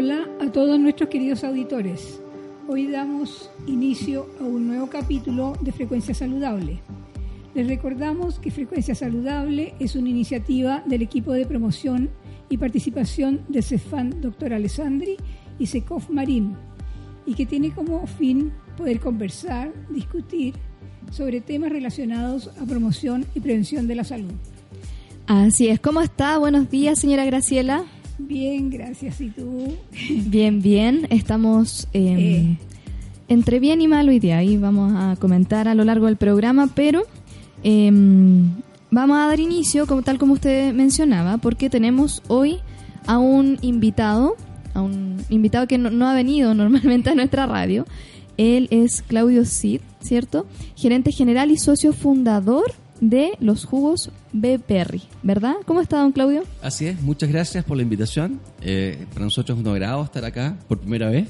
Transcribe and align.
Hola 0.00 0.28
a 0.40 0.52
todos 0.52 0.78
nuestros 0.78 1.08
queridos 1.08 1.42
auditores. 1.42 2.20
Hoy 2.68 2.86
damos 2.86 3.50
inicio 3.66 4.28
a 4.40 4.44
un 4.44 4.68
nuevo 4.68 4.86
capítulo 4.86 5.54
de 5.60 5.72
Frecuencia 5.72 6.14
Saludable. 6.14 6.78
Les 7.52 7.66
recordamos 7.66 8.38
que 8.38 8.52
Frecuencia 8.52 8.94
Saludable 8.94 9.74
es 9.80 9.96
una 9.96 10.08
iniciativa 10.08 10.84
del 10.86 11.02
equipo 11.02 11.32
de 11.32 11.46
promoción 11.46 12.10
y 12.48 12.58
participación 12.58 13.40
de 13.48 13.60
CEFAN 13.60 14.20
Dr. 14.20 14.54
Alessandri 14.54 15.16
y 15.58 15.66
SECOF 15.66 16.10
Marín 16.10 16.54
y 17.26 17.34
que 17.34 17.46
tiene 17.46 17.72
como 17.72 18.06
fin 18.06 18.52
poder 18.76 19.00
conversar, 19.00 19.72
discutir 19.90 20.54
sobre 21.10 21.40
temas 21.40 21.72
relacionados 21.72 22.52
a 22.62 22.66
promoción 22.66 23.26
y 23.34 23.40
prevención 23.40 23.88
de 23.88 23.96
la 23.96 24.04
salud. 24.04 24.30
Así 25.26 25.66
es. 25.66 25.80
¿Cómo 25.80 26.02
está? 26.02 26.38
Buenos 26.38 26.70
días, 26.70 27.00
señora 27.00 27.24
Graciela. 27.24 27.84
Bien, 28.18 28.68
gracias. 28.68 29.20
¿Y 29.20 29.30
tú? 29.30 29.74
Bien, 30.26 30.60
bien. 30.60 31.06
Estamos 31.10 31.86
eh, 31.94 32.56
entre 33.28 33.60
bien 33.60 33.80
y 33.80 33.88
mal 33.88 34.08
hoy 34.08 34.18
día 34.18 34.42
y 34.42 34.56
vamos 34.56 34.92
a 34.96 35.16
comentar 35.16 35.68
a 35.68 35.74
lo 35.74 35.84
largo 35.84 36.06
del 36.06 36.16
programa, 36.16 36.68
pero 36.74 37.02
eh, 37.62 37.90
vamos 38.90 39.18
a 39.18 39.26
dar 39.28 39.38
inicio, 39.38 39.86
como 39.86 40.02
tal 40.02 40.18
como 40.18 40.34
usted 40.34 40.74
mencionaba, 40.74 41.38
porque 41.38 41.70
tenemos 41.70 42.22
hoy 42.28 42.58
a 43.06 43.18
un 43.18 43.58
invitado, 43.62 44.36
a 44.74 44.82
un 44.82 45.18
invitado 45.28 45.68
que 45.68 45.78
no, 45.78 45.90
no 45.90 46.08
ha 46.08 46.14
venido 46.14 46.54
normalmente 46.54 47.10
a 47.10 47.14
nuestra 47.14 47.46
radio. 47.46 47.86
Él 48.36 48.68
es 48.70 49.02
Claudio 49.02 49.44
Cid, 49.44 49.80
¿cierto? 50.00 50.46
Gerente 50.76 51.12
general 51.12 51.50
y 51.50 51.56
socio 51.56 51.92
fundador 51.92 52.72
de 53.00 53.32
los 53.40 53.64
jugos 53.64 54.10
B. 54.32 54.58
Perry, 54.58 55.02
¿verdad? 55.22 55.54
¿Cómo 55.66 55.80
está, 55.80 56.00
don 56.00 56.12
Claudio? 56.12 56.42
Así 56.62 56.86
es, 56.86 57.00
muchas 57.00 57.28
gracias 57.28 57.64
por 57.64 57.76
la 57.76 57.82
invitación. 57.82 58.40
Eh, 58.60 59.06
para 59.12 59.24
nosotros 59.24 59.58
es 59.58 59.64
un 59.64 59.70
agrado 59.70 60.02
estar 60.04 60.24
acá 60.24 60.56
por 60.68 60.78
primera 60.78 61.08
vez 61.08 61.28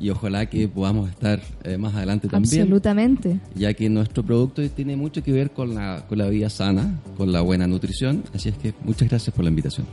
y 0.00 0.08
ojalá 0.08 0.46
que 0.46 0.66
podamos 0.66 1.10
estar 1.10 1.40
eh, 1.62 1.76
más 1.76 1.94
adelante 1.94 2.26
también. 2.26 2.62
Absolutamente. 2.62 3.38
Ya 3.54 3.74
que 3.74 3.88
nuestro 3.90 4.22
producto 4.22 4.66
tiene 4.70 4.96
mucho 4.96 5.22
que 5.22 5.30
ver 5.30 5.50
con 5.50 5.74
la, 5.74 6.06
con 6.08 6.18
la 6.18 6.28
vida 6.28 6.48
sana, 6.48 6.98
con 7.16 7.30
la 7.30 7.42
buena 7.42 7.66
nutrición. 7.66 8.24
Así 8.34 8.48
es 8.48 8.56
que 8.56 8.72
muchas 8.82 9.08
gracias 9.08 9.34
por 9.34 9.44
la 9.44 9.50
invitación. 9.50 9.86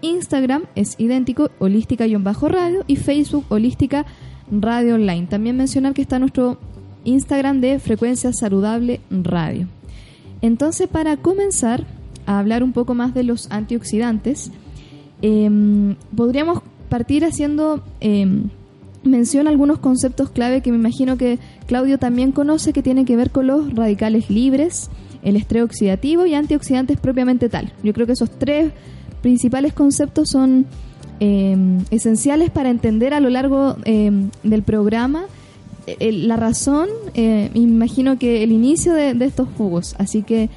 Instagram 0.00 0.64
es 0.74 0.94
idéntico, 0.98 1.50
holística-radio 1.58 2.84
y 2.86 2.96
Facebook 2.96 3.44
holística 3.48 4.06
Radio 4.50 4.94
Online. 4.94 5.26
También 5.26 5.56
mencionar 5.56 5.94
que 5.94 6.02
está 6.02 6.18
nuestro 6.18 6.58
Instagram 7.04 7.60
de 7.60 7.78
Frecuencia 7.78 8.32
Saludable 8.32 9.00
Radio. 9.10 9.68
Entonces, 10.42 10.88
para 10.88 11.16
comenzar 11.16 11.84
a 12.26 12.38
hablar 12.38 12.62
un 12.62 12.72
poco 12.72 12.94
más 12.94 13.14
de 13.14 13.22
los 13.24 13.50
antioxidantes, 13.50 14.50
eh, 15.22 15.96
podríamos 16.14 16.62
partir 16.88 17.24
haciendo 17.24 17.82
eh, 18.00 18.26
mención 19.04 19.46
a 19.46 19.50
algunos 19.50 19.78
conceptos 19.78 20.30
clave 20.30 20.60
que 20.60 20.70
me 20.70 20.76
imagino 20.76 21.16
que 21.16 21.38
Claudio 21.66 21.98
también 21.98 22.32
conoce 22.32 22.72
que 22.72 22.82
tienen 22.82 23.04
que 23.04 23.16
ver 23.16 23.30
con 23.30 23.46
los 23.46 23.74
radicales 23.74 24.30
libres, 24.30 24.90
el 25.22 25.36
estrés 25.36 25.62
oxidativo 25.62 26.26
y 26.26 26.34
antioxidantes 26.34 26.98
propiamente 26.98 27.48
tal. 27.48 27.72
Yo 27.82 27.92
creo 27.92 28.06
que 28.06 28.12
esos 28.12 28.30
tres 28.30 28.72
principales 29.22 29.72
conceptos 29.72 30.28
son 30.30 30.66
eh, 31.20 31.56
esenciales 31.90 32.50
para 32.50 32.70
entender 32.70 33.14
a 33.14 33.20
lo 33.20 33.30
largo 33.30 33.76
eh, 33.84 34.10
del 34.42 34.62
programa 34.62 35.26
eh, 35.86 36.12
la 36.12 36.36
razón, 36.36 36.88
eh, 37.14 37.50
imagino 37.54 38.18
que 38.18 38.42
el 38.42 38.52
inicio 38.52 38.94
de, 38.94 39.14
de, 39.14 39.24
estos 39.26 39.48
jugos. 39.56 39.94
Así 39.98 40.22
que 40.22 40.48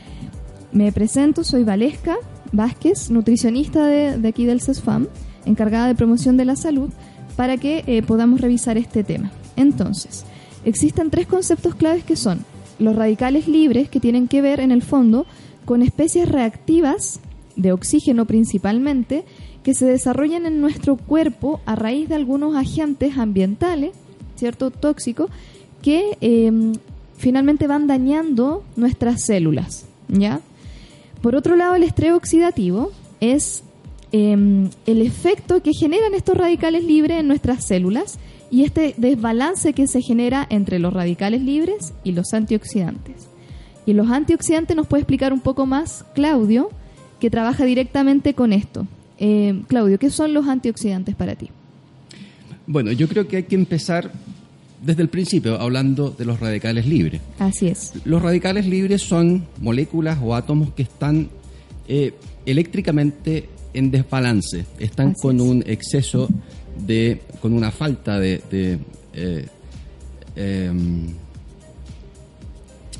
me 0.71 0.91
presento, 0.91 1.43
soy 1.43 1.63
Valesca 1.63 2.15
Vázquez, 2.53 3.09
nutricionista 3.09 3.85
de, 3.85 4.17
de 4.17 4.27
aquí 4.27 4.45
del 4.45 4.61
CESFAM, 4.61 5.07
encargada 5.45 5.87
de 5.87 5.95
promoción 5.95 6.37
de 6.37 6.45
la 6.45 6.55
salud, 6.55 6.89
para 7.35 7.57
que 7.57 7.83
eh, 7.87 8.01
podamos 8.03 8.39
revisar 8.39 8.77
este 8.77 9.03
tema. 9.03 9.31
Entonces, 9.57 10.23
existen 10.63 11.09
tres 11.09 11.27
conceptos 11.27 11.75
claves 11.75 12.03
que 12.03 12.15
son 12.15 12.45
los 12.79 12.95
radicales 12.95 13.47
libres, 13.47 13.89
que 13.89 13.99
tienen 13.99 14.27
que 14.27 14.41
ver 14.41 14.59
en 14.59 14.71
el 14.71 14.81
fondo 14.81 15.25
con 15.65 15.81
especies 15.81 16.29
reactivas 16.29 17.19
de 17.57 17.73
oxígeno 17.73 18.25
principalmente, 18.25 19.25
que 19.67 19.73
se 19.73 19.85
desarrollan 19.85 20.45
en 20.45 20.61
nuestro 20.61 20.95
cuerpo 20.95 21.59
a 21.65 21.75
raíz 21.75 22.07
de 22.07 22.15
algunos 22.15 22.55
agentes 22.55 23.17
ambientales, 23.17 23.91
¿cierto? 24.37 24.71
Tóxicos, 24.71 25.29
que 25.81 26.17
eh, 26.21 26.71
finalmente 27.17 27.67
van 27.67 27.85
dañando 27.85 28.63
nuestras 28.77 29.25
células, 29.25 29.85
¿ya? 30.07 30.39
Por 31.21 31.35
otro 31.35 31.57
lado, 31.57 31.75
el 31.75 31.83
estrés 31.83 32.13
oxidativo 32.13 32.93
es 33.19 33.61
eh, 34.13 34.69
el 34.85 35.01
efecto 35.01 35.61
que 35.61 35.73
generan 35.73 36.13
estos 36.13 36.37
radicales 36.37 36.85
libres 36.85 37.19
en 37.19 37.27
nuestras 37.27 37.67
células 37.67 38.19
y 38.49 38.63
este 38.63 38.93
desbalance 38.95 39.73
que 39.73 39.87
se 39.87 40.01
genera 40.01 40.47
entre 40.49 40.79
los 40.79 40.93
radicales 40.93 41.41
libres 41.41 41.93
y 42.05 42.13
los 42.13 42.33
antioxidantes. 42.33 43.27
Y 43.85 43.91
los 43.91 44.09
antioxidantes 44.11 44.77
nos 44.77 44.87
puede 44.87 45.01
explicar 45.01 45.33
un 45.33 45.41
poco 45.41 45.65
más 45.65 46.05
Claudio, 46.15 46.69
que 47.19 47.29
trabaja 47.29 47.65
directamente 47.65 48.33
con 48.33 48.53
esto. 48.53 48.87
Eh, 49.19 49.61
Claudio, 49.67 49.97
¿qué 49.99 50.09
son 50.09 50.33
los 50.33 50.47
antioxidantes 50.47 51.15
para 51.15 51.35
ti? 51.35 51.49
Bueno, 52.67 52.91
yo 52.91 53.07
creo 53.07 53.27
que 53.27 53.37
hay 53.37 53.43
que 53.43 53.55
empezar 53.55 54.11
desde 54.83 55.01
el 55.01 55.09
principio 55.09 55.59
hablando 55.59 56.11
de 56.11 56.25
los 56.25 56.39
radicales 56.39 56.85
libres. 56.85 57.21
Así 57.39 57.67
es. 57.67 57.93
Los 58.05 58.21
radicales 58.21 58.65
libres 58.67 59.01
son 59.01 59.45
moléculas 59.59 60.19
o 60.21 60.35
átomos 60.35 60.71
que 60.73 60.83
están 60.83 61.29
eh, 61.87 62.13
eléctricamente 62.45 63.49
en 63.73 63.89
desbalance, 63.91 64.65
están 64.79 65.11
Así 65.11 65.21
con 65.21 65.35
es. 65.37 65.41
un 65.41 65.63
exceso 65.65 66.27
de, 66.85 67.21
con 67.41 67.53
una 67.53 67.71
falta 67.71 68.19
de... 68.19 68.41
de 68.51 68.79
eh, 69.13 69.45
em, 70.35 71.07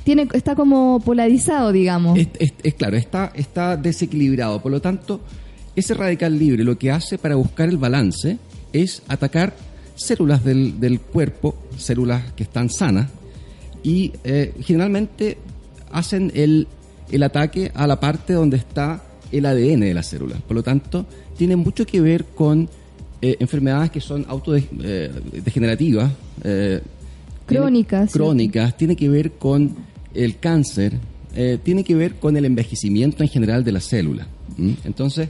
Tiene, 0.04 0.28
está 0.34 0.56
como 0.56 1.00
polarizado, 1.02 1.72
digamos. 1.72 2.18
es, 2.18 2.28
es- 2.40 2.54
es 2.64 2.74
claro, 2.76 2.96
está, 2.98 3.32
está 3.36 3.76
desequilibrado. 3.78 4.62
Por 4.62 4.72
lo 4.72 4.80
tanto, 4.82 5.20
ese 5.78 5.94
radical 5.94 6.38
libre 6.38 6.64
lo 6.64 6.78
que 6.78 6.92
hace 6.92 7.18
para 7.18 7.36
buscar 7.36 7.70
el 7.70 7.78
balance 7.78 8.38
es 8.74 9.02
atacar 9.08 9.56
células 9.96 10.44
del, 10.44 10.80
del 10.80 11.00
cuerpo, 11.00 11.56
células 11.78 12.34
que 12.34 12.44
están 12.44 12.70
sanas, 12.70 13.10
y 13.84 14.12
eh, 14.24 14.54
generalmente 14.62 15.38
hacen 15.92 16.32
el, 16.36 16.68
el 17.12 17.24
ataque 17.24 17.72
a 17.74 17.88
la 17.88 18.00
parte 18.00 18.34
donde 18.34 18.58
está 18.58 19.04
el 19.32 19.46
ADN 19.46 19.80
de 19.82 19.94
la 19.94 20.04
célula. 20.04 20.36
Por 20.48 20.56
lo 20.56 20.64
tanto, 20.64 21.06
tiene 21.38 21.56
mucho 21.56 21.86
que 21.86 22.02
ver 22.02 22.26
con 22.26 22.70
eh, 23.22 23.38
enfermedades 23.40 23.90
que 23.92 24.02
son 24.02 24.26
autodegenerativas. 24.28 26.12
eh, 26.44 26.82
tiene- 27.48 27.62
Crónicas, 27.64 28.12
¿cierto? 28.12 28.26
Crónicas, 28.26 28.78
tiene 28.78 28.96
que 28.96 29.10
ver 29.10 29.32
con 29.34 29.76
el 30.14 30.38
cáncer, 30.38 30.98
eh, 31.36 31.58
tiene 31.64 31.84
que 31.84 31.96
ver 31.96 32.16
con 32.16 32.36
el 32.36 32.46
envejecimiento 32.46 33.24
en 33.24 33.30
general 33.30 33.64
de 33.64 33.72
la 33.72 33.80
célula. 33.80 34.28
¿m? 34.58 34.76
Entonces, 34.84 35.30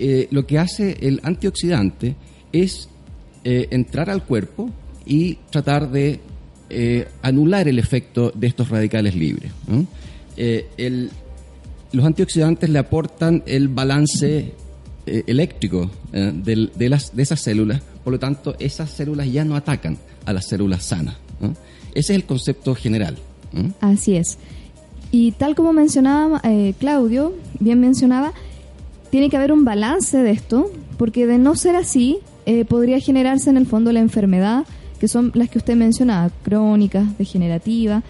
eh, 0.00 0.28
lo 0.30 0.46
que 0.46 0.58
hace 0.58 0.96
el 1.00 1.20
antioxidante 1.24 2.14
es 2.52 2.88
eh, 3.42 3.66
entrar 3.70 4.10
al 4.10 4.24
cuerpo 4.24 4.70
y 5.04 5.38
tratar 5.50 5.90
de 5.90 6.20
eh, 6.70 7.08
anular 7.22 7.66
el 7.66 7.80
efecto 7.80 8.30
de 8.34 8.46
estos 8.46 8.68
radicales 8.68 9.14
libres. 9.16 9.50
los 11.90 12.04
antioxidantes 12.04 12.70
le 12.70 12.78
aportan 12.78 13.42
el 13.46 13.68
balance 13.68 14.52
eléctrico 15.06 15.90
de, 16.12 16.88
las, 16.88 17.16
de 17.16 17.22
esas 17.22 17.40
células, 17.40 17.82
por 18.04 18.12
lo 18.12 18.18
tanto 18.18 18.54
esas 18.58 18.90
células 18.90 19.32
ya 19.32 19.44
no 19.44 19.56
atacan 19.56 19.96
a 20.26 20.32
las 20.32 20.46
células 20.46 20.84
sanas. 20.84 21.16
Ese 21.94 22.12
es 22.12 22.16
el 22.18 22.24
concepto 22.24 22.74
general. 22.74 23.16
Así 23.80 24.14
es. 24.14 24.38
Y 25.10 25.32
tal 25.32 25.56
como 25.56 25.72
mencionaba 25.72 26.42
Claudio, 26.78 27.32
bien 27.58 27.80
mencionaba, 27.80 28.34
tiene 29.10 29.30
que 29.30 29.36
haber 29.36 29.52
un 29.52 29.64
balance 29.64 30.18
de 30.18 30.30
esto, 30.30 30.70
porque 30.96 31.26
de 31.26 31.38
no 31.38 31.54
ser 31.54 31.76
así, 31.76 32.18
eh, 32.46 32.64
podría 32.64 33.00
generarse 33.00 33.50
en 33.50 33.56
el 33.56 33.66
fondo 33.66 33.92
la 33.92 34.00
enfermedad, 34.00 34.64
que 35.00 35.08
son 35.08 35.32
las 35.34 35.48
que 35.48 35.58
usted 35.58 35.76
mencionaba, 35.76 36.30
crónicas, 36.42 37.16
degenerativas. 37.18 38.02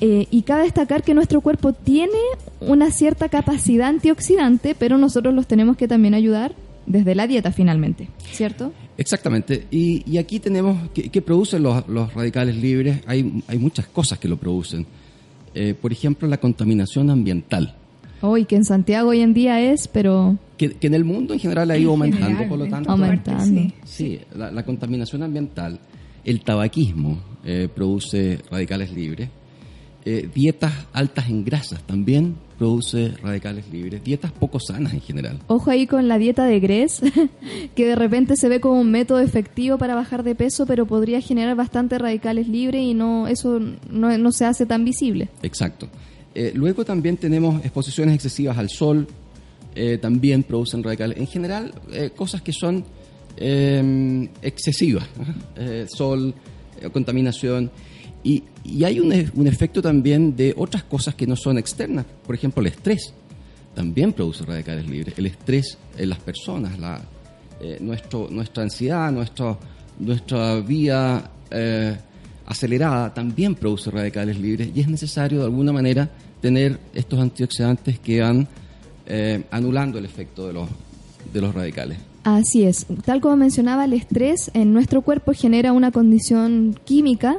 Eh, 0.00 0.26
y 0.30 0.42
cabe 0.42 0.62
destacar 0.62 1.02
que 1.02 1.12
nuestro 1.12 1.40
cuerpo 1.42 1.72
tiene 1.72 2.18
una 2.60 2.90
cierta 2.90 3.28
capacidad 3.28 3.88
antioxidante, 3.88 4.74
pero 4.78 4.96
nosotros 4.96 5.34
los 5.34 5.46
tenemos 5.46 5.76
que 5.76 5.88
también 5.88 6.14
ayudar 6.14 6.54
desde 6.86 7.14
la 7.14 7.26
dieta 7.26 7.52
finalmente, 7.52 8.08
¿cierto? 8.32 8.72
Exactamente. 8.96 9.66
Y, 9.70 10.16
aquí 10.18 10.40
tenemos, 10.40 10.90
¿qué, 10.94 11.08
qué 11.10 11.22
producen 11.22 11.62
los, 11.62 11.86
los 11.88 12.12
radicales 12.14 12.56
libres? 12.56 13.00
Hay, 13.06 13.42
hay 13.46 13.58
muchas 13.58 13.86
cosas 13.86 14.18
que 14.18 14.28
lo 14.28 14.36
producen. 14.36 14.86
Eh, 15.54 15.74
por 15.74 15.92
ejemplo, 15.92 16.28
la 16.28 16.38
contaminación 16.38 17.10
ambiental, 17.10 17.76
Hoy 18.22 18.44
que 18.44 18.56
en 18.56 18.64
Santiago 18.64 19.10
hoy 19.10 19.20
en 19.20 19.34
día 19.34 19.60
es, 19.60 19.88
pero 19.88 20.38
que, 20.56 20.72
que 20.72 20.86
en 20.86 20.94
el 20.94 21.04
mundo 21.04 21.32
en 21.32 21.40
general 21.40 21.70
ha 21.70 21.78
ido 21.78 21.90
aumentando, 21.90 22.26
general, 22.26 22.48
por 22.48 22.58
lo 22.58 22.68
tanto... 22.68 22.90
Aumentando. 22.90 23.44
sí. 23.44 23.72
Sí, 23.84 24.20
la, 24.34 24.50
la 24.50 24.62
contaminación 24.64 25.22
ambiental, 25.22 25.80
el 26.24 26.42
tabaquismo 26.42 27.18
eh, 27.44 27.68
produce 27.74 28.38
radicales 28.50 28.92
libres, 28.92 29.30
eh, 30.04 30.28
dietas 30.34 30.72
altas 30.92 31.28
en 31.28 31.44
grasas 31.44 31.82
también 31.82 32.34
produce 32.58 33.08
radicales 33.22 33.70
libres, 33.70 34.02
dietas 34.04 34.32
poco 34.32 34.60
sanas 34.60 34.92
en 34.92 35.00
general. 35.00 35.38
Ojo 35.46 35.70
ahí 35.70 35.86
con 35.86 36.08
la 36.08 36.18
dieta 36.18 36.44
de 36.44 36.60
Gress, 36.60 37.02
que 37.74 37.86
de 37.86 37.96
repente 37.96 38.36
se 38.36 38.48
ve 38.48 38.60
como 38.60 38.80
un 38.80 38.90
método 38.90 39.20
efectivo 39.20 39.78
para 39.78 39.94
bajar 39.94 40.22
de 40.22 40.34
peso, 40.34 40.66
pero 40.66 40.84
podría 40.86 41.20
generar 41.20 41.56
bastante 41.56 41.98
radicales 41.98 42.48
libres 42.48 42.82
y 42.82 42.92
no 42.92 43.28
eso 43.28 43.60
no, 43.90 44.16
no 44.16 44.32
se 44.32 44.44
hace 44.44 44.66
tan 44.66 44.84
visible. 44.84 45.28
Exacto. 45.42 45.88
Eh, 46.34 46.52
luego 46.54 46.84
también 46.84 47.16
tenemos 47.16 47.60
exposiciones 47.64 48.14
excesivas 48.14 48.56
al 48.56 48.68
sol, 48.70 49.06
eh, 49.74 49.98
también 49.98 50.42
producen 50.42 50.82
radicales. 50.82 51.18
En 51.18 51.26
general, 51.26 51.74
eh, 51.92 52.10
cosas 52.14 52.42
que 52.42 52.52
son 52.52 52.84
excesivas. 54.42 55.06
sol, 55.86 56.34
contaminación. 56.92 57.70
Y, 58.22 58.42
y 58.64 58.84
hay 58.84 59.00
un, 59.00 59.12
e- 59.12 59.30
un 59.34 59.46
efecto 59.46 59.80
también 59.80 60.36
de 60.36 60.52
otras 60.58 60.82
cosas 60.84 61.14
que 61.14 61.26
no 61.26 61.36
son 61.36 61.56
externas. 61.56 62.04
Por 62.26 62.34
ejemplo, 62.34 62.60
el 62.60 62.66
estrés 62.66 63.14
también 63.74 64.12
produce 64.12 64.44
radicales 64.44 64.86
libres. 64.86 65.14
El 65.16 65.26
estrés 65.26 65.78
en 65.96 66.10
las 66.10 66.18
personas, 66.18 66.78
la, 66.78 67.00
nuestro, 67.80 68.28
nuestra 68.30 68.62
ansiedad, 68.64 69.10
nuestro, 69.10 69.58
nuestra 69.98 70.60
vía 70.60 71.30
acelerada 72.46 73.14
también 73.14 73.54
produce 73.54 73.90
radicales 73.90 74.38
libres 74.38 74.70
y 74.74 74.80
es 74.80 74.88
necesario 74.88 75.38
de 75.40 75.44
alguna 75.44 75.72
manera 75.72 76.10
tener 76.40 76.78
estos 76.94 77.18
antioxidantes 77.20 77.98
que 77.98 78.20
van 78.20 78.48
eh, 79.06 79.44
anulando 79.50 79.98
el 79.98 80.04
efecto 80.04 80.46
de 80.46 80.52
los, 80.52 80.68
de 81.32 81.40
los 81.40 81.54
radicales. 81.54 81.98
Así 82.24 82.64
es. 82.64 82.86
Tal 83.04 83.20
como 83.20 83.36
mencionaba, 83.36 83.84
el 83.84 83.94
estrés 83.94 84.50
en 84.54 84.72
nuestro 84.72 85.02
cuerpo 85.02 85.32
genera 85.32 85.72
una 85.72 85.90
condición 85.90 86.78
química 86.84 87.38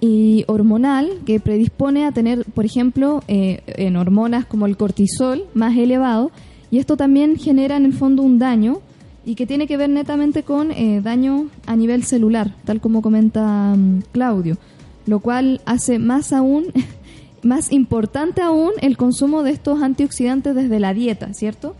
y 0.00 0.44
hormonal 0.46 1.20
que 1.26 1.40
predispone 1.40 2.06
a 2.06 2.12
tener, 2.12 2.44
por 2.44 2.64
ejemplo, 2.64 3.22
eh, 3.28 3.62
en 3.66 3.96
hormonas 3.96 4.46
como 4.46 4.66
el 4.66 4.76
cortisol 4.76 5.44
más 5.54 5.76
elevado, 5.76 6.30
y 6.70 6.78
esto 6.78 6.96
también 6.96 7.36
genera 7.36 7.76
en 7.76 7.84
el 7.84 7.92
fondo 7.92 8.22
un 8.22 8.38
daño 8.38 8.80
y 9.24 9.34
que 9.34 9.46
tiene 9.46 9.66
que 9.66 9.76
ver 9.76 9.90
netamente 9.90 10.42
con 10.42 10.72
eh, 10.72 11.00
daño 11.02 11.48
a 11.66 11.76
nivel 11.76 12.04
celular, 12.04 12.54
tal 12.64 12.80
como 12.80 13.02
comenta 13.02 13.74
mm, 13.76 14.02
Claudio, 14.12 14.58
lo 15.06 15.20
cual 15.20 15.60
hace 15.64 15.98
más 15.98 16.32
aún, 16.32 16.66
más 17.42 17.72
importante 17.72 18.42
aún 18.42 18.72
el 18.80 18.96
consumo 18.96 19.42
de 19.42 19.52
estos 19.52 19.82
antioxidantes 19.82 20.54
desde 20.54 20.80
la 20.80 20.94
dieta, 20.94 21.32
¿cierto? 21.34 21.76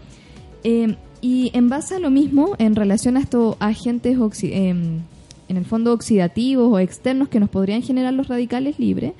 Eh, 0.64 0.96
y 1.20 1.50
en 1.54 1.68
base 1.68 1.96
a 1.96 1.98
lo 1.98 2.10
mismo, 2.10 2.54
en 2.58 2.74
relación 2.74 3.16
a 3.16 3.20
estos 3.20 3.56
agentes 3.60 4.18
em, 4.42 5.00
en 5.48 5.56
el 5.56 5.64
fondo 5.64 5.92
oxidativos 5.92 6.68
o 6.72 6.78
externos 6.80 7.28
que 7.28 7.38
nos 7.38 7.48
podrían 7.48 7.82
generar 7.82 8.12
los 8.12 8.26
radicales 8.26 8.78
libres, 8.78 9.12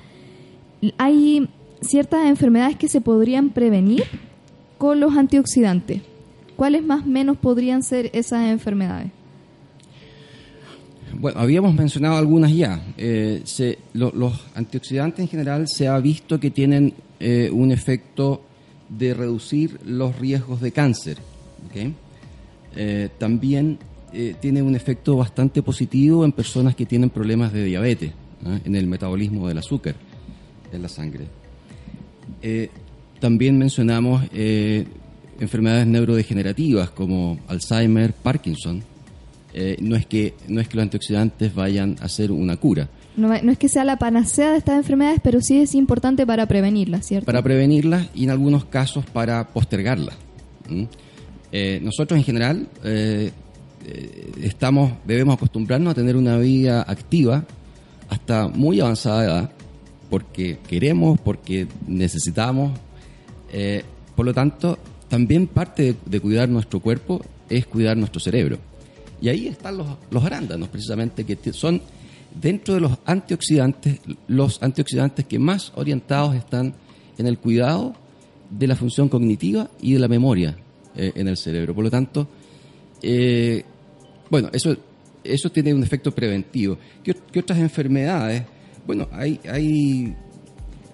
hay 0.97 1.47
ciertas 1.81 2.25
enfermedades 2.25 2.75
que 2.75 2.89
se 2.89 2.99
podrían 2.99 3.51
prevenir 3.51 4.03
con 4.77 4.99
los 4.99 5.15
antioxidantes. 5.15 6.01
¿Cuáles 6.55 6.83
más 6.83 7.05
menos 7.05 7.37
podrían 7.37 7.83
ser 7.83 8.09
esas 8.13 8.47
enfermedades? 8.49 9.11
Bueno, 11.19 11.39
habíamos 11.39 11.73
mencionado 11.75 12.17
algunas 12.17 12.53
ya. 12.53 12.81
Eh, 12.97 13.43
los 13.93 14.33
antioxidantes 14.55 15.19
en 15.19 15.27
general 15.27 15.67
se 15.67 15.87
ha 15.87 15.97
visto 15.99 16.39
que 16.39 16.51
tienen 16.51 16.93
eh, 17.19 17.49
un 17.51 17.71
efecto 17.71 18.41
de 18.89 19.13
reducir 19.13 19.79
los 19.85 20.17
riesgos 20.19 20.61
de 20.61 20.71
cáncer. 20.71 21.17
Eh, 22.75 23.09
también 23.17 23.79
tiene 24.41 24.61
un 24.61 24.75
efecto 24.75 25.15
bastante 25.17 25.63
positivo 25.63 26.23
en 26.23 26.33
personas 26.33 26.75
que 26.75 26.85
tienen 26.85 27.09
problemas 27.09 27.51
de 27.51 27.63
diabetes, 27.63 28.11
en 28.63 28.75
el 28.75 28.85
metabolismo 28.85 29.47
del 29.47 29.57
azúcar 29.57 29.95
en 30.71 30.81
la 30.81 30.89
sangre. 30.89 31.25
También 33.19 33.57
mencionamos 33.57 34.23
enfermedades 35.39 35.87
neurodegenerativas 35.87 36.89
como 36.91 37.39
Alzheimer, 37.47 38.13
Parkinson. 38.13 38.83
Eh, 39.53 39.77
no, 39.81 39.95
es 39.95 40.05
que, 40.05 40.33
no 40.47 40.61
es 40.61 40.67
que 40.67 40.77
los 40.77 40.83
antioxidantes 40.83 41.53
vayan 41.53 41.95
a 42.01 42.09
ser 42.09 42.31
una 42.31 42.57
cura. 42.57 42.89
No, 43.15 43.27
no 43.27 43.51
es 43.51 43.57
que 43.59 43.69
sea 43.69 43.83
la 43.83 43.97
panacea 43.97 44.51
de 44.51 44.57
estas 44.57 44.77
enfermedades, 44.77 45.19
pero 45.23 45.41
sí 45.41 45.59
es 45.59 45.75
importante 45.75 46.25
para 46.25 46.47
prevenirlas, 46.47 47.05
¿cierto? 47.05 47.27
Para 47.27 47.43
prevenirlas 47.43 48.07
y 48.15 48.23
en 48.23 48.31
algunos 48.31 48.65
casos 48.65 49.05
para 49.05 49.47
postergarlas. 49.49 50.15
Eh, 51.51 51.79
nosotros 51.83 52.17
en 52.17 52.23
general 52.23 52.67
eh, 52.83 53.31
estamos, 54.41 54.93
debemos 55.05 55.35
acostumbrarnos 55.35 55.91
a 55.91 55.95
tener 55.95 56.15
una 56.15 56.37
vida 56.37 56.81
activa 56.81 57.45
hasta 58.09 58.47
muy 58.47 58.79
avanzada 58.79 59.23
edad, 59.23 59.51
porque 60.09 60.57
queremos, 60.67 61.19
porque 61.19 61.67
necesitamos. 61.87 62.71
Por 64.15 64.25
lo 64.25 64.33
tanto, 64.33 64.77
también 65.13 65.45
parte 65.45 65.95
de, 66.07 66.19
cuidar 66.19 66.49
nuestro 66.49 66.79
cuerpo 66.79 67.21
es 67.47 67.67
cuidar 67.67 67.95
nuestro 67.95 68.19
cerebro. 68.19 68.57
Y 69.21 69.29
ahí 69.29 69.45
están 69.45 69.77
los, 69.77 69.87
los 70.09 70.25
arándanos, 70.25 70.69
precisamente, 70.69 71.23
que 71.23 71.53
son 71.53 71.83
dentro 72.33 72.73
de 72.73 72.79
los 72.79 72.97
antioxidantes, 73.05 73.99
los 74.25 74.63
antioxidantes 74.63 75.27
que 75.27 75.37
más 75.37 75.71
orientados 75.75 76.33
están 76.33 76.73
en 77.19 77.27
el 77.27 77.37
cuidado 77.37 77.93
de 78.49 78.65
la 78.65 78.75
función 78.75 79.07
cognitiva 79.07 79.69
y 79.79 79.93
de 79.93 79.99
la 79.99 80.07
memoria 80.07 80.57
eh, 80.95 81.11
en 81.13 81.27
el 81.27 81.37
cerebro. 81.37 81.75
Por 81.75 81.83
lo 81.83 81.91
tanto, 81.91 82.27
eh, 83.03 83.63
bueno, 84.31 84.49
eso, 84.51 84.75
eso 85.23 85.51
tiene 85.51 85.75
un 85.75 85.83
efecto 85.83 86.09
preventivo. 86.09 86.79
¿Qué, 87.03 87.15
qué 87.31 87.39
otras 87.39 87.59
enfermedades? 87.59 88.45
Bueno, 88.87 89.07
hay, 89.11 89.39
hay 89.47 90.15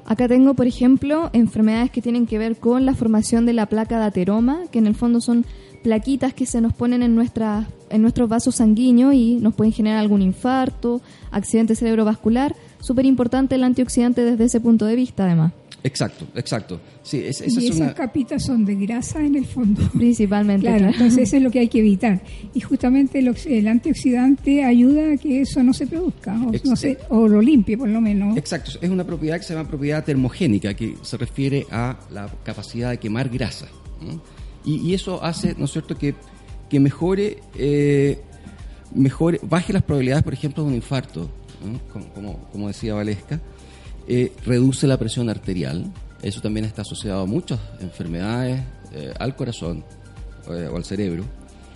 Acá 0.10 0.28
tengo, 0.28 0.56
por 0.56 0.66
ejemplo, 0.66 1.30
enfermedades 1.34 1.92
que 1.92 2.02
tienen 2.02 2.26
que 2.26 2.40
ver 2.40 2.58
con 2.58 2.84
la 2.84 2.96
formación 2.96 3.46
de 3.46 3.54
la 3.54 3.68
placa 3.68 4.00
de 4.00 4.06
ateroma, 4.06 4.62
que 4.72 4.80
en 4.80 4.88
el 4.88 4.96
fondo 4.96 5.22
son 5.22 5.46
plaquitas 5.84 6.34
que 6.34 6.48
se 6.48 6.62
nos 6.62 6.74
ponen 6.74 7.04
en, 7.04 7.14
nuestras 7.14 7.68
en 7.92 8.02
nuestros 8.02 8.28
vasos 8.28 8.56
sanguíneos 8.56 9.14
y 9.14 9.36
nos 9.36 9.54
pueden 9.54 9.72
generar 9.72 10.00
algún 10.00 10.24
infarto, 10.24 11.00
accidente 11.30 11.76
cerebrovascular. 11.76 12.56
Súper 12.80 13.06
importante 13.06 13.54
el 13.54 13.64
antioxidante 13.64 14.26
desde 14.26 14.46
ese 14.46 14.60
punto 14.60 14.86
de 14.86 14.96
vista, 14.96 15.26
además. 15.26 15.54
Exacto, 15.84 16.26
exacto. 16.36 16.80
Sí, 17.04 17.18
es- 17.26 17.40
esa 17.42 17.62
y 17.62 17.66
es 17.68 17.76
esas 17.76 17.80
una... 17.80 17.94
capitas 17.94 18.44
son 18.44 18.66
de 18.66 18.76
grasa 18.76 19.24
en 19.26 19.36
el 19.36 19.46
fondo. 19.46 19.82
Principalmente, 19.94 20.62
Claro, 20.68 20.78
claro. 20.80 20.94
entonces 20.94 21.24
eso 21.30 21.38
es 21.38 21.44
lo 21.44 21.52
que 21.52 21.60
hay 21.60 21.68
que 21.70 21.80
evitar. 21.80 22.22
Y 22.54 22.60
justamente 22.60 23.20
el, 23.20 23.30
ox- 23.30 23.46
el 23.46 23.68
antioxidante 23.68 24.64
ayuda 24.64 25.14
a 25.14 25.18
que 25.18 25.42
eso 25.42 25.64
no 25.64 25.74
se 25.74 25.88
produzca, 25.88 26.38
o, 26.46 26.54
Ex- 26.54 26.66
no 26.66 26.76
se, 26.76 26.98
o 27.10 27.28
lo 27.28 27.42
limpie 27.42 27.78
por 27.78 27.88
lo 27.88 28.02
menos. 28.02 28.36
Exacto, 28.38 28.72
es 28.82 28.90
una 28.90 29.06
propiedad 29.06 29.38
que 29.38 29.44
se 29.44 29.54
llama 29.54 29.70
propiedad 29.70 30.04
termogénica, 30.04 30.74
que 30.74 30.96
se 31.02 31.16
refiere 31.18 31.66
a 31.72 31.98
la 32.12 32.28
capacidad 32.44 32.90
de 32.90 32.98
quemar 32.98 33.30
grasa. 33.30 33.68
¿no? 34.02 34.22
Y, 34.66 34.76
y 34.90 34.94
eso 34.94 35.24
hace, 35.24 35.56
¿no 35.58 35.66
es 35.66 35.72
cierto?, 35.72 35.98
que, 35.98 36.14
que 36.70 36.80
mejore, 36.82 37.38
eh, 37.58 38.20
mejore, 38.94 39.40
baje 39.44 39.72
las 39.74 39.84
probabilidades, 39.84 40.24
por 40.24 40.34
ejemplo, 40.34 40.64
de 40.64 40.70
un 40.70 40.76
infarto, 40.76 41.30
¿no? 41.66 41.80
como, 41.92 42.06
como, 42.14 42.38
como 42.52 42.68
decía 42.68 42.94
Valesca, 42.94 43.40
eh, 44.12 44.32
reduce 44.44 44.88
la 44.88 44.98
presión 44.98 45.30
arterial, 45.30 45.86
eso 46.24 46.42
también 46.42 46.66
está 46.66 46.82
asociado 46.82 47.22
a 47.22 47.26
muchas 47.28 47.60
enfermedades, 47.80 48.60
eh, 48.92 49.14
al 49.20 49.36
corazón 49.36 49.84
eh, 50.50 50.68
o 50.72 50.78
al 50.78 50.84
cerebro. 50.84 51.24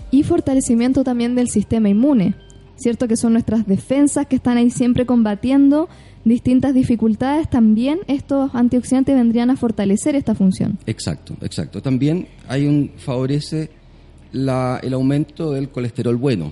Y 0.10 0.24
fortalecimiento 0.24 1.04
también 1.04 1.36
del 1.36 1.48
sistema 1.48 1.90
inmune, 1.90 2.34
¿cierto? 2.76 3.08
Que 3.08 3.18
son 3.18 3.34
nuestras 3.34 3.68
defensas 3.68 4.26
que 4.26 4.36
están 4.36 4.58
ahí 4.58 4.72
siempre 4.72 5.06
combatiendo 5.06 5.90
distintas 6.26 6.74
dificultades, 6.74 7.48
también 7.52 8.00
estos 8.08 8.56
antioxidantes 8.56 9.16
vendrían 9.16 9.52
a 9.52 9.56
fortalecer 9.56 10.16
esta 10.16 10.34
función. 10.34 10.80
Exacto, 10.88 11.36
exacto. 11.42 11.84
También 11.84 12.28
hay 12.48 12.66
un 12.66 12.94
favorece 12.98 13.70
la, 14.32 14.80
el 14.82 14.94
aumento 14.94 15.52
del 15.52 15.70
colesterol 15.70 16.16
bueno. 16.16 16.52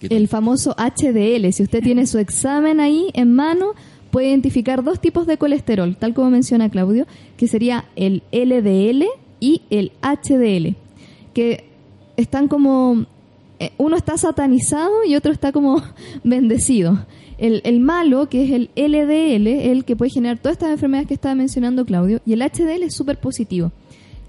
El 0.00 0.28
famoso 0.28 0.74
HDL, 0.78 1.52
si 1.52 1.64
usted 1.64 1.82
tiene 1.82 2.06
su 2.06 2.18
examen 2.18 2.80
ahí 2.80 3.10
en 3.14 3.34
mano, 3.34 3.74
puede 4.10 4.28
identificar 4.28 4.82
dos 4.82 5.00
tipos 5.00 5.26
de 5.26 5.36
colesterol, 5.36 5.96
tal 5.96 6.14
como 6.14 6.30
menciona 6.30 6.68
Claudio, 6.68 7.06
que 7.36 7.48
sería 7.48 7.84
el 7.96 8.22
LDL 8.32 9.04
y 9.40 9.62
el 9.70 9.92
HDL, 10.02 10.74
que 11.34 11.64
están 12.16 12.48
como 12.48 13.06
eh, 13.60 13.72
uno 13.76 13.96
está 13.96 14.16
satanizado 14.16 15.04
y 15.04 15.16
otro 15.16 15.32
está 15.32 15.52
como 15.52 15.82
bendecido. 16.24 17.06
El, 17.38 17.78
malo, 17.78 18.28
que 18.28 18.42
es 18.42 18.50
el 18.50 18.70
LDL, 18.74 19.46
el 19.46 19.84
que 19.84 19.94
puede 19.94 20.10
generar 20.10 20.38
todas 20.38 20.54
estas 20.54 20.72
enfermedades 20.72 21.06
que 21.06 21.14
estaba 21.14 21.36
mencionando 21.36 21.86
Claudio, 21.86 22.20
y 22.26 22.32
el 22.32 22.40
HDL 22.42 22.82
es 22.82 22.96
súper 22.96 23.20
positivo, 23.20 23.70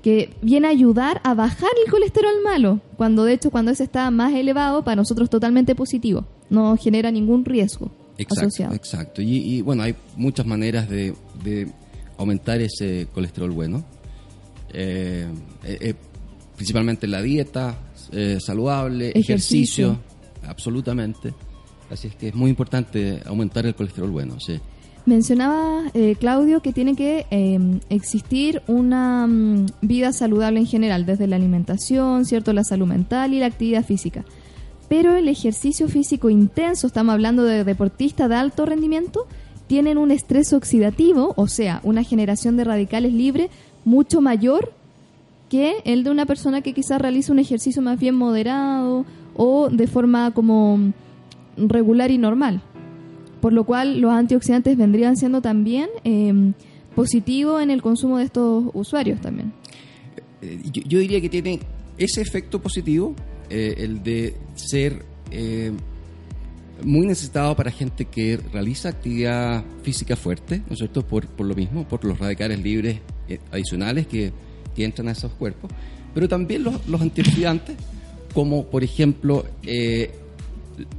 que 0.04 0.30
viene 0.44 0.68
a 0.68 0.70
ayudar 0.70 1.20
a 1.24 1.34
bajar 1.34 1.72
el 1.84 1.92
colesterol 1.92 2.36
malo, 2.44 2.82
cuando 2.98 3.24
de 3.24 3.34
hecho 3.34 3.50
cuando 3.50 3.72
ese 3.72 3.84
está 3.84 4.12
más 4.12 4.36
elevado, 4.36 4.84
para 4.84 4.98
nosotros 4.98 5.28
totalmente 5.28 5.74
positivo, 5.74 6.26
no 6.52 6.78
genera 6.78 7.10
ningún 7.10 7.46
riesgo 7.46 7.90
exacto, 8.24 8.48
asociado. 8.48 8.76
Exacto, 8.76 9.22
y, 9.22 9.38
y, 9.38 9.62
bueno, 9.62 9.84
hay 9.84 9.96
muchas 10.16 10.46
maneras 10.46 10.90
de, 10.90 11.14
de 11.44 11.68
aumentar 12.18 12.62
ese 12.62 13.08
colesterol 13.14 13.52
bueno, 13.52 13.84
eh, 14.74 15.28
eh, 15.64 15.78
eh 15.82 15.94
principalmente 16.60 17.08
la 17.08 17.22
dieta, 17.22 17.78
eh, 18.12 18.38
saludable, 18.42 19.14
ejercicio. 19.16 19.98
absolutamente. 20.46 21.34
Así 21.90 22.10
es 22.10 22.16
que 22.16 22.28
es 22.28 22.36
muy 22.36 22.50
importante 22.50 23.22
aumentar 23.26 23.66
el 23.66 23.74
colesterol 23.76 24.10
bueno, 24.12 24.42
sí. 24.42 24.60
Mencionaba 25.06 25.84
eh, 25.94 26.16
Claudio 26.20 26.62
que 26.62 26.74
tiene 26.74 26.96
que 26.96 27.26
em, 27.32 27.80
existir 27.90 28.62
una 28.68 29.26
mm, 29.26 29.68
vida 29.82 30.12
saludable 30.12 30.60
en 30.60 30.66
general, 30.66 31.06
desde 31.06 31.28
la 31.28 31.38
alimentación, 31.38 32.26
cierto, 32.26 32.52
la 32.52 32.66
salud 32.66 32.88
mental 32.88 33.34
y 33.34 33.40
la 33.40 33.46
actividad 33.46 33.86
física. 33.86 34.26
Pero 34.90 35.16
el 35.16 35.28
ejercicio 35.30 35.88
físico 35.88 36.30
intenso, 36.30 36.88
estamos 36.88 37.14
hablando 37.14 37.44
de 37.44 37.64
deportistas 37.64 38.28
de 38.28 38.36
alto 38.36 38.66
rendimiento, 38.66 39.28
tienen 39.68 39.98
un 40.00 40.10
estrés 40.12 40.52
oxidativo, 40.52 41.34
o 41.38 41.48
sea, 41.48 41.80
una 41.84 42.04
generación 42.04 42.58
de 42.58 42.64
radicales 42.64 43.14
libres 43.14 43.50
mucho 43.86 44.20
mayor 44.20 44.74
que 45.48 45.76
el 45.86 46.04
de 46.04 46.12
una 46.12 46.26
persona 46.26 46.62
que 46.62 46.74
quizás 46.74 47.02
realiza 47.02 47.32
un 47.32 47.40
ejercicio 47.40 47.82
más 47.82 48.00
bien 48.00 48.16
moderado 48.16 49.06
o 49.36 49.70
de 49.70 49.88
forma 49.88 50.32
como 50.32 50.92
regular 51.58 52.12
y 52.12 52.18
normal. 52.18 52.62
Por 53.42 53.54
lo 53.54 53.64
cual 53.64 54.02
los 54.02 54.12
antioxidantes 54.12 54.78
vendrían 54.78 55.18
siendo 55.18 55.42
también 55.42 55.88
eh, 56.04 56.52
positivos 56.96 57.62
en 57.62 57.72
el 57.72 57.82
consumo 57.82 58.18
de 58.18 58.26
estos 58.26 58.66
usuarios 58.74 59.22
también. 59.22 59.54
Eh, 60.42 60.60
yo, 60.72 61.00
diría 61.00 61.22
que 61.22 61.30
tiene 61.30 61.60
ese 61.98 62.22
efecto 62.22 62.62
positivo, 62.62 63.16
eh, 63.50 63.76
el 63.78 64.04
de 64.04 64.36
ser 64.56 65.06
eh, 65.32 65.72
muy 66.84 67.08
necesitado 67.08 67.56
para 67.56 67.72
gente 67.72 68.06
que 68.06 68.38
realiza 68.38 68.90
actividad 68.90 69.64
física 69.84 70.16
fuerte, 70.16 70.60
¿no 70.68 70.74
es 70.74 70.78
cierto? 70.78 71.06
Por, 71.06 71.28
por 71.28 71.46
lo 71.46 71.56
mismo, 71.56 71.88
por 71.88 72.06
los 72.06 72.20
radicales 72.20 72.62
libres 72.62 73.00
adicionales 73.52 74.08
que 74.08 74.32
que 74.76 74.86
entran 74.86 75.08
a 75.08 75.12
esos 75.12 75.32
cuerpos, 75.34 75.72
pero 76.14 76.28
también 76.28 76.64
los, 76.64 76.88
los 76.88 77.02
antioxidantes, 77.02 77.76
como 78.34 78.66
por 78.68 78.84
ejemplo 78.84 79.46
eh, 79.64 80.12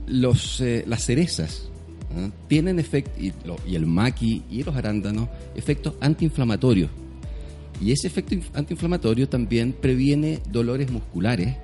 los, 0.06 0.60
eh, 0.60 0.84
las 0.86 1.04
cerezas, 1.04 1.68
¿ah? 2.16 2.30
tienen 2.48 2.78
efecto, 2.78 3.12
y, 3.18 3.32
y, 3.66 3.74
el 3.74 3.86
maqui 3.86 4.42
y 4.50 4.62
los 4.62 4.76
arándanos, 4.76 5.28
efectos 5.54 5.94
antiinflamatorios. 6.00 6.90
Y 7.80 7.92
ese 7.92 8.08
efecto 8.08 8.36
antiinflamatorio 8.52 9.26
también 9.28 9.72
previene 9.72 10.40
dolores 10.52 10.90
musculares 10.90 11.56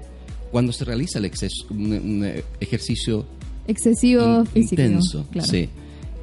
cuando 0.50 0.72
se 0.72 0.84
realiza 0.84 1.18
el 1.18 1.24
exceso, 1.24 1.66
un, 1.70 2.24
ejercicio 2.60 3.26
excesivo 3.66 4.44
intenso. 4.54 5.26
Sí. 5.40 5.68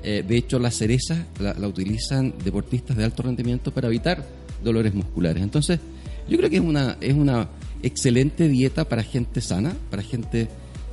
Eh, 0.03 0.23
de 0.27 0.37
hecho, 0.37 0.59
las 0.59 0.75
cerezas 0.75 1.19
la, 1.39 1.53
la 1.53 1.67
utilizan 1.67 2.33
deportistas 2.43 2.97
de 2.97 3.05
alto 3.05 3.23
rendimiento 3.23 3.73
para 3.73 3.87
evitar 3.87 4.25
dolores 4.63 4.93
musculares. 4.93 5.41
Entonces, 5.41 5.79
yo 6.27 6.37
creo 6.37 6.49
que 6.49 6.57
es 6.57 6.61
una, 6.61 6.97
es 6.99 7.13
una 7.13 7.49
excelente 7.81 8.47
dieta 8.47 8.87
para 8.87 9.03
gente 9.03 9.41
sana, 9.41 9.75
para 9.89 10.01
gente 10.01 10.47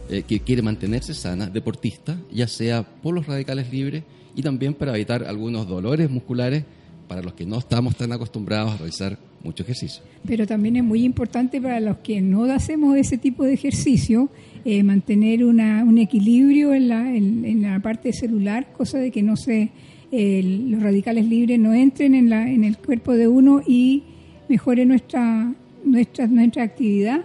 eh, 0.08 0.24
que 0.24 0.40
quiere 0.40 0.62
mantenerse 0.62 1.14
sana, 1.14 1.46
deportista, 1.46 2.18
ya 2.32 2.48
sea 2.48 2.82
por 2.82 3.14
los 3.14 3.26
radicales 3.26 3.70
libres 3.72 4.02
y 4.34 4.42
también 4.42 4.74
para 4.74 4.94
evitar 4.94 5.24
algunos 5.24 5.68
dolores 5.68 6.10
musculares 6.10 6.64
para 7.08 7.22
los 7.22 7.34
que 7.34 7.46
no 7.46 7.58
estamos 7.58 7.96
tan 7.96 8.12
acostumbrados 8.12 8.72
a 8.72 8.76
realizar 8.76 9.18
mucho 9.42 9.62
ejercicio. 9.62 10.02
Pero 10.26 10.46
también 10.46 10.76
es 10.76 10.84
muy 10.84 11.04
importante 11.04 11.60
para 11.60 11.80
los 11.80 11.98
que 11.98 12.20
no 12.20 12.44
hacemos 12.44 12.96
ese 12.96 13.18
tipo 13.18 13.44
de 13.44 13.54
ejercicio 13.54 14.28
eh, 14.64 14.82
mantener 14.82 15.44
una, 15.44 15.84
un 15.84 15.98
equilibrio 15.98 16.74
en 16.74 16.88
la, 16.88 17.14
en 17.14 17.62
la 17.62 17.80
parte 17.80 18.12
celular, 18.12 18.72
cosa 18.72 18.98
de 18.98 19.10
que 19.10 19.22
no 19.22 19.36
se 19.36 19.70
los 20.12 20.82
radicales 20.82 21.26
libres 21.26 21.58
no 21.58 21.72
entren 21.72 22.14
en, 22.14 22.30
la, 22.30 22.50
en 22.50 22.64
el 22.64 22.76
cuerpo 22.78 23.12
de 23.12 23.28
uno 23.28 23.62
y 23.66 24.02
mejoren 24.48 24.88
nuestra, 24.88 25.52
nuestra, 25.84 26.26
nuestra 26.26 26.64
actividad, 26.64 27.22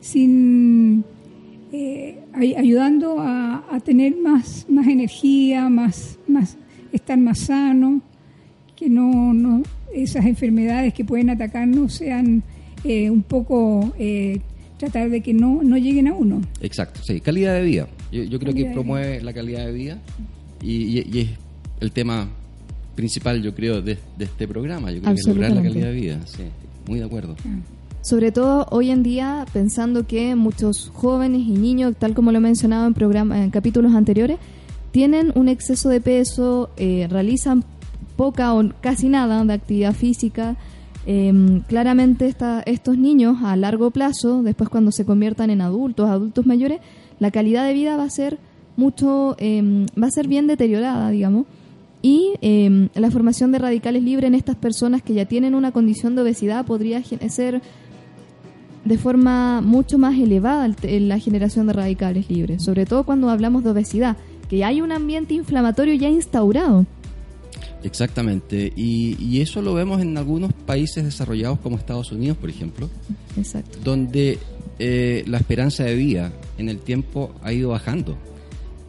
sin 0.00 1.02
eh, 1.72 2.18
ayudando 2.32 3.16
a, 3.18 3.62
tener 3.84 4.16
más, 4.16 4.66
más 4.68 4.86
energía, 4.86 5.68
más, 5.68 6.18
más, 6.26 6.56
estar 6.92 7.18
más 7.18 7.38
sano, 7.38 8.00
que 8.74 8.88
no, 8.90 9.32
no 9.32 9.62
esas 9.94 10.26
enfermedades 10.26 10.94
que 10.94 11.04
pueden 11.04 11.30
atacarnos 11.30 11.94
sean 11.94 12.42
eh, 12.84 13.10
un 13.10 13.22
poco 13.22 13.92
eh, 13.98 14.40
tratar 14.78 15.10
de 15.10 15.20
que 15.20 15.34
no, 15.34 15.62
no 15.62 15.76
lleguen 15.76 16.08
a 16.08 16.14
uno. 16.14 16.42
Exacto, 16.60 17.00
sí, 17.02 17.20
calidad 17.20 17.54
de 17.54 17.62
vida. 17.62 17.88
Yo, 18.12 18.38
creo 18.38 18.54
que 18.54 18.66
promueve 18.66 19.20
la 19.22 19.32
calidad 19.32 19.66
de 19.66 19.72
vida 19.72 19.98
y, 20.62 21.00
y, 21.00 21.20
es 21.20 21.28
el 21.80 21.92
tema 21.92 22.28
principal, 22.94 23.42
yo 23.42 23.54
creo, 23.54 23.82
de, 23.82 23.98
este 24.18 24.48
programa. 24.48 24.90
Yo 24.92 25.02
creo 25.02 25.14
que 25.14 25.30
lograr 25.30 25.52
la 25.52 25.62
calidad 25.62 25.86
de 25.86 25.92
vida. 25.92 26.20
Sí, 26.26 26.44
muy 26.86 27.00
de 27.00 27.04
acuerdo. 27.04 27.36
Sobre 28.02 28.30
todo 28.30 28.66
hoy 28.70 28.90
en 28.90 29.02
día, 29.02 29.44
pensando 29.52 30.06
que 30.06 30.36
muchos 30.36 30.90
jóvenes 30.94 31.42
y 31.42 31.58
niños, 31.58 31.96
tal 31.98 32.14
como 32.14 32.30
lo 32.30 32.38
he 32.38 32.40
mencionado 32.40 32.86
en, 32.86 32.94
programa, 32.94 33.42
en 33.42 33.50
capítulos 33.50 33.94
anteriores, 33.94 34.38
tienen 34.92 35.32
un 35.34 35.48
exceso 35.48 35.88
de 35.88 36.00
peso, 36.00 36.70
eh, 36.76 37.08
realizan 37.10 37.64
poca 38.16 38.54
o 38.54 38.64
casi 38.80 39.08
nada 39.08 39.44
de 39.44 39.52
actividad 39.52 39.94
física. 39.94 40.56
Em, 41.06 41.60
claramente 41.60 42.34
estos 42.66 42.98
niños 42.98 43.38
a 43.44 43.54
largo 43.56 43.90
plazo, 43.90 44.42
después 44.42 44.68
cuando 44.68 44.90
se 44.90 45.04
conviertan 45.04 45.50
en 45.50 45.60
adultos, 45.60 46.10
adultos 46.10 46.46
mayores, 46.46 46.80
la 47.20 47.30
calidad 47.30 47.66
de 47.66 47.74
vida 47.74 47.96
va 47.96 48.04
a 48.04 48.10
ser 48.10 48.38
mucho, 48.76 49.36
em, 49.38 49.86
va 50.00 50.08
a 50.08 50.10
ser 50.10 50.26
bien 50.26 50.46
deteriorada, 50.46 51.10
digamos 51.10 51.46
y 52.06 52.34
em, 52.40 52.88
la 52.94 53.10
formación 53.10 53.50
de 53.50 53.58
radicales 53.58 54.02
libres 54.02 54.28
en 54.28 54.36
estas 54.36 54.54
personas 54.54 55.02
que 55.02 55.12
ya 55.12 55.24
tienen 55.24 55.56
una 55.56 55.72
condición 55.72 56.14
de 56.14 56.22
obesidad 56.22 56.64
podría 56.64 57.02
ser 57.02 57.62
de 58.84 58.98
forma 58.98 59.60
mucho 59.60 59.98
más 59.98 60.16
elevada 60.16 60.72
la 60.82 61.18
generación 61.18 61.66
de 61.66 61.72
radicales 61.72 62.30
libres, 62.30 62.62
sobre 62.62 62.86
todo 62.86 63.02
cuando 63.02 63.28
hablamos 63.28 63.64
de 63.64 63.70
obesidad, 63.70 64.16
que 64.48 64.64
hay 64.64 64.80
un 64.80 64.92
ambiente 64.92 65.34
inflamatorio 65.34 65.94
ya 65.94 66.08
instaurado. 66.08 66.86
Exactamente, 67.82 68.72
y, 68.74 69.40
eso 69.40 69.62
lo 69.62 69.74
vemos 69.74 70.00
en 70.00 70.16
algunos 70.16 70.52
países 70.52 71.04
desarrollados 71.04 71.60
como 71.60 71.76
Estados 71.76 72.10
Unidos, 72.10 72.36
por 72.36 72.50
ejemplo, 72.50 72.88
Exacto. 73.36 73.78
donde 73.84 74.38
eh, 74.78 75.24
la 75.26 75.38
esperanza 75.38 75.84
de 75.84 75.94
vida 75.94 76.32
en 76.58 76.68
el 76.68 76.78
tiempo 76.78 77.34
ha 77.42 77.52
ido 77.52 77.70
bajando, 77.70 78.16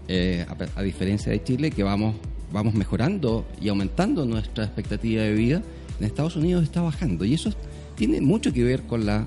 eh, 0.08 0.46
a 0.76 0.82
diferencia 0.82 1.32
de 1.32 1.44
Chile, 1.44 1.70
que 1.70 1.84
vamos 1.84 2.16
vamos 2.52 2.74
mejorando 2.74 3.46
y 3.62 3.70
aumentando 3.70 4.26
nuestra 4.26 4.64
expectativa 4.64 5.24
de 5.24 5.34
vida, 5.34 5.62
en 6.00 6.06
Estados 6.06 6.36
Unidos 6.36 6.64
está 6.64 6.82
bajando. 6.82 7.26
Y 7.26 7.34
eso 7.34 7.52
tiene 7.96 8.22
mucho 8.22 8.54
que 8.54 8.64
ver 8.64 8.84
con 8.84 9.06
la, 9.06 9.26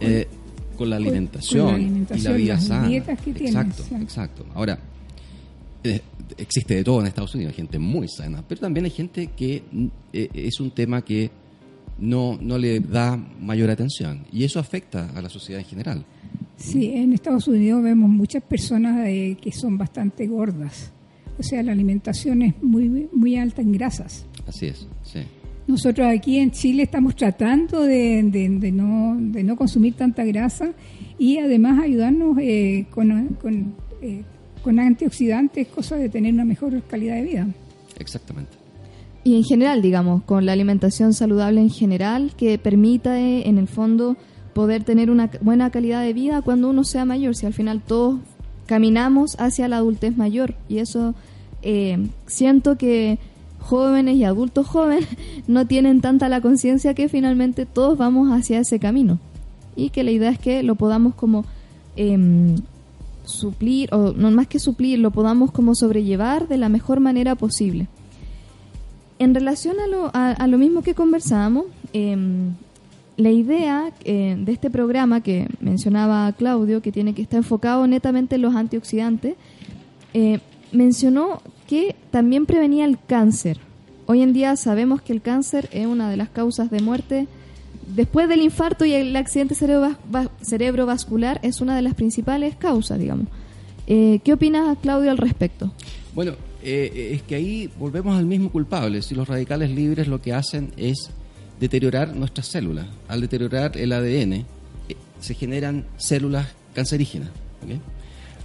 eh, 0.00 0.28
con, 0.76 0.90
la 0.90 0.96
alimentación 0.96 2.06
y 2.14 2.20
la 2.20 2.32
vida 2.32 2.60
sana. 2.60 2.94
exacto, 2.94 3.82
exacto. 4.00 4.46
Ahora, 4.54 4.78
eh, 5.82 6.00
existe 6.36 6.74
de 6.74 6.84
todo 6.84 7.00
en 7.00 7.06
Estados 7.06 7.34
Unidos, 7.34 7.52
hay 7.52 7.56
gente 7.56 7.78
muy 7.78 8.08
sana, 8.08 8.44
pero 8.46 8.60
también 8.60 8.84
hay 8.84 8.90
gente 8.90 9.28
que 9.28 9.62
eh, 10.12 10.28
es 10.34 10.60
un 10.60 10.70
tema 10.70 11.02
que 11.02 11.30
no, 11.98 12.38
no 12.40 12.58
le 12.58 12.80
da 12.80 13.16
mayor 13.16 13.70
atención 13.70 14.26
y 14.32 14.44
eso 14.44 14.60
afecta 14.60 15.10
a 15.14 15.22
la 15.22 15.28
sociedad 15.28 15.60
en 15.60 15.66
general. 15.66 16.04
Sí, 16.56 16.90
en 16.94 17.12
Estados 17.12 17.48
Unidos 17.48 17.82
vemos 17.82 18.08
muchas 18.08 18.42
personas 18.42 19.06
que 19.06 19.52
son 19.52 19.76
bastante 19.76 20.26
gordas 20.26 20.92
o 21.38 21.42
sea, 21.42 21.62
la 21.62 21.72
alimentación 21.72 22.42
es 22.42 22.62
muy, 22.62 23.08
muy 23.12 23.36
alta 23.36 23.62
en 23.62 23.72
grasas. 23.72 24.26
Así 24.46 24.66
es, 24.66 24.86
sí. 25.02 25.20
Nosotros 25.66 26.06
aquí 26.06 26.38
en 26.38 26.52
Chile 26.52 26.84
estamos 26.84 27.16
tratando 27.16 27.82
de, 27.82 28.22
de, 28.22 28.72
no, 28.72 29.16
de 29.18 29.42
no 29.42 29.56
consumir 29.56 29.94
tanta 29.94 30.24
grasa 30.24 30.72
y 31.18 31.38
además 31.38 31.82
ayudarnos 31.82 32.38
eh, 32.40 32.86
con, 32.90 33.36
con 33.40 33.74
eh, 34.00 34.22
con 34.66 34.80
antioxidantes, 34.80 35.68
cosa 35.68 35.94
de 35.94 36.08
tener 36.08 36.34
una 36.34 36.44
mejor 36.44 36.82
calidad 36.82 37.14
de 37.14 37.22
vida. 37.22 37.46
Exactamente. 38.00 38.50
Y 39.22 39.36
en 39.36 39.44
general, 39.44 39.80
digamos, 39.80 40.24
con 40.24 40.44
la 40.44 40.54
alimentación 40.54 41.12
saludable 41.12 41.60
en 41.60 41.70
general, 41.70 42.32
que 42.36 42.58
permita 42.58 43.20
eh, 43.20 43.48
en 43.48 43.58
el 43.58 43.68
fondo 43.68 44.16
poder 44.54 44.82
tener 44.82 45.08
una 45.08 45.30
buena 45.40 45.70
calidad 45.70 46.02
de 46.02 46.12
vida 46.12 46.42
cuando 46.42 46.68
uno 46.68 46.82
sea 46.82 47.04
mayor, 47.04 47.36
si 47.36 47.46
al 47.46 47.52
final 47.52 47.80
todos 47.80 48.18
caminamos 48.66 49.36
hacia 49.38 49.68
la 49.68 49.76
adultez 49.76 50.16
mayor. 50.16 50.56
Y 50.68 50.78
eso 50.78 51.14
eh, 51.62 52.08
siento 52.26 52.76
que 52.76 53.20
jóvenes 53.60 54.16
y 54.16 54.24
adultos 54.24 54.66
jóvenes 54.66 55.06
no 55.46 55.68
tienen 55.68 56.00
tanta 56.00 56.28
la 56.28 56.40
conciencia 56.40 56.92
que 56.94 57.08
finalmente 57.08 57.66
todos 57.66 57.96
vamos 57.96 58.32
hacia 58.32 58.58
ese 58.58 58.80
camino. 58.80 59.20
Y 59.76 59.90
que 59.90 60.02
la 60.02 60.10
idea 60.10 60.30
es 60.30 60.40
que 60.40 60.64
lo 60.64 60.74
podamos 60.74 61.14
como 61.14 61.44
em, 61.94 62.56
suplir, 63.26 63.92
o 63.92 64.12
no 64.12 64.30
más 64.30 64.46
que 64.46 64.58
suplir, 64.58 64.98
lo 64.98 65.10
podamos 65.10 65.50
como 65.50 65.74
sobrellevar 65.74 66.48
de 66.48 66.56
la 66.56 66.68
mejor 66.68 67.00
manera 67.00 67.34
posible. 67.34 67.88
En 69.18 69.34
relación 69.34 69.76
a 69.80 69.86
lo, 69.86 70.10
a, 70.12 70.46
lo 70.46 70.58
mismo 70.58 70.82
que 70.82 70.94
conversábamos, 70.94 71.66
em, 71.92 72.54
la 73.16 73.30
idea 73.30 73.92
eh, 74.04 74.36
de 74.38 74.52
este 74.52 74.70
programa 74.70 75.22
que 75.22 75.48
mencionaba 75.60 76.30
Claudio, 76.32 76.82
que 76.82 76.92
tiene 76.92 77.14
que 77.14 77.22
estar 77.22 77.38
enfocado 77.38 77.86
netamente 77.86 78.36
en 78.36 78.42
los 78.42 78.54
antioxidantes, 78.54 79.36
eh, 80.12 80.40
mencionó 80.72 81.40
que 81.66 81.96
también 82.10 82.46
prevenía 82.46 82.84
el 82.84 82.98
cáncer. 82.98 83.58
Hoy 84.06 84.22
en 84.22 84.32
día 84.32 84.54
sabemos 84.56 85.02
que 85.02 85.12
el 85.12 85.22
cáncer 85.22 85.68
es 85.72 85.86
una 85.86 86.10
de 86.10 86.16
las 86.16 86.28
causas 86.28 86.70
de 86.70 86.80
muerte. 86.80 87.26
Después 87.86 88.28
del 88.28 88.42
infarto 88.42 88.84
y 88.84 88.92
el 88.92 89.14
accidente 89.14 89.54
cerebrovascular 89.54 91.40
es 91.42 91.60
una 91.60 91.76
de 91.76 91.82
las 91.82 91.94
principales 91.94 92.56
causas, 92.56 92.98
digamos. 92.98 93.28
Eh, 93.86 94.20
¿Qué 94.24 94.32
opinas, 94.32 94.76
Claudio, 94.82 95.10
al 95.10 95.18
respecto? 95.18 95.72
Bueno, 96.14 96.32
es 96.62 97.22
que 97.22 97.36
ahí 97.36 97.70
volvemos 97.78 98.18
al 98.18 98.26
mismo 98.26 98.50
culpable. 98.50 99.02
Si 99.02 99.14
los 99.14 99.28
radicales 99.28 99.70
libres 99.70 100.08
lo 100.08 100.20
que 100.20 100.34
hacen 100.34 100.72
es 100.76 101.10
deteriorar 101.60 102.14
nuestras 102.14 102.48
células. 102.48 102.86
Al 103.08 103.20
deteriorar 103.20 103.76
el 103.76 103.92
ADN, 103.92 104.32
eh, 104.32 104.44
se 105.20 105.34
generan 105.34 105.86
células 105.96 106.48
cancerígenas. 106.74 107.30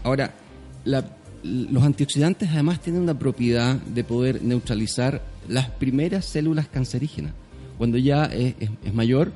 Ahora, 0.03 0.33
los 1.43 1.83
antioxidantes 1.83 2.50
además 2.50 2.79
tienen 2.79 3.01
una 3.01 3.17
propiedad 3.17 3.75
de 3.75 4.03
poder 4.03 4.41
neutralizar 4.41 5.21
las 5.48 5.69
primeras 5.69 6.25
células 6.25 6.67
cancerígenas. 6.67 7.33
Cuando 7.81 7.97
ya 7.97 8.25
es, 8.25 8.93
mayor, 8.93 9.31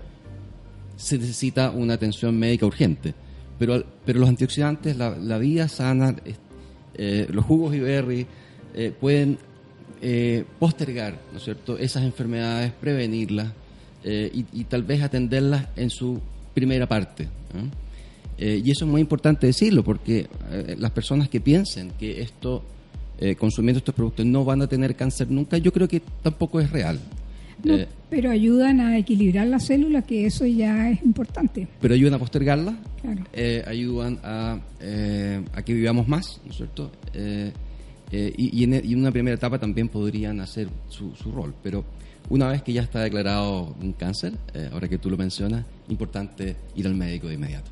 se 0.97 1.17
necesita 1.17 1.71
una 1.71 1.95
atención 1.95 2.37
médica 2.37 2.67
urgente. 2.67 3.15
Pero, 3.57 3.83
pero 4.05 4.19
los 4.19 4.29
antioxidantes, 4.29 4.95
la, 4.95 5.37
vida 5.39 5.67
sana, 5.67 6.15
eh, 6.93 7.25
los 7.31 7.43
jugos 7.43 7.73
IBR 7.73 8.27
eh, 8.75 8.93
pueden 9.01 9.39
postergar 10.59 11.17
¿no 11.31 11.39
es 11.39 11.43
cierto? 11.43 11.79
esas 11.79 12.03
enfermedades, 12.03 12.71
prevenirlas 12.73 13.51
eh, 14.03 14.29
y, 14.53 14.63
tal 14.65 14.83
vez 14.83 15.01
atenderlas 15.01 15.65
en 15.75 15.89
su 15.89 16.21
primera 16.53 16.87
parte. 16.87 17.27
Eh, 18.37 18.61
y 18.63 18.69
eso 18.69 18.85
es 18.85 18.91
muy 18.91 19.01
importante 19.01 19.47
decirlo 19.47 19.83
porque 19.83 20.27
eh, 20.51 20.75
las 20.77 20.91
personas 20.91 21.29
que 21.29 21.41
piensen 21.41 21.93
que 21.97 22.21
esto, 22.21 22.63
consumiendo 23.39 23.79
estos 23.79 23.95
productos, 23.95 24.23
no 24.23 24.45
van 24.45 24.61
a 24.61 24.67
tener 24.67 24.95
cáncer 24.95 25.31
nunca, 25.31 25.57
yo 25.57 25.73
creo 25.73 25.87
que 25.87 26.03
tampoco 26.21 26.59
es 26.59 26.69
real. 26.69 26.99
Pero 28.09 28.29
ayudan 28.29 28.79
a 28.79 28.97
equilibrar 28.97 29.47
las 29.47 29.65
células, 29.65 30.05
que 30.05 30.25
eso 30.25 30.45
ya 30.45 30.89
es 30.89 31.03
importante. 31.03 31.67
Pero 31.81 31.93
ayudan 31.93 32.13
a 32.15 32.19
postergarlas, 32.19 32.75
ayudan 33.67 34.19
a, 34.23 34.59
a, 35.53 35.61
que 35.63 35.73
vivamos 35.73 36.07
más, 36.07 36.39
¿no 36.45 36.51
es 36.51 36.57
cierto? 36.57 36.91
y, 38.11 38.63
en, 38.63 38.73
y, 38.73 38.93
en, 38.93 38.99
una 38.99 39.11
primera 39.11 39.35
etapa 39.35 39.59
también 39.59 39.89
podrían 39.89 40.39
hacer 40.39 40.69
su, 40.89 41.13
su 41.15 41.31
rol, 41.31 41.53
pero 41.61 41.83
una 42.29 42.47
vez 42.47 42.63
que 42.63 42.73
ya 42.73 42.81
está 42.81 43.01
declarado 43.01 43.75
un 43.81 43.93
cáncer, 43.93 44.33
eh, 44.53 44.69
ahora 44.71 44.87
que 44.87 44.97
tú 44.97 45.09
lo 45.09 45.17
mencionas, 45.17 45.65
importante 45.89 46.55
ir 46.75 46.87
al 46.87 46.95
médico 46.95 47.27
de 47.27 47.35
inmediato. 47.35 47.71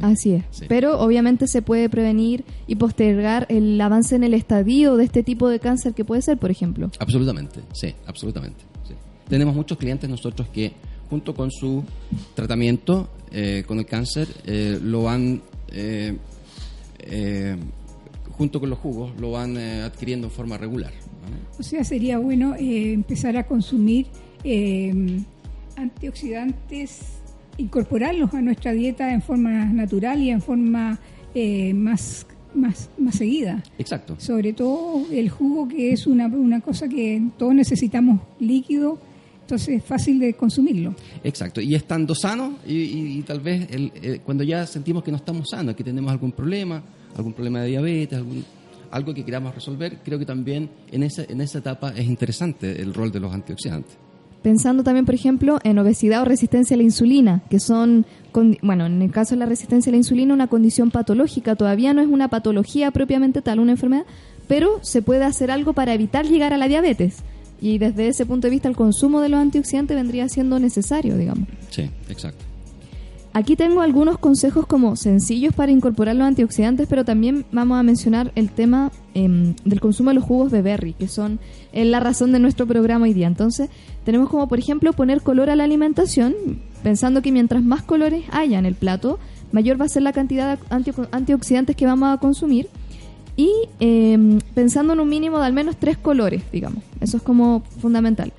Así 0.00 0.34
es. 0.34 0.44
Pero 0.68 1.00
obviamente 1.00 1.46
se 1.48 1.62
puede 1.62 1.88
prevenir 1.88 2.44
y 2.66 2.76
postergar 2.76 3.46
el 3.48 3.80
avance 3.80 4.14
en 4.14 4.24
el 4.24 4.34
estadio 4.34 4.96
de 4.96 5.04
este 5.04 5.22
tipo 5.22 5.48
de 5.48 5.58
cáncer 5.58 5.94
que 5.94 6.04
puede 6.04 6.22
ser, 6.22 6.38
por 6.38 6.50
ejemplo. 6.50 6.90
Absolutamente, 6.98 7.60
sí, 7.72 7.94
absolutamente. 8.06 8.62
Tenemos 9.28 9.54
muchos 9.54 9.78
clientes 9.78 10.08
nosotros 10.08 10.48
que 10.48 10.72
junto 11.08 11.34
con 11.34 11.50
su 11.50 11.84
tratamiento 12.34 13.08
eh, 13.30 13.64
con 13.66 13.78
el 13.78 13.86
cáncer 13.86 14.28
eh, 14.46 14.78
lo 14.82 15.08
han 15.08 15.42
junto 18.30 18.60
con 18.60 18.70
los 18.70 18.78
jugos 18.78 19.12
lo 19.18 19.32
van 19.32 19.56
adquiriendo 19.56 20.26
en 20.26 20.30
forma 20.30 20.58
regular. 20.58 20.92
O 21.58 21.62
sea, 21.62 21.84
sería 21.84 22.18
bueno 22.18 22.54
eh, 22.54 22.92
empezar 22.92 23.36
a 23.36 23.46
consumir 23.46 24.06
eh, 24.44 25.20
antioxidantes, 25.76 27.00
incorporarlos 27.58 28.34
a 28.34 28.40
nuestra 28.40 28.72
dieta 28.72 29.12
en 29.12 29.22
forma 29.22 29.66
natural 29.66 30.20
y 30.22 30.30
en 30.30 30.40
forma 30.40 30.98
eh, 31.34 31.74
más, 31.74 32.26
más, 32.54 32.90
más 32.98 33.16
seguida. 33.16 33.62
Exacto. 33.78 34.16
Sobre 34.18 34.52
todo 34.52 35.06
el 35.12 35.28
jugo, 35.30 35.68
que 35.68 35.92
es 35.92 36.06
una, 36.06 36.26
una 36.26 36.60
cosa 36.60 36.88
que 36.88 37.22
todos 37.38 37.54
necesitamos 37.54 38.20
líquido 38.40 38.98
entonces 39.42 39.76
es 39.76 39.84
fácil 39.84 40.18
de 40.18 40.34
consumirlo. 40.34 40.94
Exacto, 41.22 41.60
y 41.60 41.74
estando 41.74 42.14
sano, 42.14 42.54
y, 42.66 43.20
tal 43.22 43.40
vez 43.40 43.68
cuando 44.24 44.44
ya 44.44 44.66
sentimos 44.66 45.02
que 45.02 45.10
no 45.10 45.18
estamos 45.18 45.50
sanos, 45.50 45.74
que 45.74 45.84
tenemos 45.84 46.10
algún 46.10 46.32
problema, 46.32 46.82
algún 47.16 47.32
problema 47.32 47.60
de 47.60 47.68
diabetes, 47.68 48.18
algún, 48.18 48.44
algo 48.90 49.12
que 49.14 49.24
queramos 49.24 49.54
resolver, 49.54 49.98
creo 50.04 50.18
que 50.18 50.26
también 50.26 50.70
en 50.90 51.02
esa, 51.02 51.24
en 51.24 51.40
esa 51.40 51.58
etapa 51.58 51.90
es 51.90 52.06
interesante 52.06 52.80
el 52.80 52.94
rol 52.94 53.10
de 53.10 53.20
los 53.20 53.32
antioxidantes. 53.32 53.96
Pensando 54.42 54.82
también, 54.82 55.06
por 55.06 55.14
ejemplo, 55.14 55.58
en 55.62 55.78
obesidad 55.78 56.22
o 56.22 56.24
resistencia 56.24 56.74
a 56.74 56.78
la 56.78 56.82
insulina, 56.82 57.42
que 57.48 57.60
son, 57.60 58.06
bueno, 58.60 58.86
en 58.86 59.00
el 59.00 59.10
caso 59.12 59.36
de 59.36 59.38
la 59.38 59.46
resistencia 59.46 59.90
a 59.90 59.92
la 59.92 59.98
insulina, 59.98 60.34
una 60.34 60.48
condición 60.48 60.90
patológica, 60.90 61.54
todavía 61.54 61.94
no 61.94 62.02
es 62.02 62.08
una 62.08 62.28
patología 62.28 62.90
propiamente 62.90 63.40
tal, 63.40 63.60
una 63.60 63.72
enfermedad, 63.72 64.04
pero 64.48 64.80
se 64.82 65.00
puede 65.00 65.24
hacer 65.24 65.52
algo 65.52 65.74
para 65.74 65.94
evitar 65.94 66.26
llegar 66.26 66.52
a 66.52 66.58
la 66.58 66.66
diabetes. 66.66 67.22
Y 67.62 67.78
desde 67.78 68.08
ese 68.08 68.26
punto 68.26 68.48
de 68.48 68.50
vista, 68.50 68.68
el 68.68 68.74
consumo 68.74 69.20
de 69.20 69.28
los 69.28 69.38
antioxidantes 69.38 69.96
vendría 69.96 70.28
siendo 70.28 70.58
necesario, 70.58 71.16
digamos. 71.16 71.48
Sí, 71.70 71.88
exacto. 72.08 72.44
Aquí 73.34 73.54
tengo 73.54 73.80
algunos 73.80 74.18
consejos 74.18 74.66
como 74.66 74.96
sencillos 74.96 75.54
para 75.54 75.70
incorporar 75.72 76.16
los 76.16 76.26
antioxidantes, 76.26 76.86
pero 76.86 77.04
también 77.04 77.46
vamos 77.52 77.78
a 77.78 77.82
mencionar 77.82 78.32
el 78.34 78.50
tema 78.50 78.90
em, 79.14 79.54
del 79.64 79.80
consumo 79.80 80.10
de 80.10 80.14
los 80.14 80.24
jugos 80.24 80.50
de 80.50 80.60
berry, 80.60 80.92
que 80.92 81.06
son 81.06 81.38
eh, 81.72 81.84
la 81.84 82.00
razón 82.00 82.32
de 82.32 82.40
nuestro 82.40 82.66
programa 82.66 83.04
hoy 83.04 83.14
día. 83.14 83.28
Entonces, 83.28 83.70
tenemos 84.04 84.28
como, 84.28 84.48
por 84.48 84.58
ejemplo, 84.58 84.92
poner 84.92 85.22
color 85.22 85.48
a 85.48 85.56
la 85.56 85.64
alimentación, 85.64 86.34
pensando 86.82 87.22
que 87.22 87.30
mientras 87.30 87.62
más 87.62 87.82
colores 87.82 88.24
haya 88.32 88.58
en 88.58 88.66
el 88.66 88.74
plato, 88.74 89.18
mayor 89.52 89.80
va 89.80 89.84
a 89.84 89.88
ser 89.88 90.02
la 90.02 90.12
cantidad 90.12 90.58
de 90.58 91.06
antioxidantes 91.12 91.76
que 91.76 91.86
vamos 91.86 92.12
a 92.12 92.18
consumir. 92.18 92.68
Y 93.36 93.50
em, 93.80 94.38
pensando 94.54 94.92
en 94.92 95.00
un 95.00 95.08
mínimo 95.08 95.38
de 95.38 95.46
al 95.46 95.52
menos 95.52 95.76
tres 95.76 95.96
colores, 95.96 96.42
digamos. 96.52 96.82
Eso 97.00 97.16
es 97.16 97.22
como 97.22 97.62
fundamental. 97.80 98.32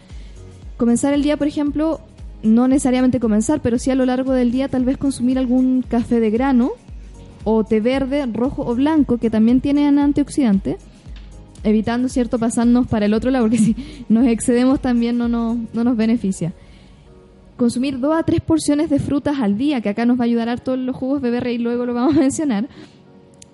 Comenzar 0.77 1.13
el 1.13 1.23
día, 1.23 1.37
por 1.37 1.47
ejemplo, 1.47 1.99
no 2.43 2.67
necesariamente 2.67 3.19
comenzar, 3.19 3.61
pero 3.61 3.79
sí 3.79 3.89
a 3.89 3.95
lo 3.95 4.05
largo 4.05 4.33
del 4.33 4.51
día 4.51 4.67
tal 4.67 4.85
vez 4.85 4.97
consumir 4.97 5.39
algún 5.39 5.81
café 5.81 6.19
de 6.19 6.29
grano 6.29 6.71
o 7.43 7.63
té 7.63 7.79
verde, 7.79 8.25
rojo 8.31 8.65
o 8.65 8.75
blanco 8.75 9.17
que 9.17 9.29
también 9.29 9.61
tienen 9.61 9.97
antioxidante, 9.97 10.77
evitando, 11.63 12.09
¿cierto?, 12.09 12.39
pasarnos 12.39 12.87
para 12.87 13.05
el 13.05 13.13
otro 13.13 13.31
lado, 13.31 13.45
porque 13.45 13.57
si 13.59 13.75
nos 14.09 14.27
excedemos 14.27 14.81
también 14.81 15.17
no, 15.17 15.27
no, 15.27 15.57
no 15.73 15.83
nos 15.83 15.97
beneficia. 15.97 16.53
Consumir 17.57 17.99
dos 17.99 18.15
a 18.15 18.23
tres 18.23 18.41
porciones 18.41 18.89
de 18.89 18.99
frutas 18.99 19.39
al 19.39 19.57
día, 19.57 19.81
que 19.81 19.89
acá 19.89 20.05
nos 20.05 20.19
va 20.19 20.23
a 20.23 20.25
ayudar 20.25 20.49
a 20.49 20.57
todos 20.57 20.77
los 20.77 20.95
jugos 20.95 21.21
de 21.21 21.53
y 21.53 21.57
luego 21.57 21.85
lo 21.85 21.93
vamos 21.93 22.17
a 22.17 22.19
mencionar. 22.19 22.67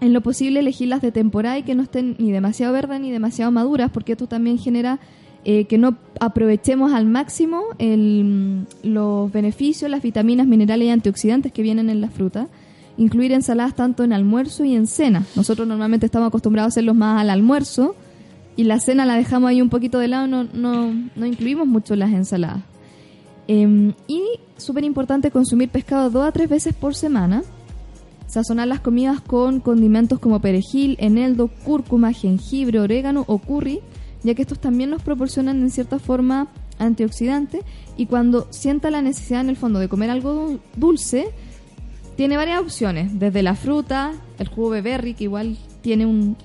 En 0.02 0.14
lo 0.14 0.22
posible 0.22 0.62
elegirlas 0.62 1.02
de 1.02 1.12
temporada 1.12 1.58
y 1.58 1.64
que 1.64 1.76
no 1.76 1.84
estén 1.84 2.16
ni 2.20 2.32
demasiado 2.32 2.74
verdes 2.74 3.02
ni 3.02 3.12
demasiado 3.12 3.52
maduras, 3.52 3.92
porque 3.92 4.14
esto 4.14 4.28
también 4.28 4.58
genera 4.58 5.00
eh, 5.46 5.66
que 5.66 5.78
no 5.78 5.98
aprovechemos 6.20 6.94
al 6.94 7.06
máximo 7.06 7.64
los 8.84 9.32
beneficios, 9.32 9.90
las 9.90 10.02
vitaminas, 10.02 10.48
minerales 10.48 10.88
y 10.88 10.92
antioxidantes 10.92 11.52
que 11.52 11.62
vienen 11.62 11.90
en 11.90 12.02
la 12.02 12.10
fruta. 12.10 12.48
Incluir 12.98 13.32
ensaladas 13.32 13.76
tanto 13.76 14.04
en 14.04 14.12
almuerzo 14.12 14.66
y 14.66 14.76
en 14.76 14.86
cena. 14.86 15.26
Nosotros 15.36 15.68
normalmente 15.68 16.06
estamos 16.06 16.28
acostumbrados 16.28 16.68
a 16.68 16.74
hacerlos 16.74 16.96
más 16.96 17.22
al 17.22 17.30
almuerzo 17.30 17.96
y 18.58 18.66
la 18.66 18.80
cena 18.80 19.06
la 19.06 19.16
dejamos 19.16 19.50
ahí 19.50 19.62
un 19.62 19.70
poquito 19.70 20.00
de 20.00 20.10
lado, 20.10 20.28
no, 20.28 20.44
no, 20.44 20.94
no 21.16 21.26
incluimos 21.26 21.66
mucho 21.66 21.96
las 21.96 22.12
ensaladas. 22.12 22.62
Em, 23.48 23.94
y 24.06 24.22
súper 24.58 24.84
importante 24.84 25.32
consumir 25.32 25.70
pescado 25.70 26.10
dos 26.10 26.28
a 26.28 26.32
tres 26.32 26.50
veces 26.50 26.76
por 26.76 26.94
semana. 26.94 27.42
Sazonar 28.30 28.70
las 28.70 28.80
comidas 28.80 29.20
con 29.20 29.60
condimentos 29.60 30.20
como 30.20 30.40
perejil, 30.40 30.96
eneldo, 31.00 31.50
cúrcuma, 31.66 32.14
jengibre, 32.14 32.80
orégano 32.80 33.26
o 33.28 33.40
curry 33.40 33.82
ya 34.24 34.36
que 34.36 34.42
estos 34.42 34.60
también 34.60 34.90
nos 34.90 35.02
proporcionan 35.02 35.62
en 35.62 35.70
cierta 35.70 36.00
forma 36.00 36.48
antioxidantes 36.78 37.64
y 37.98 38.06
cuando 38.06 38.48
sienta 38.52 38.90
la 38.90 39.02
necesidad 39.02 39.42
en 39.42 39.50
el 39.50 39.58
fondo 39.58 39.80
de 39.80 39.90
comer 39.90 40.10
algo 40.10 40.60
dulce, 40.76 41.28
tiene 42.16 42.38
varias 42.38 42.60
opciones, 42.60 43.18
desde 43.18 43.44
la 43.44 43.56
fruta, 43.56 44.14
el 44.40 44.48
jugo 44.48 44.72
de 44.72 44.82
berry, 44.82 45.14
que 45.14 45.26
igual 45.26 45.58
tiene 45.82 46.06
un, 46.06 46.36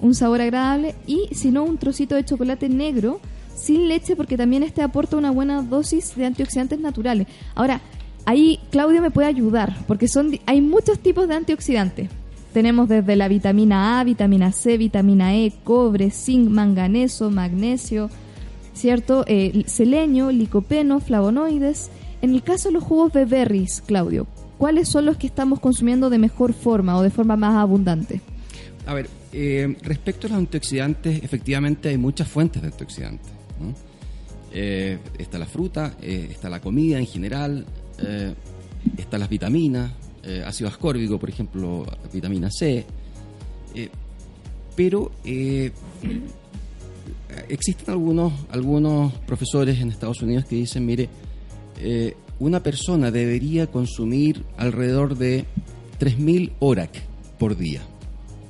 un 0.00 0.14
sabor 0.14 0.40
agradable 0.40 0.94
y 1.06 1.28
si 1.32 1.50
no 1.50 1.62
un 1.62 1.78
trocito 1.78 2.16
de 2.16 2.24
chocolate 2.24 2.68
negro 2.68 3.20
sin 3.54 3.88
leche 3.88 4.16
porque 4.16 4.36
también 4.36 4.62
este 4.62 4.82
aporta 4.82 5.16
una 5.16 5.30
buena 5.30 5.62
dosis 5.62 6.16
de 6.16 6.26
antioxidantes 6.26 6.80
naturales. 6.80 7.26
Ahora, 7.54 7.80
ahí 8.26 8.60
Claudio 8.70 9.02
me 9.02 9.10
puede 9.10 9.28
ayudar 9.28 9.76
porque 9.86 10.08
son 10.08 10.38
hay 10.46 10.60
muchos 10.60 10.98
tipos 10.98 11.28
de 11.28 11.34
antioxidantes. 11.34 12.10
Tenemos 12.52 12.88
desde 12.88 13.14
la 13.14 13.28
vitamina 13.28 14.00
A, 14.00 14.04
vitamina 14.04 14.50
C, 14.50 14.76
vitamina 14.76 15.36
E, 15.36 15.52
cobre, 15.62 16.10
zinc, 16.10 16.48
manganeso, 16.48 17.30
magnesio, 17.30 18.10
¿cierto? 18.74 19.24
Eh, 19.28 19.62
selenio, 19.66 20.32
licopeno, 20.32 20.98
flavonoides. 20.98 21.90
En 22.22 22.34
el 22.34 22.42
caso 22.42 22.68
de 22.68 22.74
los 22.74 22.82
jugos 22.82 23.12
de 23.12 23.24
berries, 23.24 23.82
Claudio, 23.86 24.26
¿cuáles 24.58 24.88
son 24.88 25.06
los 25.06 25.16
que 25.16 25.28
estamos 25.28 25.60
consumiendo 25.60 26.10
de 26.10 26.18
mejor 26.18 26.52
forma 26.52 26.98
o 26.98 27.02
de 27.02 27.10
forma 27.10 27.36
más 27.36 27.54
abundante? 27.54 28.20
A 28.84 28.94
ver, 28.94 29.08
eh, 29.32 29.76
respecto 29.82 30.26
a 30.26 30.30
los 30.30 30.38
antioxidantes, 30.38 31.22
efectivamente 31.22 31.88
hay 31.88 31.98
muchas 31.98 32.26
fuentes 32.26 32.62
de 32.62 32.68
antioxidantes. 32.68 33.30
Eh, 34.52 34.98
está 35.18 35.38
la 35.38 35.46
fruta, 35.46 35.94
está 36.02 36.50
la 36.50 36.60
comida 36.60 36.98
en 36.98 37.06
general, 37.06 37.64
están 38.96 39.20
las 39.20 39.28
vitaminas, 39.28 39.92
eh, 40.22 40.42
ácido 40.44 40.68
ascórbico, 40.68 41.18
por 41.18 41.30
ejemplo, 41.30 41.86
vitamina 42.12 42.50
C. 42.50 42.84
Eh, 43.74 43.88
pero 44.76 45.12
eh, 45.24 45.72
existen 47.48 47.90
algunos, 47.90 48.32
algunos 48.50 49.14
profesores 49.20 49.80
en 49.80 49.90
Estados 49.90 50.20
Unidos 50.20 50.44
que 50.44 50.56
dicen, 50.56 50.84
mire, 50.84 51.08
una 52.38 52.62
persona 52.62 53.10
debería 53.10 53.66
consumir 53.66 54.44
alrededor 54.58 55.16
de 55.16 55.46
3.000 55.98 56.52
ORAC 56.58 56.90
por 57.38 57.56
día. 57.56 57.80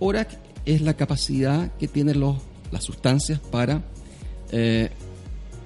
ORAC 0.01 0.37
es 0.65 0.81
la 0.81 0.95
capacidad 0.95 1.73
que 1.77 1.87
tienen 1.87 2.19
los, 2.19 2.39
las 2.73 2.83
sustancias 2.83 3.39
para 3.39 3.83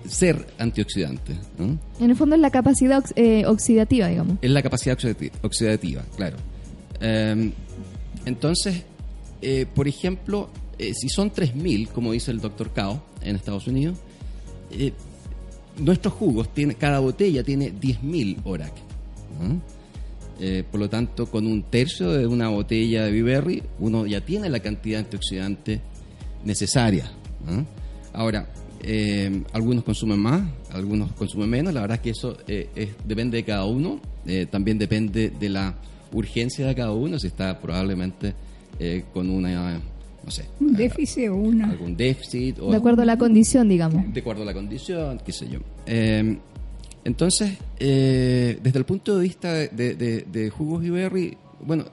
ser 0.08 0.46
antioxidante. 0.58 1.34
En 1.58 2.10
el 2.10 2.16
fondo 2.16 2.34
es 2.34 2.40
la 2.40 2.50
capacidad 2.50 3.04
eh, 3.16 3.44
oxidativa, 3.46 4.08
digamos. 4.08 4.38
Es 4.42 4.50
la 4.50 4.62
capacidad 4.62 4.98
oxidativa, 5.42 6.02
claro. 6.16 6.36
Em, 7.00 7.52
entonces, 8.24 8.82
eh, 9.42 9.66
por 9.72 9.88
ejemplo, 9.88 10.50
eh, 10.78 10.92
si 10.94 11.08
son 11.08 11.32
3.000, 11.32 11.88
como 11.88 12.12
dice 12.12 12.30
el 12.30 12.40
doctor 12.40 12.72
Cao 12.72 13.02
en 13.22 13.36
Estados 13.36 13.66
Unidos, 13.66 13.98
nuestros 15.78 16.14
jugos, 16.14 16.52
tiene, 16.52 16.74
cada 16.74 16.98
botella 16.98 17.42
tiene 17.42 17.72
10.000 17.72 18.38
ORAC. 18.44 18.72
por 20.70 20.80
lo 20.80 20.90
tanto, 20.90 21.26
con 21.26 21.46
un 21.46 21.62
tercio 21.62 22.10
de 22.10 22.26
una 22.26 22.48
botella 22.48 23.04
de 23.04 23.12
Biberry, 23.12 23.62
uno 23.78 24.06
ya 24.06 24.20
tiene 24.20 24.48
la 24.50 24.60
cantidad 24.60 24.98
de 24.98 25.04
antioxidante 25.04 25.80
necesaria. 26.44 27.10
Ahora, 28.12 28.48
eh, 28.87 29.42
algunos 29.55 29.83
consumen 29.83 30.18
más, 30.18 30.42
algunos 30.70 31.11
consumen 31.12 31.49
menos. 31.49 31.73
La 31.73 31.81
verdad 31.81 31.97
es 31.97 32.03
que 32.03 32.11
eso 32.11 32.37
eh, 32.47 32.92
depende 33.07 33.38
de 33.38 33.44
cada 33.44 33.64
uno. 33.64 33.99
Eh, 34.27 34.47
también 34.51 34.77
depende 34.77 35.31
de 35.31 35.49
la 35.49 35.75
urgencia 36.12 36.66
de 36.66 36.75
cada 36.75 36.92
uno. 36.92 37.18
Si 37.18 37.29
está 37.29 37.59
probablemente 37.59 38.35
con 39.14 39.31
una, 39.31 39.81
no 40.23 40.31
sé. 40.31 40.44
Un 40.61 40.75
déficit 40.75 41.29
o 41.29 41.37
una. 41.37 41.70
Algún 41.70 41.97
déficit. 41.97 42.59
de 42.59 42.77
acuerdo 42.77 43.03
a 43.03 43.05
la 43.07 43.16
condición, 43.16 43.68
digamos. 43.68 44.12
De 44.12 44.20
acuerdo 44.20 44.42
a 44.42 44.47
la 44.47 44.53
condición, 44.53 45.18
qué 45.25 45.33
sé 45.33 45.49
yo. 45.49 45.61
entonces, 47.05 47.57
desde 47.79 48.79
el 48.79 48.85
punto 48.85 49.16
de 49.16 49.23
vista 49.23 49.53
de, 49.53 49.94
de 50.31 50.51
jugos 50.51 50.85
y 50.85 50.90
berry, 50.90 51.38
bueno, 51.64 51.85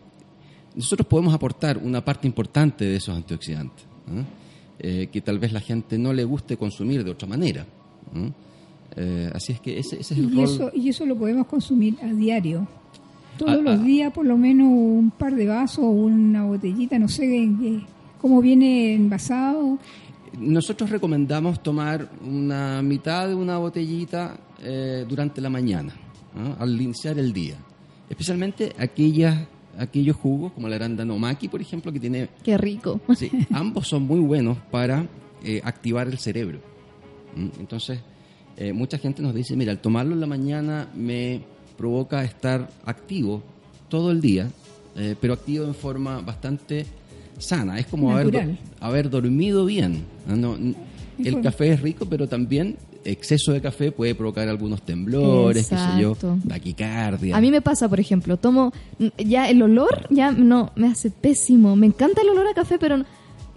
nosotros 0.75 1.07
podemos 1.07 1.33
aportar 1.33 1.77
una 1.77 2.03
parte 2.03 2.27
importante 2.27 2.83
de 2.83 2.97
esos 2.97 3.15
antioxidantes. 3.15 3.85
Eh, 4.83 5.09
que 5.11 5.21
tal 5.21 5.37
vez 5.37 5.53
la 5.53 5.59
gente 5.59 5.99
no 5.99 6.11
le 6.11 6.23
guste 6.23 6.57
consumir 6.57 7.03
de 7.03 7.11
otra 7.11 7.27
manera. 7.27 7.67
Eh, 8.95 9.29
así 9.31 9.51
es 9.51 9.59
que 9.59 9.77
ese, 9.77 9.99
es 9.99 10.11
el 10.11 10.33
y 10.33 10.35
rol. 10.35 10.43
Eso, 10.45 10.71
y 10.73 10.89
eso 10.89 11.05
lo 11.05 11.15
podemos 11.15 11.45
consumir 11.45 11.97
a 12.01 12.07
diario. 12.07 12.67
Todos 13.37 13.51
ah, 13.51 13.57
los 13.57 13.79
ah. 13.79 13.83
días, 13.83 14.11
por 14.11 14.25
lo 14.25 14.37
menos 14.37 14.67
un 14.69 15.11
par 15.15 15.35
de 15.35 15.45
vasos 15.45 15.85
o 15.85 15.89
una 15.89 16.45
botellita, 16.45 16.97
no 16.97 17.07
sé 17.07 17.47
cómo 18.19 18.41
viene 18.41 18.95
envasado. 18.95 19.77
Nosotros 20.39 20.89
recomendamos 20.89 21.61
tomar 21.61 22.09
una 22.25 22.81
mitad 22.81 23.27
de 23.27 23.35
una 23.35 23.59
botellita 23.59 24.35
eh, 24.63 25.05
durante 25.07 25.41
la 25.41 25.51
mañana, 25.51 25.93
al 26.57 26.81
iniciar 26.81 27.19
el 27.19 27.31
día. 27.31 27.57
Especialmente 28.09 28.73
aquellas 28.79 29.47
aquellos 29.77 30.15
jugos, 30.15 30.51
como 30.53 30.67
la 30.67 30.75
arándano 30.75 31.17
maki, 31.17 31.47
por 31.47 31.61
ejemplo, 31.61 31.91
que 31.91 31.99
tiene... 31.99 32.29
Qué 32.43 32.57
rico. 32.57 32.99
Sí, 33.15 33.31
ambos 33.51 33.87
son 33.87 34.03
muy 34.03 34.19
buenos 34.19 34.57
para 34.71 35.05
eh, 35.43 35.61
activar 35.63 36.07
el 36.07 36.17
cerebro. 36.17 36.59
Entonces, 37.59 37.99
eh, 38.57 38.73
mucha 38.73 38.97
gente 38.97 39.21
nos 39.21 39.33
dice, 39.33 39.55
mira, 39.55 39.71
al 39.71 39.79
tomarlo 39.79 40.13
en 40.13 40.19
la 40.19 40.27
mañana 40.27 40.89
me 40.93 41.41
provoca 41.77 42.23
estar 42.23 42.69
activo 42.85 43.41
todo 43.89 44.11
el 44.11 44.21
día, 44.21 44.49
eh, 44.95 45.15
pero 45.19 45.33
activo 45.33 45.65
en 45.65 45.73
forma 45.73 46.21
bastante 46.21 46.85
sana. 47.37 47.79
Es 47.79 47.87
como 47.87 48.11
haber, 48.15 48.57
haber 48.79 49.09
dormido 49.09 49.65
bien. 49.65 50.03
No, 50.27 50.57
el 51.17 51.41
café 51.41 51.71
es 51.71 51.81
rico, 51.81 52.05
pero 52.05 52.27
también 52.27 52.77
exceso 53.05 53.51
de 53.51 53.61
café 53.61 53.91
puede 53.91 54.15
provocar 54.15 54.47
algunos 54.47 54.81
temblores, 54.81 55.67
qué 55.67 55.75
sé 55.77 56.01
yo, 56.01 56.15
taquicardia. 56.47 57.35
A 57.35 57.41
mí 57.41 57.51
me 57.51 57.61
pasa, 57.61 57.89
por 57.89 57.99
ejemplo, 57.99 58.37
tomo 58.37 58.73
ya 59.17 59.49
el 59.49 59.61
olor 59.61 60.07
ya 60.09 60.31
no 60.31 60.71
me 60.75 60.87
hace 60.87 61.09
pésimo. 61.09 61.75
Me 61.75 61.87
encanta 61.87 62.21
el 62.21 62.29
olor 62.29 62.47
a 62.47 62.53
café, 62.53 62.77
pero 62.79 63.03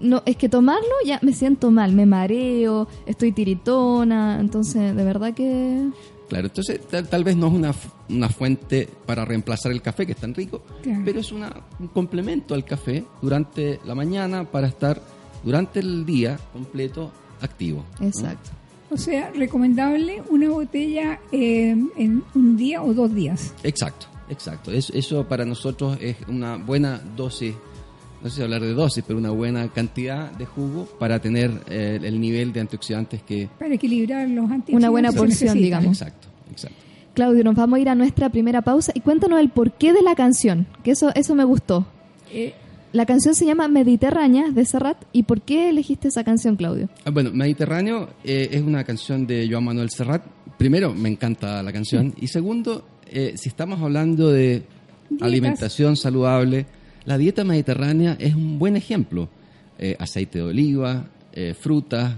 no 0.01 0.23
es 0.27 0.37
que 0.37 0.49
tomarlo 0.49 0.95
ya 1.05 1.19
me 1.23 1.33
siento 1.33 1.71
mal, 1.71 1.93
me 1.93 2.07
mareo, 2.07 2.89
estoy 3.07 3.33
tiritona, 3.33 4.39
entonces 4.41 4.95
de 4.95 5.05
verdad 5.05 5.35
que 5.35 5.89
Claro, 6.29 6.47
entonces 6.47 6.81
tal, 6.89 7.23
vez 7.23 7.37
no 7.37 7.49
es 7.49 7.53
una, 7.53 7.75
una, 8.09 8.29
fuente 8.31 8.89
para 9.05 9.27
reemplazar 9.27 9.73
el 9.73 9.83
café, 9.83 10.07
que 10.07 10.13
es 10.13 10.19
tan 10.19 10.35
rico, 10.35 10.63
pero 11.05 11.21
es 11.21 11.31
una, 11.31 11.53
un 11.79 11.89
complemento 11.89 12.55
al 12.55 12.65
café 12.65 13.05
durante 13.21 13.79
la 13.85 13.95
mañana 13.95 14.51
para 14.51 14.67
estar 14.67 15.01
durante 15.45 15.81
el 15.81 16.07
día 16.07 16.39
completo 16.53 17.13
activo. 17.43 17.85
Exacto. 18.01 18.51
O 18.95 18.97
sea, 18.97 19.33
recomendable 19.35 20.23
una 20.31 20.49
botella 20.51 21.19
eh, 21.33 21.77
en 21.97 22.23
un 22.33 22.57
día 22.57 22.81
o 22.81 22.95
dos 22.95 23.13
días. 23.13 23.53
Exacto, 23.65 24.07
exacto. 24.31 24.71
eso 24.71 25.27
para 25.27 25.45
nosotros 25.45 25.99
es 26.01 26.17
una 26.29 26.59
buena 26.59 27.01
dosis, 27.17 27.57
no 28.23 28.31
sé 28.31 28.37
si 28.37 28.43
hablar 28.43 28.63
de 28.63 28.73
dosis, 28.73 29.03
pero 29.05 29.19
una 29.19 29.31
buena 29.31 29.67
cantidad 29.67 30.31
de 30.31 30.47
jugo 30.47 30.87
para 31.01 31.19
tener 31.19 31.51
eh, 31.69 31.99
el 32.05 32.21
nivel 32.21 32.53
de 32.53 32.61
antioxidantes 32.61 33.25
que... 33.25 33.49
Para 33.59 33.75
equilibrar 33.75 34.29
los 34.29 34.45
antioxidantes. 34.45 34.75
Una 34.77 34.91
buena 34.91 35.11
porción, 35.11 35.59
digamos. 35.59 36.01
Exacto, 36.01 36.29
exacto. 36.53 36.79
Claudio, 37.15 37.43
nos 37.43 37.57
vamos 37.57 37.79
a 37.79 37.81
ir 37.81 37.89
a 37.89 37.97
nuestra 37.97 38.29
primera 38.29 38.63
pausa 38.63 38.93
y 38.95 39.01
cuéntanos 39.01 39.41
el 39.41 39.49
porqué 39.49 39.93
de 39.93 40.03
la 40.03 40.15
canción, 40.15 40.69
que 40.85 40.93
eso, 40.93 41.11
eso 41.17 41.35
me 41.35 41.43
gustó. 41.43 41.85
Eh, 42.31 42.55
la 42.95 43.07
canción 43.07 43.35
se 43.35 43.45
llama 43.45 43.67
Mediterránea 43.67 44.53
de 44.53 44.65
Serrat. 44.65 44.97
¿Y 45.13 45.25
por 45.25 45.43
qué 45.43 45.69
elegiste 45.69 46.07
esa 46.07 46.23
canción, 46.23 46.55
Claudio? 46.55 46.89
Ah, 47.05 47.11
bueno, 47.11 47.33
Mediterráneo 47.33 48.11
eh, 48.23 48.51
es 48.53 48.63
una 48.63 48.85
canción 48.85 49.27
de 49.27 49.49
Joan 49.51 49.65
Manuel 49.65 49.91
Serrat. 49.91 50.25
Primero, 50.57 50.95
me 50.95 51.09
encanta 51.09 51.61
la 51.65 51.73
canción. 51.73 52.15
Y 52.21 52.29
segundo, 52.29 52.87
eh, 53.11 53.35
si 53.37 53.49
estamos 53.49 53.83
hablando 53.83 54.31
de 54.31 54.63
alimentación 55.21 55.97
saludable, 55.97 56.67
la 57.05 57.19
dieta 57.19 57.43
mediterránea 57.43 58.17
es 58.21 58.37
un 58.37 58.61
buen 58.61 58.77
ejemplo. 58.77 59.29
Eh, 59.77 59.97
aceite 59.99 60.39
de 60.39 60.45
oliva, 60.45 61.09
frutas, 61.59 62.15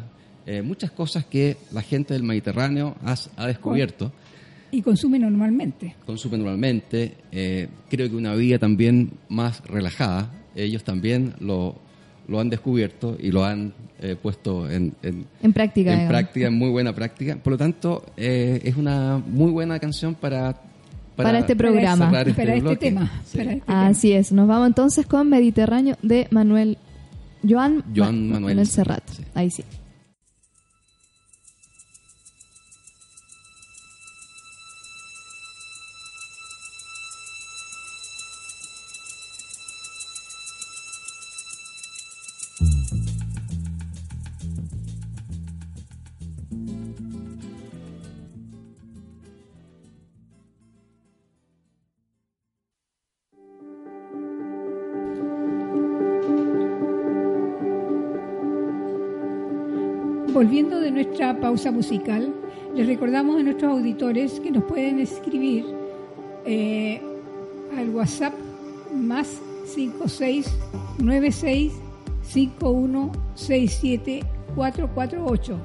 muchas 0.62 0.90
cosas 0.90 1.24
que 1.24 1.56
la 1.72 1.80
gente 1.80 2.12
del 2.12 2.22
Mediterráneo 2.22 2.96
ha 3.02 3.46
descubierto. 3.46 4.12
Y 4.70 4.82
consume 4.82 5.18
normalmente. 5.18 5.96
Consume 6.04 6.36
normalmente. 6.36 7.16
creo 7.30 8.10
que 8.10 8.14
una 8.14 8.34
vida 8.34 8.58
también 8.58 9.12
más 9.30 9.62
relajada 9.64 10.30
ellos 10.56 10.82
también 10.84 11.34
lo, 11.40 11.76
lo 12.28 12.40
han 12.40 12.50
descubierto 12.50 13.16
y 13.18 13.30
lo 13.30 13.44
han 13.44 13.72
eh, 14.00 14.16
puesto 14.20 14.68
en, 14.70 14.94
en, 15.02 15.52
práctica. 15.52 15.92
En 15.92 16.08
práctica, 16.08 16.46
en 16.48 16.54
muy 16.54 16.70
buena 16.70 16.94
práctica. 16.94 17.36
Por 17.36 17.52
lo 17.52 17.58
tanto, 17.58 18.04
eh, 18.16 18.60
es 18.64 18.76
una 18.76 19.22
muy 19.26 19.50
buena 19.50 19.78
canción 19.78 20.14
para... 20.14 20.60
Para, 21.14 21.38
este 21.38 21.56
programa. 21.56 22.10
Para 22.10 22.28
este, 22.28 22.56
este 22.56 22.76
tema. 22.76 23.10
Este 23.24 23.62
Así 23.66 24.12
es. 24.12 24.32
Nos 24.32 24.46
vamos 24.46 24.66
entonces 24.66 25.06
con 25.06 25.30
Mediterráneo 25.30 25.96
de 26.02 26.26
Manuel... 26.30 26.78
Joan, 27.48 27.84
Manuel, 27.94 28.66
Serrat. 28.66 29.04
Ahí 29.34 29.50
sí. 29.50 29.62
Nuestra 61.16 61.40
pausa 61.40 61.70
musical, 61.70 62.30
les 62.74 62.86
recordamos 62.86 63.40
a 63.40 63.42
nuestros 63.42 63.72
auditores 63.72 64.38
que 64.38 64.50
nos 64.50 64.64
pueden 64.64 65.00
escribir 65.00 65.64
eh, 66.44 67.00
al 67.74 67.88
WhatsApp 67.88 68.34
más 68.94 69.40
5696 69.64 71.72
5167 72.22 74.24
448. 74.54 75.56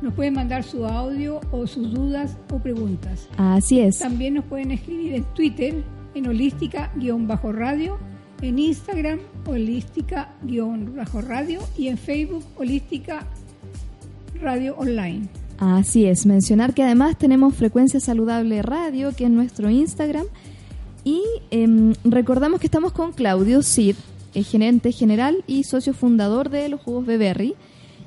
Nos 0.00 0.14
pueden 0.14 0.34
mandar 0.34 0.62
su 0.62 0.86
audio 0.86 1.40
o 1.50 1.66
sus 1.66 1.92
dudas 1.92 2.36
o 2.52 2.60
preguntas. 2.60 3.28
Así 3.36 3.80
es. 3.80 3.98
También 3.98 4.34
nos 4.34 4.44
pueden 4.44 4.70
escribir 4.70 5.14
en 5.14 5.24
Twitter 5.34 5.82
en 6.14 6.28
holística-radio, 6.28 7.98
en 8.42 8.60
Instagram 8.60 9.18
holística-radio 9.44 11.62
y 11.76 11.88
en 11.88 11.98
Facebook 11.98 12.44
holística 12.56 13.26
radio 14.40 14.74
online. 14.76 15.28
Así 15.58 16.06
es, 16.06 16.26
mencionar 16.26 16.74
que 16.74 16.82
además 16.82 17.16
tenemos 17.16 17.54
Frecuencia 17.54 18.00
Saludable 18.00 18.62
Radio, 18.62 19.14
que 19.14 19.24
es 19.24 19.30
nuestro 19.30 19.70
Instagram, 19.70 20.26
y 21.04 21.22
em, 21.50 21.94
recordamos 22.04 22.60
que 22.60 22.66
estamos 22.66 22.92
con 22.92 23.12
Claudio 23.12 23.62
Cid, 23.62 23.96
el 24.34 24.44
gerente 24.44 24.92
general 24.92 25.44
y 25.46 25.64
socio 25.64 25.94
fundador 25.94 26.50
de 26.50 26.68
los 26.68 26.80
Jugos 26.80 27.06
Beberry, 27.06 27.54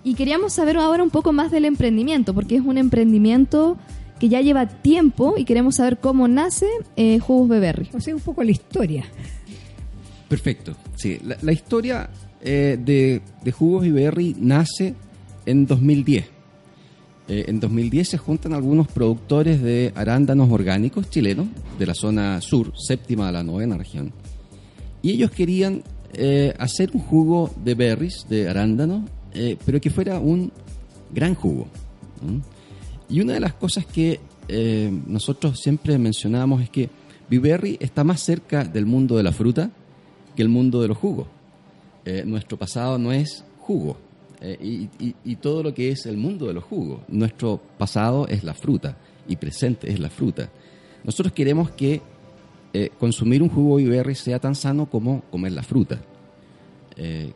y 0.04 0.16
queríamos 0.16 0.54
saber 0.54 0.78
ahora 0.78 1.04
un 1.04 1.10
poco 1.10 1.34
más 1.34 1.50
del 1.50 1.66
emprendimiento, 1.66 2.34
porque 2.34 2.58
es 2.58 2.62
un 2.62 2.78
emprendimiento 2.78 3.78
que 4.20 4.30
ya 4.30 4.42
lleva 4.42 4.68
tiempo 4.68 5.36
y 5.38 5.46
queremos 5.46 5.76
saber 5.76 5.98
cómo 5.98 6.28
nace 6.28 6.68
eh, 6.96 7.20
Jugos 7.20 7.50
Beberry. 7.50 7.90
O 7.94 8.00
sea, 8.00 8.16
un 8.16 8.22
poco 8.22 8.44
la 8.44 8.52
historia. 8.52 9.06
Perfecto. 10.28 10.76
Sí, 10.96 11.20
la, 11.42 11.52
historia 11.52 12.10
eh, 12.42 12.78
de, 12.80 13.22
de, 13.44 13.52
Jugos 13.52 13.84
Beberry 13.84 14.36
nace 14.40 14.96
en 15.46 15.66
2010. 15.66 16.26
Eh, 17.28 17.46
en 17.48 17.60
2010 17.60 18.10
se 18.10 18.18
juntan 18.18 18.54
algunos 18.54 18.88
productores 18.88 19.62
de 19.62 19.92
arándanos 19.96 20.52
orgánicos 20.52 21.10
chilenos 21.10 21.48
de 21.80 21.86
la 21.86 21.96
zona 21.96 22.40
sur, 22.42 22.74
séptima 22.76 23.28
de 23.28 23.34
la 23.34 23.44
novena 23.44 23.78
región. 23.78 24.12
Y 25.02 25.12
ellos 25.12 25.32
querían 25.32 25.84
hacer 26.60 26.92
un 26.94 27.02
jugo 27.02 27.54
de 27.66 27.76
berries, 27.76 28.26
de 28.30 28.48
arándanos, 28.48 29.04
eh, 29.36 29.58
pero 29.66 29.82
que 29.82 29.90
fuera 29.90 30.18
un 30.20 30.50
gran 31.14 31.36
jugo. 31.36 31.68
Y 33.10 33.20
una 33.20 33.34
de 33.34 33.42
las 33.42 33.54
cosas 33.54 33.86
que 33.86 34.20
eh, 34.48 34.90
nosotros 35.08 35.60
siempre 35.60 35.98
mencionamos 35.98 36.62
es 36.62 36.70
que 36.70 36.90
Viverri 37.30 37.78
está 37.82 38.04
más 38.04 38.22
cerca 38.22 38.64
del 38.64 38.86
mundo 38.86 39.18
de 39.18 39.24
la 39.24 39.34
fruta 39.34 39.72
que 40.36 40.42
el 40.42 40.50
mundo 40.50 40.82
de 40.82 40.88
los 40.88 40.98
jugos. 40.98 41.28
Eh, 42.06 42.24
nuestro 42.26 42.58
pasado 42.58 42.98
no 42.98 43.12
es 43.12 43.44
jugo 43.60 43.98
y, 44.42 44.90
y, 45.00 45.36
todo 45.38 45.64
lo 45.64 45.74
que 45.74 45.90
es 45.90 46.06
el 46.06 46.18
mundo 46.18 46.46
de 46.48 46.54
los 46.54 46.64
jugos. 46.64 47.02
Nuestro 47.08 47.60
pasado 47.78 48.28
es 48.28 48.44
la 48.44 48.54
fruta 48.54 48.98
y 49.28 49.38
presente 49.38 49.92
es 49.92 50.00
la 50.00 50.10
fruta. 50.10 50.50
Nosotros 51.04 51.34
queremos 51.34 51.72
que 51.72 52.02
consumir 53.00 53.42
un 53.42 53.50
jugo 53.50 53.78
Viverri 53.78 54.16
sea 54.16 54.40
tan 54.40 54.54
sano 54.54 54.88
como 54.90 55.22
comer 55.32 55.54
la 55.54 55.64
fruta 55.64 56.02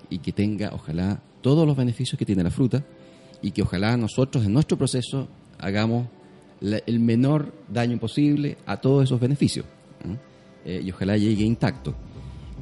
y 0.09 0.19
que 0.19 0.31
tenga, 0.33 0.71
ojalá, 0.73 1.21
todos 1.41 1.65
los 1.65 1.77
beneficios 1.77 2.17
que 2.17 2.25
tiene 2.25 2.43
la 2.43 2.51
fruta 2.51 2.83
y 3.41 3.51
que 3.51 3.61
ojalá 3.61 3.95
nosotros 3.97 4.45
en 4.45 4.53
nuestro 4.53 4.77
proceso 4.77 5.27
hagamos 5.57 6.07
el 6.61 6.99
menor 6.99 7.53
daño 7.69 7.97
posible 7.99 8.57
a 8.65 8.77
todos 8.77 9.05
esos 9.05 9.19
beneficios 9.19 9.65
eh, 10.65 10.81
y 10.83 10.91
ojalá 10.91 11.17
llegue 11.17 11.43
intacto. 11.43 11.95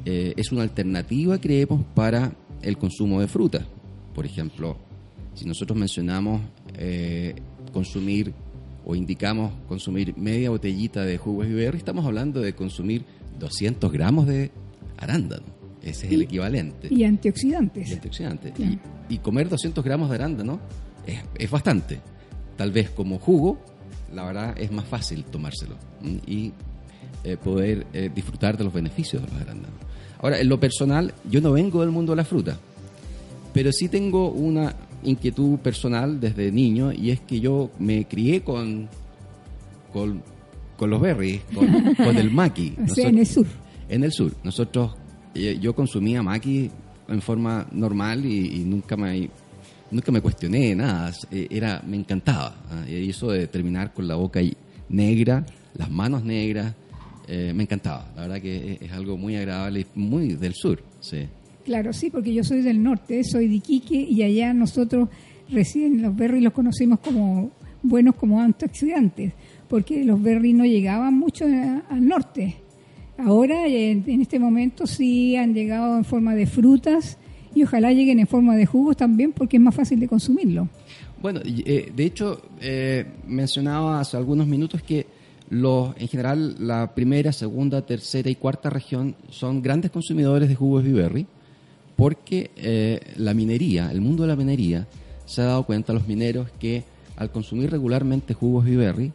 Eh, 0.04 0.34
es 0.36 0.52
una 0.52 0.62
alternativa, 0.62 1.38
creemos, 1.38 1.84
para 1.94 2.32
el 2.62 2.78
consumo 2.78 3.20
de 3.20 3.26
fruta. 3.26 3.66
Por 4.18 4.26
ejemplo, 4.26 4.76
si 5.32 5.44
nosotros 5.44 5.78
mencionamos 5.78 6.42
eh, 6.74 7.36
consumir 7.72 8.34
o 8.84 8.96
indicamos 8.96 9.52
consumir 9.68 10.18
media 10.18 10.50
botellita 10.50 11.04
de 11.04 11.18
jugo 11.18 11.44
de 11.44 11.68
estamos 11.68 12.04
hablando 12.04 12.40
de 12.40 12.52
consumir 12.52 13.04
200 13.38 13.92
gramos 13.92 14.26
de 14.26 14.50
arándano. 14.96 15.44
Ese 15.84 16.08
es 16.08 16.12
el 16.14 16.22
equivalente. 16.22 16.88
Y 16.90 17.04
antioxidantes. 17.04 17.90
Y 17.90 17.92
antioxidantes. 17.92 18.54
Y, 19.08 19.18
comer 19.18 19.48
200 19.48 19.84
gramos 19.84 20.08
de 20.08 20.16
arándano 20.16 20.58
es, 21.06 21.20
es, 21.36 21.48
bastante. 21.48 22.00
Tal 22.56 22.72
vez 22.72 22.90
como 22.90 23.20
jugo, 23.20 23.60
la 24.12 24.24
verdad 24.24 24.58
es 24.58 24.72
más 24.72 24.88
fácil 24.88 25.26
tomárselo 25.26 25.76
y 26.26 26.52
eh, 27.22 27.36
poder 27.36 27.86
eh, 27.92 28.10
disfrutar 28.12 28.58
de 28.58 28.64
los 28.64 28.72
beneficios 28.72 29.22
de 29.22 29.28
los 29.28 29.40
arándanos. 29.40 29.78
Ahora, 30.20 30.40
en 30.40 30.48
lo 30.48 30.58
personal, 30.58 31.14
yo 31.30 31.40
no 31.40 31.52
vengo 31.52 31.82
del 31.82 31.92
mundo 31.92 32.10
de 32.10 32.16
la 32.16 32.24
fruta, 32.24 32.58
pero 33.52 33.72
sí 33.72 33.88
tengo 33.88 34.30
una 34.30 34.74
inquietud 35.02 35.58
personal 35.58 36.20
desde 36.20 36.50
niño 36.50 36.92
y 36.92 37.10
es 37.10 37.20
que 37.20 37.40
yo 37.40 37.70
me 37.78 38.06
crié 38.06 38.42
con, 38.42 38.88
con, 39.92 40.22
los 40.80 41.00
berries, 41.00 41.42
con, 41.54 42.16
el 42.16 42.30
maqui. 42.30 42.74
O 42.90 42.94
sea, 42.94 43.08
en 43.08 43.18
el 43.18 43.26
sur. 43.26 43.46
En 43.88 44.04
el 44.04 44.12
sur. 44.12 44.34
Nosotros 44.44 44.96
yo 45.34 45.74
consumía 45.74 46.22
maqui 46.22 46.70
en 47.08 47.22
forma 47.22 47.66
normal 47.72 48.24
y, 48.24 48.64
nunca 48.64 48.96
me 48.96 49.30
nunca 49.90 50.12
me 50.12 50.20
cuestioné 50.20 50.74
nada, 50.74 51.10
eh, 51.30 51.48
era 51.50 51.82
me 51.86 51.96
encantaba. 51.96 52.54
¿ah? 52.70 52.84
Y 52.88 53.08
eso 53.08 53.30
de 53.30 53.46
terminar 53.46 53.94
con 53.94 54.06
la 54.06 54.16
boca 54.16 54.40
negra, 54.88 55.46
las 55.74 55.90
manos 55.90 56.24
negras, 56.24 56.74
eh, 57.26 57.52
me 57.54 57.62
encantaba. 57.62 58.10
La 58.14 58.22
verdad 58.22 58.40
que 58.40 58.78
es, 58.80 58.92
algo 58.92 59.16
muy 59.16 59.36
agradable 59.36 59.80
y 59.80 59.98
muy 59.98 60.34
del 60.34 60.54
sur. 60.54 60.82
Sí. 61.00 61.26
Claro, 61.68 61.92
sí, 61.92 62.08
porque 62.08 62.32
yo 62.32 62.42
soy 62.44 62.62
del 62.62 62.82
norte, 62.82 63.22
soy 63.24 63.46
de 63.46 63.56
Iquique 63.56 64.00
y 64.00 64.22
allá 64.22 64.54
nosotros 64.54 65.10
recién 65.50 66.00
los 66.00 66.16
berries 66.16 66.42
los 66.42 66.54
conocimos 66.54 66.98
como 67.00 67.50
buenos 67.82 68.14
como 68.14 68.40
antioxidantes, 68.40 69.34
porque 69.68 70.02
los 70.02 70.22
berries 70.22 70.54
no 70.54 70.64
llegaban 70.64 71.12
mucho 71.12 71.44
al 71.44 72.08
norte 72.08 72.56
Ahora, 73.18 73.66
en 73.66 74.22
este 74.22 74.38
momento, 74.38 74.86
sí 74.86 75.36
han 75.36 75.52
llegado 75.52 75.98
en 75.98 76.06
forma 76.06 76.34
de 76.34 76.46
frutas 76.46 77.18
y 77.54 77.64
ojalá 77.64 77.92
lleguen 77.92 78.18
en 78.18 78.26
forma 78.26 78.56
de 78.56 78.64
jugos 78.64 78.96
también 78.96 79.32
porque 79.32 79.58
es 79.58 79.62
más 79.62 79.74
fácil 79.74 80.00
de 80.00 80.08
consumirlo. 80.08 80.70
Bueno, 81.20 81.40
eh, 81.44 81.92
de 81.94 82.04
hecho, 82.06 82.40
eh, 82.62 83.04
mencionaba 83.26 84.00
hace 84.00 84.16
algunos 84.16 84.46
minutos 84.46 84.80
que 84.80 85.06
los, 85.50 85.94
en 85.98 86.08
general 86.08 86.56
la 86.66 86.94
primera, 86.94 87.30
segunda, 87.30 87.84
tercera 87.84 88.30
y 88.30 88.36
cuarta 88.36 88.70
región 88.70 89.16
son 89.28 89.60
grandes 89.60 89.90
consumidores 89.90 90.48
de 90.48 90.54
jugos 90.54 90.82
Viverri 90.82 91.26
porque 91.98 92.50
eh, 92.56 93.00
la 93.16 93.34
minería, 93.34 93.90
el 93.92 94.00
mundo 94.00 94.22
de 94.22 94.28
la 94.28 94.36
minería, 94.36 94.86
se 95.26 95.42
ha 95.42 95.44
dado 95.44 95.64
cuenta 95.64 95.92
a 95.92 95.94
los 95.94 96.08
mineros 96.08 96.48
que 96.58 96.84
al 97.16 97.30
consumir 97.30 97.70
regularmente 97.70 98.32
jugos 98.32 98.64
Viverri 98.64 99.12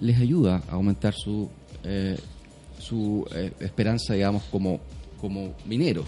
les 0.00 0.18
ayuda 0.18 0.64
a 0.68 0.72
aumentar 0.72 1.14
su 1.14 1.48
su 2.82 3.24
eh, 3.34 3.52
esperanza, 3.60 4.14
digamos, 4.14 4.42
como, 4.50 4.80
como 5.20 5.54
minero. 5.66 6.04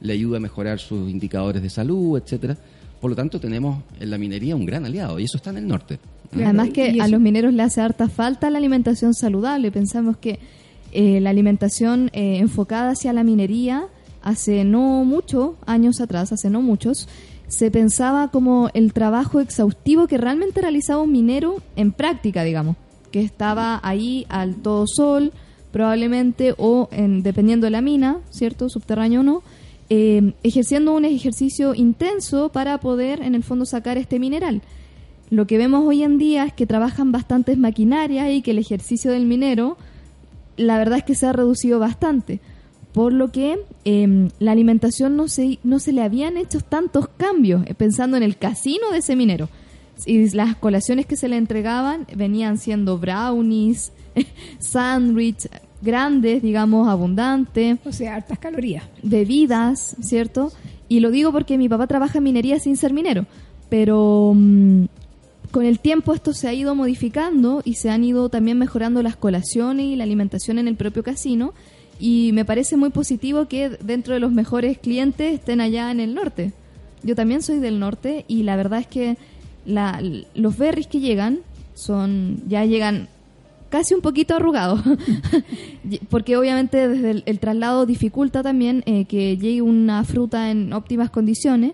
Le 0.00 0.12
ayuda 0.12 0.38
a 0.38 0.40
mejorar 0.40 0.78
sus 0.78 1.10
indicadores 1.10 1.62
de 1.62 1.68
salud, 1.68 2.18
etcétera. 2.18 2.56
Por 3.00 3.10
lo 3.10 3.16
tanto, 3.16 3.40
tenemos 3.40 3.82
en 3.98 4.10
la 4.10 4.18
minería 4.18 4.56
un 4.56 4.64
gran 4.64 4.86
aliado 4.86 5.18
y 5.18 5.24
eso 5.24 5.36
está 5.36 5.50
en 5.50 5.58
el 5.58 5.66
norte. 5.66 5.98
Además 6.32 6.70
que 6.70 7.00
a 7.00 7.08
los 7.08 7.20
mineros 7.20 7.52
le 7.52 7.62
hace 7.62 7.80
harta 7.80 8.08
falta 8.08 8.50
la 8.50 8.58
alimentación 8.58 9.14
saludable. 9.14 9.72
Pensamos 9.72 10.16
que 10.16 10.38
eh, 10.92 11.20
la 11.20 11.30
alimentación 11.30 12.10
eh, 12.12 12.38
enfocada 12.38 12.92
hacia 12.92 13.12
la 13.12 13.24
minería 13.24 13.86
hace 14.22 14.64
no 14.64 15.04
mucho, 15.04 15.56
años 15.66 16.00
atrás, 16.00 16.32
hace 16.32 16.50
no 16.50 16.62
muchos, 16.62 17.08
se 17.48 17.70
pensaba 17.70 18.28
como 18.28 18.70
el 18.74 18.92
trabajo 18.92 19.40
exhaustivo 19.40 20.06
que 20.06 20.18
realmente 20.18 20.60
realizaba 20.60 21.02
un 21.02 21.12
minero 21.12 21.56
en 21.76 21.92
práctica, 21.92 22.44
digamos, 22.44 22.76
que 23.10 23.22
estaba 23.22 23.80
ahí 23.82 24.24
al 24.28 24.54
todo 24.56 24.86
sol, 24.86 25.32
probablemente, 25.72 26.54
o 26.58 26.88
en, 26.92 27.22
dependiendo 27.22 27.66
de 27.66 27.70
la 27.70 27.80
mina, 27.80 28.18
¿cierto? 28.30 28.68
Subterráneo 28.68 29.20
o 29.20 29.24
no, 29.24 29.42
eh, 29.88 30.34
ejerciendo 30.44 30.94
un 30.94 31.04
ejercicio 31.04 31.74
intenso 31.74 32.50
para 32.50 32.78
poder, 32.78 33.22
en 33.22 33.34
el 33.34 33.42
fondo, 33.42 33.66
sacar 33.66 33.98
este 33.98 34.20
mineral. 34.20 34.62
Lo 35.30 35.46
que 35.46 35.58
vemos 35.58 35.84
hoy 35.86 36.04
en 36.04 36.18
día 36.18 36.44
es 36.44 36.52
que 36.52 36.66
trabajan 36.66 37.10
bastantes 37.10 37.58
maquinarias 37.58 38.30
y 38.30 38.42
que 38.42 38.52
el 38.52 38.58
ejercicio 38.58 39.10
del 39.10 39.26
minero, 39.26 39.76
la 40.56 40.78
verdad 40.78 40.98
es 40.98 41.04
que 41.04 41.16
se 41.16 41.26
ha 41.26 41.32
reducido 41.32 41.80
bastante. 41.80 42.40
Por 42.92 43.12
lo 43.12 43.30
que 43.30 43.58
em, 43.84 44.30
la 44.38 44.52
alimentación 44.52 45.16
no 45.16 45.28
se, 45.28 45.58
no 45.62 45.78
se 45.78 45.92
le 45.92 46.02
habían 46.02 46.36
hecho 46.36 46.60
tantos 46.60 47.08
cambios, 47.16 47.62
eh, 47.66 47.74
pensando 47.74 48.16
en 48.16 48.22
el 48.22 48.36
casino 48.36 48.90
de 48.90 48.98
ese 48.98 49.16
minero. 49.16 49.48
Y 50.06 50.30
las 50.30 50.56
colaciones 50.56 51.06
que 51.06 51.16
se 51.16 51.28
le 51.28 51.36
entregaban 51.36 52.06
venían 52.14 52.58
siendo 52.58 52.98
brownies, 52.98 53.92
sándwich 54.58 55.48
grandes, 55.82 56.42
digamos, 56.42 56.88
abundantes. 56.88 57.78
O 57.84 57.92
sea, 57.92 58.16
hartas 58.16 58.38
calorías. 58.38 58.84
Bebidas, 59.02 59.96
¿cierto? 60.00 60.52
Y 60.88 61.00
lo 61.00 61.10
digo 61.10 61.32
porque 61.32 61.58
mi 61.58 61.68
papá 61.68 61.86
trabaja 61.86 62.18
en 62.18 62.24
minería 62.24 62.58
sin 62.58 62.76
ser 62.76 62.92
minero, 62.92 63.26
pero 63.68 64.32
mm, 64.34 64.86
con 65.52 65.64
el 65.64 65.78
tiempo 65.78 66.12
esto 66.14 66.32
se 66.32 66.48
ha 66.48 66.52
ido 66.52 66.74
modificando 66.74 67.62
y 67.64 67.74
se 67.74 67.90
han 67.90 68.04
ido 68.04 68.28
también 68.28 68.58
mejorando 68.58 69.02
las 69.02 69.16
colaciones 69.16 69.86
y 69.86 69.96
la 69.96 70.04
alimentación 70.04 70.58
en 70.58 70.68
el 70.68 70.76
propio 70.76 71.02
casino 71.02 71.54
y 72.00 72.30
me 72.32 72.46
parece 72.46 72.76
muy 72.76 72.90
positivo 72.90 73.46
que 73.46 73.68
dentro 73.68 74.14
de 74.14 74.20
los 74.20 74.32
mejores 74.32 74.78
clientes 74.78 75.34
estén 75.34 75.60
allá 75.60 75.90
en 75.90 76.00
el 76.00 76.14
norte. 76.14 76.52
Yo 77.02 77.14
también 77.14 77.42
soy 77.42 77.58
del 77.58 77.78
norte 77.78 78.24
y 78.26 78.42
la 78.42 78.56
verdad 78.56 78.80
es 78.80 78.86
que 78.86 79.16
la, 79.66 80.02
los 80.34 80.56
berries 80.56 80.86
que 80.86 81.00
llegan 81.00 81.40
son 81.74 82.42
ya 82.48 82.64
llegan 82.64 83.08
casi 83.68 83.94
un 83.94 84.00
poquito 84.00 84.34
arrugados, 84.34 84.80
porque 86.10 86.36
obviamente 86.36 86.88
desde 86.88 87.22
el, 87.24 87.38
traslado 87.38 87.86
dificulta 87.86 88.42
también 88.42 88.82
eh, 88.86 89.04
que 89.04 89.36
llegue 89.36 89.62
una 89.62 90.02
fruta 90.04 90.50
en 90.50 90.72
óptimas 90.72 91.10
condiciones 91.10 91.72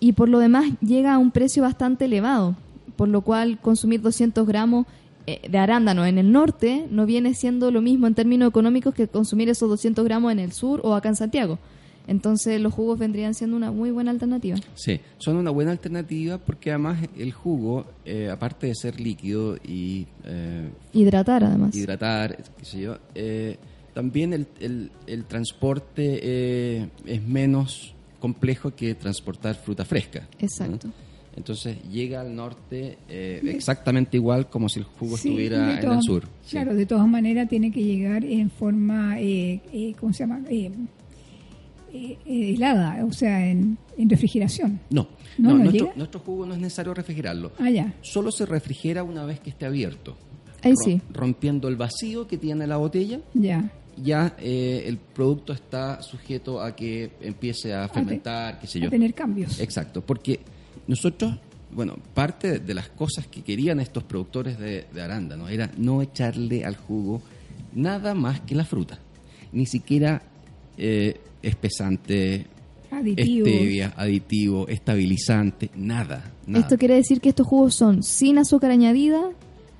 y 0.00 0.12
por 0.12 0.28
lo 0.28 0.38
demás 0.38 0.66
llega 0.80 1.14
a 1.14 1.18
un 1.18 1.30
precio 1.30 1.62
bastante 1.62 2.06
elevado, 2.06 2.56
por 2.96 3.08
lo 3.08 3.20
cual 3.20 3.58
consumir 3.60 4.00
200 4.00 4.46
gramos 4.46 4.86
de 5.26 5.58
arándano 5.58 6.04
en 6.04 6.18
el 6.18 6.32
norte 6.32 6.86
no 6.90 7.06
viene 7.06 7.34
siendo 7.34 7.70
lo 7.70 7.80
mismo 7.80 8.06
en 8.06 8.14
términos 8.14 8.48
económicos 8.48 8.94
que 8.94 9.08
consumir 9.08 9.48
esos 9.48 9.68
200 9.68 10.04
gramos 10.04 10.32
en 10.32 10.38
el 10.38 10.52
sur 10.52 10.80
o 10.84 10.94
acá 10.94 11.08
en 11.08 11.16
Santiago. 11.16 11.58
Entonces 12.06 12.60
los 12.60 12.74
jugos 12.74 12.98
vendrían 12.98 13.32
siendo 13.32 13.56
una 13.56 13.70
muy 13.70 13.90
buena 13.90 14.10
alternativa. 14.10 14.58
Sí, 14.74 15.00
son 15.16 15.36
una 15.36 15.50
buena 15.50 15.70
alternativa 15.70 16.36
porque 16.38 16.70
además 16.70 17.08
el 17.16 17.32
jugo, 17.32 17.86
eh, 18.04 18.28
aparte 18.30 18.66
de 18.66 18.74
ser 18.74 19.00
líquido 19.00 19.56
y... 19.56 20.06
Eh, 20.24 20.70
hidratar 20.92 21.44
además. 21.44 21.74
Hidratar, 21.74 22.36
qué 22.58 22.64
sé 22.64 22.80
yo, 22.80 22.98
también 23.94 24.34
el, 24.34 24.46
el, 24.60 24.90
el 25.06 25.24
transporte 25.24 26.82
es 27.06 27.22
menos 27.26 27.94
complejo 28.24 28.74
que 28.74 28.94
transportar 28.94 29.54
fruta 29.54 29.84
fresca. 29.84 30.26
Exacto. 30.38 30.88
Entonces 31.36 31.76
llega 31.90 32.20
al 32.20 32.34
norte 32.34 32.98
eh, 33.08 33.40
exactamente 33.44 34.16
igual 34.16 34.48
como 34.48 34.68
si 34.68 34.80
el 34.80 34.84
jugo 34.84 35.16
estuviera 35.16 35.80
en 35.80 35.92
el 35.92 36.02
sur. 36.02 36.28
Claro, 36.48 36.74
de 36.74 36.86
todas 36.86 37.08
maneras 37.08 37.48
tiene 37.48 37.72
que 37.72 37.82
llegar 37.82 38.24
en 38.24 38.50
forma, 38.50 39.20
eh, 39.20 39.60
eh, 39.72 39.94
¿cómo 39.98 40.12
se 40.12 40.20
llama? 40.20 40.40
helada, 42.26 43.04
o 43.04 43.12
sea, 43.12 43.48
en, 43.48 43.78
refrigeración. 43.96 44.80
No, 44.90 45.08
no, 45.38 45.54
nuestro, 45.58 46.20
jugo 46.20 46.44
no 46.44 46.54
es 46.54 46.60
necesario 46.60 46.92
refrigerarlo. 46.92 47.52
Ah, 47.58 47.70
ya. 47.70 47.94
Solo 48.02 48.32
se 48.32 48.46
refrigera 48.46 49.04
una 49.04 49.24
vez 49.24 49.38
que 49.40 49.50
esté 49.50 49.66
abierto. 49.66 50.16
Ahí 50.62 50.74
sí. 50.82 51.00
Rompiendo 51.12 51.68
el 51.68 51.76
vacío 51.76 52.26
que 52.26 52.36
tiene 52.38 52.66
la 52.66 52.78
botella. 52.78 53.20
Ya 53.34 53.70
ya 53.96 54.34
el 54.38 54.98
producto 54.98 55.52
está 55.52 56.02
sujeto 56.02 56.60
a 56.60 56.74
que 56.74 57.12
empiece 57.20 57.72
a 57.72 57.88
fermentar, 57.88 58.58
qué 58.58 58.66
sé 58.66 58.80
yo. 58.80 58.88
A 58.88 58.90
tener 58.90 59.14
cambios. 59.14 59.60
Exacto, 59.60 60.00
porque 60.00 60.40
nosotros, 60.86 61.34
bueno, 61.72 61.96
parte 62.14 62.58
de 62.58 62.74
las 62.74 62.88
cosas 62.88 63.26
que 63.26 63.42
querían 63.42 63.80
estos 63.80 64.04
productores 64.04 64.58
de, 64.58 64.86
arándanos 65.00 65.50
era 65.50 65.70
no 65.76 66.02
echarle 66.02 66.64
al 66.64 66.76
jugo 66.76 67.22
nada 67.74 68.14
más 68.14 68.40
que 68.40 68.54
la 68.54 68.64
fruta, 68.64 68.98
ni 69.52 69.66
siquiera 69.66 70.22
eh, 70.76 71.20
espesante, 71.42 72.46
aditivo. 72.90 73.46
stevia, 73.46 73.92
aditivo, 73.96 74.68
estabilizante, 74.68 75.70
nada, 75.74 76.32
Esto 76.52 76.78
quiere 76.78 76.94
decir 76.94 77.20
que 77.20 77.30
estos 77.30 77.46
jugos 77.46 77.74
son 77.74 78.02
sin 78.02 78.38
azúcar 78.38 78.70
añadida, 78.70 79.30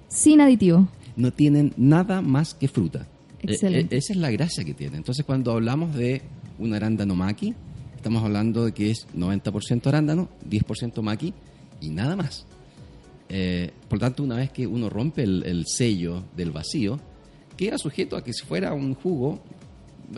sin 0.08 0.40
aditivo. 0.40 0.88
No 1.16 1.32
tienen 1.32 1.72
nada 1.76 2.22
más 2.22 2.54
que 2.54 2.66
fruta. 2.66 3.06
E, 3.40 3.50
e, 3.50 3.52
Excelente. 3.52 3.96
esa 3.96 4.12
es 4.12 4.18
la 4.18 4.30
gracia 4.30 4.64
que 4.64 4.74
tiene. 4.74 4.96
Entonces, 4.96 5.24
cuando 5.24 5.52
hablamos 5.52 5.94
de 5.94 6.22
un 6.58 6.74
arándano 6.74 7.14
maqui, 7.14 7.54
estamos 8.04 8.22
hablando 8.22 8.66
de 8.66 8.72
que 8.72 8.90
es 8.90 9.06
90% 9.16 9.86
arándano, 9.86 10.28
10% 10.46 11.00
maqui 11.00 11.32
y 11.80 11.88
nada 11.88 12.14
más. 12.16 12.44
Eh, 13.30 13.70
por 13.88 13.98
tanto, 13.98 14.22
una 14.22 14.36
vez 14.36 14.50
que 14.50 14.66
uno 14.66 14.90
rompe 14.90 15.22
el, 15.22 15.64
sello 15.66 16.22
del 16.36 16.50
vacío, 16.50 17.00
queda 17.56 17.78
sujeto 17.78 18.18
a 18.18 18.22
que 18.22 18.34
si 18.34 18.44
fuera 18.44 18.74
un 18.74 18.94
jugo, 18.94 19.40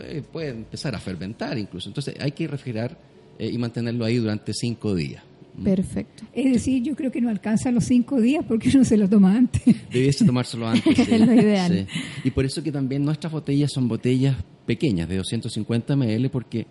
eh, 0.03 0.21
puede 0.29 0.49
empezar 0.49 0.95
a 0.95 0.99
fermentar 0.99 1.57
incluso. 1.57 1.87
Entonces 1.87 2.15
hay 2.19 2.33
que 2.33 2.45
refrigerar 2.45 2.99
eh, 3.39 3.49
y 3.49 3.57
mantenerlo 3.57 4.03
ahí 4.03 4.17
durante 4.17 4.51
cinco 4.53 4.93
días. 4.93 5.23
¿Mm? 5.55 5.63
Perfecto. 5.63 6.25
Es 6.33 6.51
decir, 6.51 6.83
yo 6.83 6.93
creo 6.93 7.09
que 7.09 7.21
no 7.21 7.29
alcanza 7.29 7.71
los 7.71 7.85
cinco 7.85 8.19
días 8.19 8.43
porque 8.45 8.69
uno 8.75 8.83
se 8.83 8.97
lo 8.97 9.07
toma 9.07 9.33
antes. 9.33 9.63
Debiese 9.89 10.25
tomárselo 10.25 10.67
antes. 10.67 11.07
es 11.07 11.25
lo 11.25 11.33
ideal. 11.33 11.87
Y 12.25 12.31
por 12.31 12.43
eso 12.43 12.61
que 12.61 12.73
también 12.73 13.05
nuestras 13.05 13.31
botellas 13.31 13.71
son 13.71 13.87
botellas 13.87 14.35
pequeñas, 14.65 15.07
de 15.07 15.15
250 15.15 15.95
ml, 15.95 16.29
porque 16.29 16.67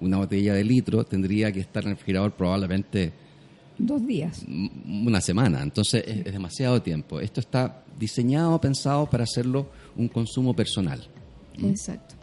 una 0.00 0.18
botella 0.18 0.54
de 0.54 0.64
litro 0.64 1.04
tendría 1.04 1.52
que 1.52 1.60
estar 1.60 1.82
en 1.84 1.90
el 1.90 1.96
refrigerador 1.96 2.32
probablemente 2.32 3.12
dos 3.78 4.06
días, 4.06 4.44
una 4.86 5.20
semana. 5.20 5.62
Entonces 5.62 6.04
es, 6.06 6.24
demasiado 6.24 6.82
tiempo. 6.82 7.20
Esto 7.20 7.40
está 7.40 7.82
diseñado, 7.98 8.60
pensado 8.60 9.06
para 9.06 9.24
hacerlo 9.24 9.68
un 9.96 10.08
consumo 10.08 10.54
personal. 10.54 11.06
Exacto. 11.62 12.14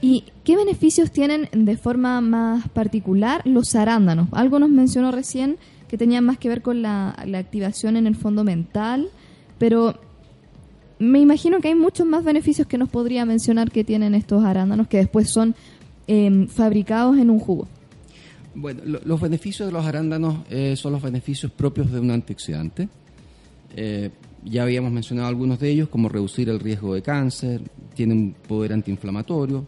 ¿Y 0.00 0.24
qué 0.42 0.56
beneficios 0.56 1.12
tienen 1.12 1.48
de 1.52 1.76
forma 1.76 2.20
más 2.20 2.68
particular 2.68 3.42
los 3.44 3.74
arándanos? 3.76 4.28
Algo 4.32 4.58
nos 4.58 4.70
mencionó 4.70 5.12
recién 5.12 5.58
que 5.88 5.96
tenían 5.96 6.24
más 6.24 6.38
que 6.38 6.48
ver 6.48 6.62
con 6.62 6.82
la, 6.82 7.16
la 7.26 7.38
activación 7.38 7.96
en 7.96 8.06
el 8.06 8.16
fondo 8.16 8.42
mental, 8.42 9.10
pero 9.58 10.00
me 10.98 11.20
imagino 11.20 11.60
que 11.60 11.68
hay 11.68 11.74
muchos 11.74 12.06
más 12.06 12.24
beneficios 12.24 12.66
que 12.66 12.78
nos 12.78 12.88
podría 12.88 13.24
mencionar 13.24 13.70
que 13.70 13.84
tienen 13.84 14.14
estos 14.14 14.44
arándanos 14.44 14.88
que 14.88 14.98
después 14.98 15.30
son 15.30 15.54
Em, 16.06 16.48
fabricados 16.48 17.16
en 17.18 17.30
un 17.30 17.38
jugo? 17.38 17.68
Bueno, 18.54 18.82
los 18.84 19.20
beneficios 19.20 19.68
de 19.68 19.72
los 19.72 19.84
arándanos 19.86 20.38
eh, 20.50 20.74
son 20.76 20.92
los 20.92 21.02
beneficios 21.02 21.50
propios 21.52 21.90
de 21.90 22.00
un 22.00 22.10
antioxidante. 22.10 22.88
Eh, 23.74 24.10
ya 24.44 24.64
habíamos 24.64 24.92
mencionado 24.92 25.28
algunos 25.28 25.58
de 25.60 25.70
ellos, 25.70 25.88
como 25.88 26.08
reducir 26.08 26.48
el 26.48 26.60
riesgo 26.60 26.94
de 26.94 27.02
cáncer, 27.02 27.62
tiene 27.94 28.14
un 28.14 28.34
poder 28.46 28.72
antiinflamatorio, 28.72 29.64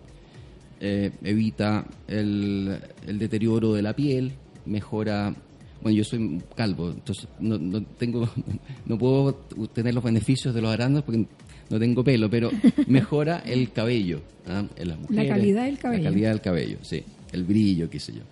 eh, 0.80 1.12
evita 1.22 1.86
el, 2.08 2.78
deterioro 3.06 3.72
de 3.72 3.82
la 3.82 3.94
piel, 3.94 4.32
mejora. 4.66 5.34
Bueno, 5.80 5.96
yo 5.96 6.04
soy 6.04 6.42
calvo, 6.56 6.90
entonces 6.90 7.28
no, 7.40 7.56
no 7.58 7.82
tengo, 7.82 8.28
no 8.86 8.98
puedo 8.98 9.34
tener 9.72 9.94
los 9.94 10.02
beneficios 10.02 10.54
de 10.54 10.60
los 10.60 10.72
arándanos 10.72 11.04
porque 11.04 11.26
no 11.74 11.80
tengo 11.80 12.04
pelo, 12.04 12.30
pero 12.30 12.52
mejora 12.86 13.40
el 13.40 13.72
cabello 13.72 14.22
¿ah? 14.46 14.64
en 14.76 14.88
las 14.88 14.96
mujeres. 14.96 15.24
La 15.24 15.34
calidad 15.34 15.64
del 15.64 15.78
cabello. 15.78 16.04
La 16.04 16.10
calidad 16.10 16.30
del 16.30 16.40
cabello, 16.40 16.78
sí. 16.82 17.02
El 17.32 17.42
brillo, 17.42 17.90
qué 17.90 17.98
sé 17.98 18.12
yo. 18.12 18.22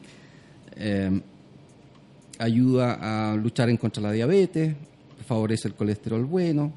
Em, 0.77 1.21
ayuda 2.39 3.33
a 3.33 3.37
luchar 3.37 3.69
en 3.69 3.79
contra 3.79 4.01
la 4.01 4.13
diabetes, 4.13 4.77
favorece 5.27 5.67
el 5.67 5.75
colesterol 5.75 6.25
bueno, 6.25 6.73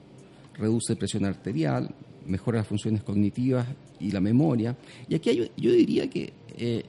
reduce 0.58 0.95
presión 0.95 1.25
arterial, 1.25 1.88
mejora 2.25 2.58
las 2.58 2.67
funciones 2.67 3.04
cognitivas 3.04 3.67
y 3.99 4.10
la 4.10 4.19
memoria. 4.19 4.75
Y 5.08 5.13
aquí 5.13 5.51
yo 5.56 5.71
diría 5.71 6.10
que 6.10 6.34
eh, 6.58 6.84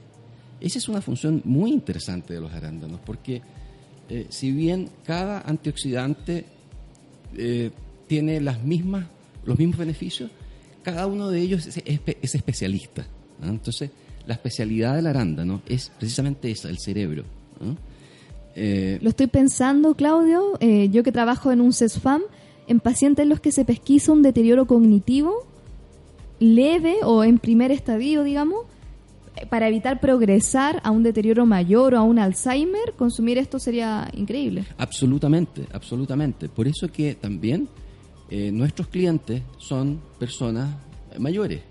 esa 0.58 0.78
es 0.78 0.88
una 0.88 1.02
función 1.02 1.42
muy 1.44 1.70
interesante 1.70 2.32
de 2.32 2.40
los 2.40 2.50
arándanos, 2.50 3.00
porque 3.04 3.42
eh, 4.08 4.26
si 4.30 4.52
bien 4.52 4.88
cada 5.04 5.42
antioxidante 5.42 6.46
eh, 7.36 7.70
tiene 8.06 8.40
las 8.40 8.62
mismas 8.64 9.06
los 9.46 9.58
mismos 9.58 9.78
beneficios, 9.78 10.30
cada 10.82 11.06
uno 11.06 11.30
de 11.30 11.40
ellos 11.40 11.66
es, 11.66 12.00
especialista. 12.34 13.06
Entonces, 13.42 13.90
la 14.26 14.34
especialidad 14.34 14.96
del 14.96 15.06
arándano 15.06 15.62
es 15.66 15.90
precisamente 15.98 16.50
esa, 16.50 16.68
el 16.68 16.78
cerebro. 16.78 17.24
Eh, 18.54 18.98
Lo 19.02 19.10
estoy 19.10 19.26
pensando, 19.26 19.94
Claudio, 19.94 20.56
eh, 20.60 20.88
yo 20.90 21.02
que 21.02 21.12
trabajo 21.12 21.52
en 21.52 21.60
un 21.60 21.72
CESFAM, 21.72 22.22
en 22.68 22.80
pacientes 22.80 23.22
en 23.22 23.28
los 23.28 23.40
que 23.40 23.52
se 23.52 23.64
pesquisa 23.64 24.12
un 24.12 24.22
deterioro 24.22 24.66
cognitivo 24.66 25.46
leve 26.38 26.96
o 27.02 27.24
en 27.24 27.38
primer 27.38 27.70
estadio, 27.70 28.22
digamos, 28.22 28.66
para 29.50 29.68
evitar 29.68 30.00
progresar 30.00 30.80
a 30.84 30.90
un 30.90 31.02
deterioro 31.02 31.46
mayor 31.46 31.94
o 31.94 31.98
a 31.98 32.02
un 32.02 32.18
Alzheimer, 32.18 32.94
consumir 32.96 33.38
esto 33.38 33.58
sería 33.58 34.10
increíble. 34.14 34.64
Absolutamente, 34.78 35.66
absolutamente. 35.72 36.48
Por 36.48 36.66
eso 36.66 36.88
que 36.88 37.14
también 37.14 37.68
eh, 38.30 38.50
nuestros 38.52 38.88
clientes 38.88 39.42
son 39.58 40.00
personas 40.18 40.74
mayores, 41.18 41.62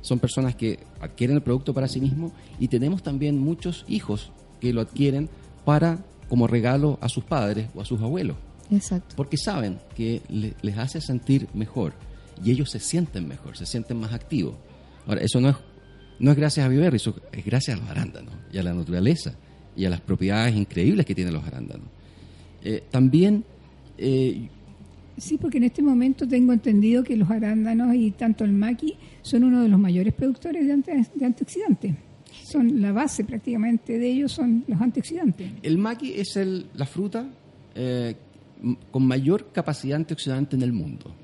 son 0.00 0.18
personas 0.18 0.54
que 0.54 0.78
adquieren 1.00 1.36
el 1.36 1.42
producto 1.42 1.74
para 1.74 1.88
sí 1.88 2.00
mismos 2.00 2.32
y 2.58 2.68
tenemos 2.68 3.02
también 3.02 3.38
muchos 3.38 3.84
hijos 3.88 4.32
que 4.60 4.72
lo 4.72 4.80
adquieren 4.80 5.28
para 5.64 5.98
como 6.28 6.46
regalo 6.46 6.98
a 7.00 7.08
sus 7.08 7.24
padres 7.24 7.68
o 7.74 7.80
a 7.80 7.84
sus 7.84 8.00
abuelos. 8.00 8.36
Exacto. 8.70 9.14
Porque 9.16 9.36
saben 9.36 9.78
que 9.94 10.22
les 10.28 10.78
hace 10.78 11.00
sentir 11.00 11.48
mejor 11.54 11.94
y 12.44 12.50
ellos 12.50 12.70
se 12.70 12.80
sienten 12.80 13.26
mejor, 13.28 13.56
se 13.56 13.66
sienten 13.66 13.98
más 13.98 14.12
activos. 14.12 14.54
Ahora, 15.06 15.20
eso 15.22 15.40
no 15.40 15.50
es, 15.50 15.56
no 16.18 16.30
es 16.30 16.36
gracias 16.36 16.66
a 16.66 16.68
Viverri, 16.68 16.96
eso 16.96 17.14
es 17.32 17.44
gracias 17.44 17.76
a 17.76 17.80
los 17.80 17.90
arándanos 17.90 18.34
y 18.52 18.58
a 18.58 18.62
la 18.62 18.74
naturaleza 18.74 19.34
y 19.76 19.84
a 19.84 19.90
las 19.90 20.00
propiedades 20.00 20.54
increíbles 20.56 21.06
que 21.06 21.14
tienen 21.14 21.34
los 21.34 21.44
arándanos. 21.44 21.88
Eh, 22.62 22.84
también 22.90 23.44
eh, 23.98 24.48
Sí, 25.16 25.38
porque 25.38 25.58
en 25.58 25.64
este 25.64 25.82
momento 25.82 26.28
tengo 26.28 26.52
entendido 26.52 27.02
que 27.02 27.16
los 27.16 27.30
arándanos 27.30 27.94
y 27.94 28.10
tanto 28.10 28.44
el 28.44 28.52
maqui 28.52 28.96
son 29.22 29.44
uno 29.44 29.62
de 29.62 29.68
los 29.68 29.80
mayores 29.80 30.12
productores 30.12 30.66
de, 30.66 31.24
antioxidantes. 31.24 31.94
Son 32.44 32.80
la 32.80 32.92
base 32.92 33.24
prácticamente 33.24 33.98
de 33.98 34.10
ellos 34.10 34.32
son 34.32 34.64
los 34.68 34.80
antioxidantes. 34.80 35.50
El 35.62 35.78
maqui 35.78 36.12
es 36.12 36.36
el, 36.36 36.66
la 36.74 36.86
fruta 36.86 37.26
eh, 37.74 38.14
con 38.90 39.06
mayor 39.06 39.52
capacidad 39.52 39.96
antioxidante 39.96 40.56
en 40.56 40.62
el 40.62 40.72
mundo. 40.72 41.14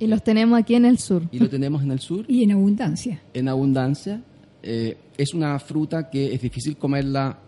Y 0.00 0.06
los 0.06 0.22
tenemos 0.22 0.58
aquí 0.58 0.74
en 0.74 0.84
el 0.84 0.98
sur. 0.98 1.22
Y 1.30 1.38
lo 1.38 1.48
tenemos 1.48 1.82
en 1.82 1.90
el 1.90 2.00
sur. 2.00 2.24
Y 2.28 2.42
en 2.44 2.52
abundancia. 2.52 3.20
En 3.34 3.48
abundancia. 3.48 4.22
Eh, 4.62 4.96
es 5.16 5.34
una 5.34 5.58
fruta 5.58 6.10
que 6.10 6.34
es 6.34 6.40
difícil 6.40 6.76
comerla 6.76 7.38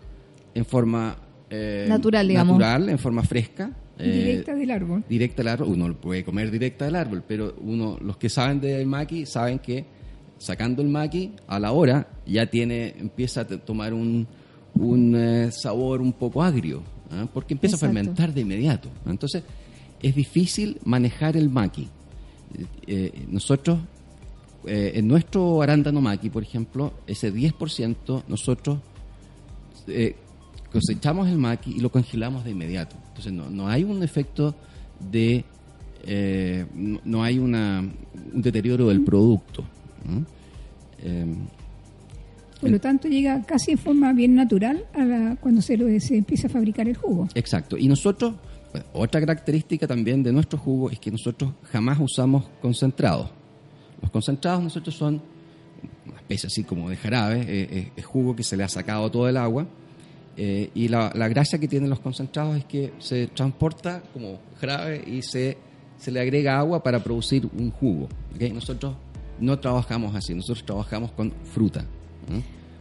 en 0.53 0.65
forma 0.65 1.17
eh, 1.49 1.85
Natural, 1.87 2.27
digamos. 2.27 2.57
natural, 2.59 2.89
en 2.89 2.99
forma 2.99 3.23
fresca. 3.23 3.71
Eh, 3.99 4.11
Directa 4.11 4.55
del 4.55 4.71
árbol. 4.71 5.03
directa 5.09 5.37
del 5.43 5.47
árbol. 5.49 5.67
Uno 5.69 5.87
lo 5.89 5.99
puede 5.99 6.23
comer 6.23 6.49
directa 6.51 6.85
del 6.85 6.95
árbol, 6.95 7.23
pero 7.27 7.53
uno, 7.61 7.97
los 8.01 8.17
que 8.17 8.29
saben 8.29 8.59
del 8.61 8.85
maqui 8.87 9.25
saben 9.25 9.59
que 9.59 9.85
sacando 10.37 10.81
el 10.81 10.87
maqui 10.87 11.33
a 11.47 11.59
la 11.59 11.71
hora 11.73 12.07
ya 12.25 12.45
tiene, 12.45 12.95
empieza 12.97 13.41
a 13.41 13.45
tomar 13.45 13.93
un, 13.93 14.25
un 14.73 15.15
eh, 15.15 15.51
sabor 15.51 16.01
un 16.01 16.13
poco 16.13 16.41
agrio, 16.41 16.81
¿ah? 17.11 17.27
porque 17.33 17.53
empieza 17.55 17.75
Exacto. 17.75 17.91
a 17.91 17.93
fermentar 17.93 18.33
de 18.33 18.41
inmediato. 18.41 18.89
Entonces 19.05 19.43
es 20.01 20.15
difícil 20.15 20.79
manejar 20.85 21.35
el 21.35 21.49
maqui. 21.49 21.89
Eh, 22.87 23.25
nosotros, 23.29 23.79
en 24.65 25.07
nuestro 25.07 25.61
arándano 25.61 26.01
maqui, 26.01 26.29
por 26.29 26.43
ejemplo, 26.43 26.93
ese 27.07 27.33
10% 27.33 28.23
nosotros 28.27 28.79
cosechamos 30.71 31.27
el 31.27 31.37
maqui 31.37 31.71
y 31.71 31.79
lo 31.79 31.91
congelamos 31.91 32.43
de 32.43 32.51
inmediato. 32.51 32.95
Entonces 33.09 33.33
no, 33.33 33.49
no 33.49 33.67
hay 33.67 33.83
un 33.83 34.01
efecto 34.03 34.55
de... 35.11 35.43
eh, 36.03 36.65
no, 36.73 36.99
no 37.05 37.23
hay 37.23 37.39
una, 37.39 37.79
un 38.33 38.41
deterioro 38.41 38.87
del 38.87 39.01
producto. 39.03 39.63
¿no? 40.05 40.25
Eh, 41.01 41.25
Por 42.61 42.69
lo 42.69 42.79
tanto, 42.79 43.07
llega 43.07 43.41
casi 43.43 43.71
en 43.71 43.77
forma 43.77 44.11
bien 44.13 44.35
natural 44.35 44.85
a 44.93 45.03
la- 45.05 45.35
cuando 45.39 45.61
se, 45.61 45.77
lo- 45.77 45.87
se 45.99 46.17
empieza 46.17 46.47
a 46.47 46.49
fabricar 46.49 46.87
el 46.87 46.97
jugo. 46.97 47.27
exacto. 47.35 47.77
Y 47.77 47.87
nosotros, 47.87 48.33
bueno, 48.71 48.85
otra 48.93 49.19
característica 49.21 49.87
también 49.87 50.21
de 50.23 50.31
nuestro 50.33 50.59
jugo 50.59 50.89
es 50.89 50.99
que 50.99 51.09
nosotros 51.11 51.53
jamás 51.71 51.97
usamos 51.99 52.45
concentrados. 52.61 53.29
Los 54.01 54.11
concentrados 54.11 54.61
nosotros 54.63 54.95
son 54.95 55.21
una 56.05 56.17
especie 56.17 56.47
así 56.47 56.63
como 56.63 56.89
de 56.89 56.95
jarabe, 56.97 57.41
eh, 57.41 57.67
eh, 57.71 57.91
es 57.95 58.05
jugo 58.05 58.35
que 58.35 58.43
se 58.43 58.55
le 58.55 58.63
ha 58.63 58.69
sacado 58.69 59.09
todo 59.09 59.27
el 59.27 59.37
agua. 59.37 59.67
Eh, 60.41 60.69
y 60.73 60.87
la, 60.87 61.11
la 61.13 61.27
gracia 61.27 61.59
que 61.59 61.67
tienen 61.67 61.89
los 61.89 61.99
concentrados 61.99 62.55
es 62.55 62.63
que 62.63 62.93
se 62.97 63.27
transporta 63.27 64.01
como 64.13 64.39
jarabe 64.61 65.03
y 65.05 65.21
se, 65.21 65.57
se 65.97 66.11
le 66.11 66.21
agrega 66.21 66.57
agua 66.57 66.81
para 66.81 67.03
producir 67.03 67.45
un 67.57 67.71
jugo. 67.71 68.07
Nosotros 68.53 68.95
no 69.41 69.59
trabajamos 69.59 70.15
así, 70.15 70.33
nosotros 70.33 70.65
trabajamos 70.65 71.11
con 71.11 71.33
fruta. 71.43 71.83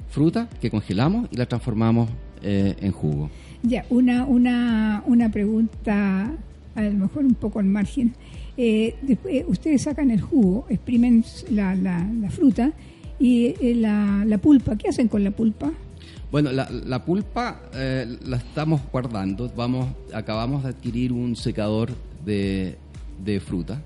Fruta 0.09 0.49
que 0.61 0.71
congelamos 0.71 1.29
y 1.33 1.37
la 1.37 1.47
transformamos 1.47 2.09
eh, 2.43 2.77
en 2.81 2.93
jugo. 2.93 3.29
Ya, 3.65 3.85
una, 3.91 4.25
una, 4.25 5.03
una 5.07 5.29
pregunta, 5.29 6.33
a 6.77 6.83
lo 6.83 6.93
mejor 6.93 7.25
un 7.25 7.35
poco 7.35 7.59
al 7.59 7.67
margen. 7.67 8.15
Eh, 8.57 8.95
después, 9.03 9.45
ustedes 9.49 9.83
sacan 9.83 10.13
el 10.13 10.21
jugo, 10.21 10.65
exprimen 10.69 11.25
la, 11.51 11.75
la, 11.75 12.09
la 12.21 12.31
fruta 12.31 12.73
y 13.19 13.55
eh, 13.61 13.75
la, 13.75 14.25
la 14.25 14.39
pulpa. 14.39 14.77
¿Qué 14.77 14.89
hacen 14.89 15.09
con 15.09 15.25
la 15.25 15.33
pulpa? 15.33 15.73
Bueno, 16.31 16.53
la, 16.53 16.69
la 16.71 17.05
pulpa 17.05 17.61
eh, 17.75 18.19
la 18.27 18.37
estamos 18.37 18.81
guardando. 18.93 19.51
Vamos, 19.57 19.89
acabamos 20.13 20.63
de 20.63 20.71
adquirir 20.71 21.13
un 21.13 21.35
secador 21.37 21.91
de, 22.25 22.77
de 23.25 23.41
fruta 23.41 23.81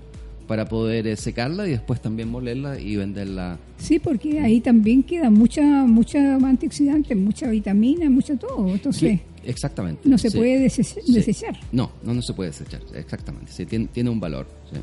para 0.47 0.67
poder 0.67 1.07
eh, 1.07 1.15
secarla 1.15 1.65
y 1.67 1.71
después 1.71 2.01
también 2.01 2.29
molerla 2.29 2.77
y 2.77 2.97
venderla. 2.97 3.57
Sí, 3.77 3.97
porque 3.97 4.41
ahí 4.41 4.59
también 4.59 5.03
queda 5.03 5.29
mucha 5.29 5.63
mucha 5.85 6.35
antioxidante, 6.35 7.15
mucha 7.15 7.49
vitamina, 7.49 8.09
mucho 8.09 8.35
todo. 8.35 8.67
Entonces, 8.67 9.11
Sí, 9.13 9.21
exactamente. 9.45 10.01
no 10.09 10.17
se 10.17 10.29
Sí. 10.29 10.37
puede 10.37 10.65
dese- 10.65 10.83
Sí. 10.83 11.13
desechar. 11.13 11.57
No, 11.71 11.91
no, 12.03 12.13
no 12.13 12.21
se 12.21 12.33
puede 12.33 12.49
desechar. 12.49 12.81
Exactamente. 12.93 13.53
Sí, 13.53 13.65
tiene, 13.65 13.87
tiene 13.87 14.09
un 14.09 14.19
valor. 14.19 14.45
Sí. 14.69 14.79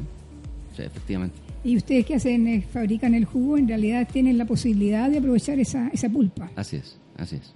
Sí, 0.76 0.82
efectivamente. 0.82 1.36
Y 1.62 1.76
ustedes 1.76 2.06
que 2.06 2.14
hacen, 2.14 2.46
Eh, 2.48 2.64
fabrican 2.72 3.12
el 3.14 3.26
jugo, 3.26 3.58
en 3.58 3.68
realidad 3.68 4.08
tienen 4.10 4.38
la 4.38 4.46
posibilidad 4.46 5.10
de 5.10 5.18
aprovechar 5.18 5.58
esa, 5.58 5.88
esa 5.88 6.08
pulpa. 6.08 6.50
Así 6.56 6.76
es, 6.76 6.96
así 7.20 7.36
es. 7.36 7.52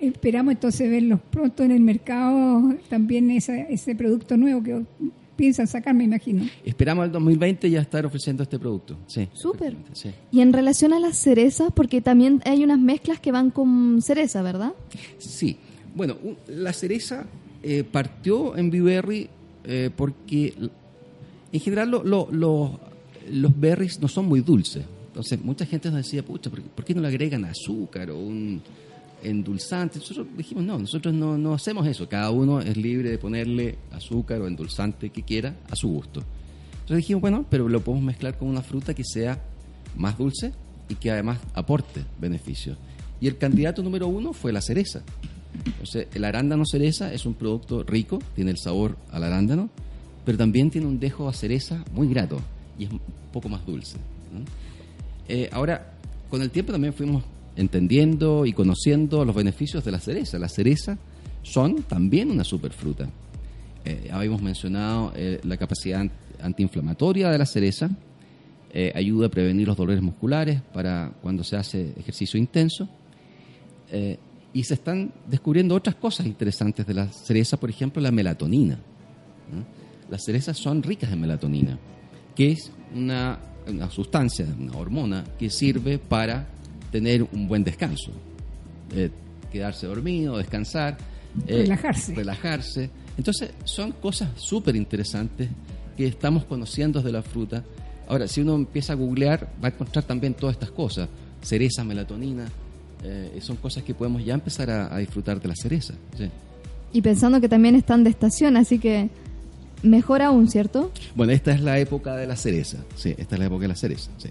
Esperamos 0.00 0.52
entonces 0.54 0.90
verlos 0.90 1.20
pronto 1.30 1.62
en 1.62 1.70
el 1.70 1.80
mercado, 1.80 2.74
también 2.88 3.30
esa- 3.30 3.56
ese 3.62 3.94
producto 3.94 4.36
nuevo 4.36 4.62
que 4.62 4.82
piensan 5.36 5.66
sacar, 5.66 5.94
me 5.94 6.04
imagino. 6.04 6.44
Esperamos 6.64 7.06
el 7.06 7.12
2020 7.12 7.70
ya 7.70 7.80
estar 7.80 8.04
ofreciendo 8.04 8.42
este 8.42 8.58
producto. 8.58 8.96
Sí. 9.06 9.28
Súper. 9.32 9.76
Sí. 9.92 10.10
Y 10.30 10.40
en 10.40 10.52
relación 10.52 10.92
a 10.92 11.00
las 11.00 11.16
cerezas, 11.16 11.72
porque 11.74 12.00
también 12.00 12.42
hay 12.44 12.62
unas 12.64 12.78
mezclas 12.78 13.18
que 13.20 13.32
van 13.32 13.50
con 13.50 14.00
cereza, 14.02 14.42
¿verdad? 14.42 14.72
Sí, 15.18 15.56
bueno, 15.94 16.16
la 16.48 16.72
cereza 16.72 17.24
eh, 17.62 17.82
partió 17.82 18.56
en 18.58 18.70
Biberry 18.70 19.28
eh, 19.64 19.88
porque 19.96 20.52
en 21.50 21.60
general 21.60 21.90
lo- 21.90 22.04
lo- 22.04 22.28
lo- 22.30 22.78
los 23.30 23.58
berries 23.58 23.98
no 24.00 24.08
son 24.08 24.26
muy 24.26 24.40
dulces. 24.40 24.84
Entonces, 25.06 25.42
mucha 25.42 25.64
gente 25.64 25.88
nos 25.88 25.98
decía, 25.98 26.22
pucha, 26.22 26.50
¿por, 26.50 26.60
por 26.60 26.84
qué 26.84 26.92
no 26.94 27.00
le 27.00 27.08
agregan 27.08 27.44
azúcar 27.46 28.10
o 28.10 28.18
un 28.18 28.60
endulzante? 29.24 29.98
Nosotros 29.98 30.26
dijimos, 30.36 30.64
no, 30.64 30.78
nosotros 30.78 31.14
no, 31.14 31.36
no 31.38 31.54
hacemos 31.54 31.86
eso. 31.86 32.08
Cada 32.08 32.30
uno 32.30 32.60
es 32.60 32.76
libre 32.76 33.10
de 33.10 33.18
ponerle 33.18 33.78
azúcar 33.92 34.40
o 34.40 34.46
endulzante 34.46 35.10
que 35.10 35.22
quiera 35.22 35.56
a 35.70 35.76
su 35.76 35.88
gusto. 35.88 36.22
Entonces 36.72 36.98
dijimos, 36.98 37.22
bueno, 37.22 37.46
pero 37.48 37.68
lo 37.68 37.80
podemos 37.82 38.04
mezclar 38.04 38.36
con 38.36 38.48
una 38.48 38.62
fruta 38.62 38.94
que 38.94 39.04
sea 39.04 39.42
más 39.96 40.18
dulce 40.18 40.52
y 40.88 40.96
que 40.96 41.10
además 41.10 41.38
aporte 41.54 42.04
beneficios. 42.20 42.76
Y 43.20 43.26
el 43.26 43.38
candidato 43.38 43.82
número 43.82 44.06
uno 44.06 44.32
fue 44.32 44.52
la 44.52 44.60
cereza. 44.60 45.02
Entonces, 45.64 46.08
el 46.12 46.24
arándano 46.24 46.64
cereza 46.66 47.12
es 47.12 47.26
un 47.26 47.34
producto 47.34 47.84
rico, 47.84 48.18
tiene 48.34 48.50
el 48.50 48.58
sabor 48.58 48.96
al 49.10 49.24
arándano, 49.24 49.70
pero 50.24 50.36
también 50.36 50.70
tiene 50.70 50.86
un 50.86 50.98
dejo 50.98 51.28
a 51.28 51.32
cereza 51.32 51.84
muy 51.92 52.08
grato 52.08 52.40
y 52.78 52.84
es 52.84 52.90
un 52.90 53.00
poco 53.32 53.48
más 53.48 53.64
dulce. 53.64 53.96
¿no? 54.32 54.44
Eh, 55.28 55.48
ahora, 55.52 55.92
con 56.28 56.42
el 56.42 56.50
tiempo 56.50 56.72
también 56.72 56.92
fuimos 56.92 57.22
entendiendo 57.56 58.46
y 58.46 58.52
conociendo 58.52 59.24
los 59.24 59.34
beneficios 59.34 59.84
de 59.84 59.92
la 59.92 60.00
cereza. 60.00 60.38
La 60.38 60.48
cereza 60.48 60.98
son 61.42 61.82
también 61.82 62.30
una 62.30 62.44
superfruta. 62.44 63.08
Eh, 63.84 64.08
habíamos 64.12 64.40
mencionado 64.42 65.12
eh, 65.14 65.40
la 65.44 65.56
capacidad 65.56 66.00
an- 66.00 66.10
antiinflamatoria 66.42 67.30
de 67.30 67.38
la 67.38 67.46
cereza, 67.46 67.90
eh, 68.72 68.92
ayuda 68.94 69.26
a 69.26 69.30
prevenir 69.30 69.68
los 69.68 69.76
dolores 69.76 70.02
musculares 70.02 70.60
para 70.72 71.12
cuando 71.22 71.44
se 71.44 71.56
hace 71.56 71.92
ejercicio 71.98 72.38
intenso. 72.38 72.88
Eh, 73.90 74.18
y 74.52 74.62
se 74.64 74.74
están 74.74 75.12
descubriendo 75.28 75.74
otras 75.74 75.96
cosas 75.96 76.26
interesantes 76.26 76.86
de 76.86 76.94
la 76.94 77.08
cereza, 77.12 77.56
por 77.56 77.70
ejemplo, 77.70 78.00
la 78.00 78.12
melatonina. 78.12 78.78
Las 80.08 80.22
cerezas 80.24 80.56
son 80.56 80.82
ricas 80.82 81.12
en 81.12 81.20
melatonina, 81.20 81.76
que 82.36 82.52
es 82.52 82.70
una 82.94 83.38
sustancia, 83.90 84.46
una 84.58 84.76
hormona 84.76 85.24
que 85.38 85.50
sirve 85.50 85.98
para 85.98 86.46
tener 86.94 87.24
un 87.32 87.48
buen 87.48 87.64
descanso. 87.64 88.12
Eh, 88.94 89.10
quedarse 89.50 89.84
dormido, 89.88 90.36
descansar. 90.38 90.96
eh, 91.48 91.62
Relajarse. 91.62 92.14
Relajarse. 92.14 92.90
Entonces, 93.18 93.50
son 93.64 93.90
cosas 93.90 94.28
súper 94.36 94.76
interesantes 94.76 95.48
que 95.96 96.06
estamos 96.06 96.44
conociendo 96.44 97.02
de 97.02 97.10
la 97.10 97.20
fruta. 97.22 97.64
Ahora, 98.06 98.28
si 98.28 98.42
uno 98.42 98.54
empieza 98.54 98.92
a 98.92 98.96
googlear, 98.96 99.48
va 99.62 99.68
a 99.68 99.70
encontrar 99.72 100.04
también 100.04 100.34
todas 100.34 100.54
estas 100.54 100.70
cosas. 100.70 101.08
Cereza, 101.42 101.82
melatonina, 101.82 102.44
eh, 103.02 103.38
son 103.40 103.56
cosas 103.56 103.82
que 103.82 103.92
podemos 103.92 104.24
ya 104.24 104.34
empezar 104.34 104.70
a, 104.70 104.94
a 104.94 104.98
disfrutar 104.98 105.40
de 105.40 105.48
la 105.48 105.56
cereza. 105.56 105.94
sí. 106.16 106.30
Y 106.92 107.02
pensando 107.02 107.40
que 107.40 107.48
también 107.48 107.74
están 107.74 108.04
de 108.04 108.10
estación, 108.10 108.56
así 108.56 108.78
que 108.78 109.08
mejor 109.82 110.22
aún, 110.22 110.46
¿cierto? 110.48 110.92
Bueno, 111.16 111.32
esta 111.32 111.50
es 111.50 111.60
la 111.60 111.76
época 111.80 112.14
de 112.14 112.28
la 112.28 112.36
cereza. 112.36 112.78
Sí, 112.94 113.16
esta 113.18 113.34
es 113.34 113.38
la 113.40 113.46
época 113.46 113.62
de 113.62 113.68
la 113.68 113.74
cereza. 113.74 114.12
Sí. 114.16 114.28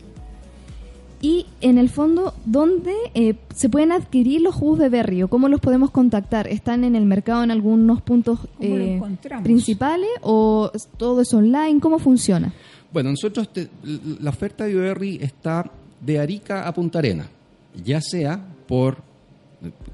Y 1.23 1.45
en 1.61 1.77
el 1.77 1.87
fondo, 1.89 2.33
¿dónde 2.45 2.93
eh, 3.13 3.35
se 3.55 3.69
pueden 3.69 3.93
adquirir 3.93 4.41
los 4.41 4.53
jugos 4.53 4.77
de 4.79 4.89
berry 4.89 5.23
o 5.23 5.29
cómo 5.29 5.47
los 5.47 5.61
podemos 5.61 5.89
contactar? 5.89 6.47
¿Están 6.49 6.83
en 6.83 6.97
el 6.97 7.05
mercado 7.05 7.43
en 7.45 7.49
algunos 7.51 8.01
puntos 8.01 8.39
¿Cómo 8.57 8.75
lo 8.75 8.83
eh, 8.83 9.01
principales 9.41 10.09
o 10.21 10.69
todo 10.97 11.21
es 11.21 11.33
online? 11.33 11.79
¿Cómo 11.79 11.97
funciona? 11.97 12.53
Bueno, 12.91 13.09
nosotros, 13.11 13.53
te- 13.53 13.69
la 14.19 14.31
oferta 14.31 14.65
de 14.65 14.71
Bioberry 14.73 15.17
está 15.21 15.71
de 16.01 16.19
Arica 16.19 16.67
a 16.67 16.73
Punta 16.73 16.99
Arena, 16.99 17.25
ya 17.85 18.01
sea 18.01 18.45
por, 18.67 18.97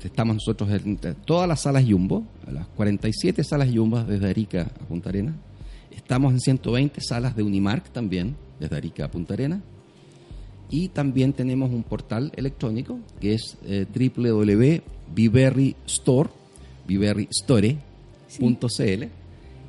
estamos 0.04 0.34
nosotros 0.38 0.68
en 0.72 0.98
todas 1.26 1.48
las 1.48 1.62
salas 1.62 1.86
Jumbo, 1.88 2.24
las 2.52 2.66
47 2.70 3.44
salas 3.44 3.70
Jumbo 3.72 4.04
desde 4.04 4.28
Arica 4.28 4.64
a 4.64 4.86
Punta 4.88 5.10
Arena, 5.10 5.36
estamos 5.96 6.34
en 6.34 6.40
120 6.40 7.00
salas 7.02 7.36
de 7.36 7.44
Unimark 7.44 7.90
también, 7.92 8.36
desde 8.60 8.76
Arica 8.76 9.06
a 9.06 9.12
Punta 9.12 9.36
Arena, 9.36 9.62
y 10.70 10.90
también 10.90 11.34
tenemos 11.34 11.72
un 11.72 11.84
portal 11.84 12.32
electrónico 12.36 13.00
que 13.20 13.34
es 13.34 13.58
eh, 13.66 13.86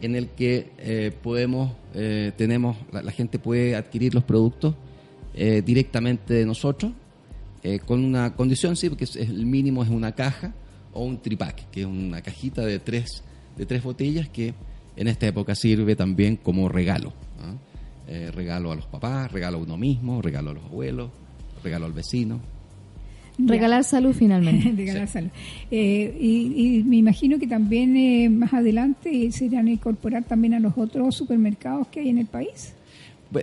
en 0.03 0.17
el 0.17 0.29
que 0.29 0.71
eh, 0.79 1.13
podemos, 1.23 1.73
eh, 1.95 2.33
tenemos, 2.37 2.77
la, 2.93 3.03
la 3.03 3.13
gente 3.13 3.39
puede 3.39 3.77
adquirir 3.77 4.15
los 4.15 4.25
productos 4.25 4.75
eh, 5.35 5.63
directamente 5.65 6.35
de 6.35 6.47
nosotros, 6.47 6.93
eh, 7.63 7.79
con 7.81 8.03
una 8.05 8.35
condición, 8.35 8.77
sí, 8.77 8.89
porque 8.89 9.05
es- 9.05 9.17
el 9.17 9.45
mínimo 9.47 9.83
es 9.83 9.91
una 9.91 10.13
caja 10.15 10.55
o 10.93 11.05
un 11.05 11.19
tripack, 11.21 11.71
que 11.71 11.81
es 11.83 11.87
una 11.87 12.21
cajita 12.23 12.65
de 12.65 12.79
tres, 12.79 13.23
de 13.57 13.67
tres 13.67 13.83
botellas 13.83 14.29
que 14.29 14.55
en 14.97 15.09
esta 15.09 15.27
época 15.27 15.55
sirve 15.55 15.95
también 15.97 16.37
como 16.37 16.69
regalo. 16.69 17.13
Eh, 18.13 18.33
regalo 18.33 18.73
a 18.73 18.75
los 18.75 18.87
papás, 18.87 19.31
regalo 19.31 19.59
a 19.59 19.61
uno 19.61 19.77
mismo, 19.77 20.21
regalo 20.21 20.51
a 20.51 20.55
los 20.55 20.65
abuelos, 20.65 21.11
regalo 21.63 21.87
al 21.87 21.93
vecino. 21.93 22.41
Regalar 23.39 23.85
salud 23.85 24.13
finalmente. 24.13 24.73
Regalar 24.77 25.07
salud. 25.07 25.31
Eh, 25.71 26.17
y, 26.21 26.79
y 26.79 26.83
me 26.83 26.97
imagino 26.97 27.39
que 27.39 27.47
también 27.47 27.97
eh, 27.97 28.29
más 28.29 28.53
adelante 28.53 29.31
se 29.31 29.45
irán 29.45 29.69
a 29.69 29.71
incorporar 29.71 30.25
también 30.25 30.55
a 30.55 30.61
los 30.61 30.77
otros 30.77 31.15
supermercados 31.15 31.87
que 31.87 32.01
hay 32.01 32.09
en 32.09 32.19
el 32.19 32.27
país. 32.27 32.75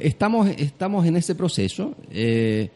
Estamos, 0.01 0.49
estamos 0.49 1.05
en 1.05 1.15
ese 1.15 1.33
proceso. 1.33 1.95
Eh, 2.11 2.69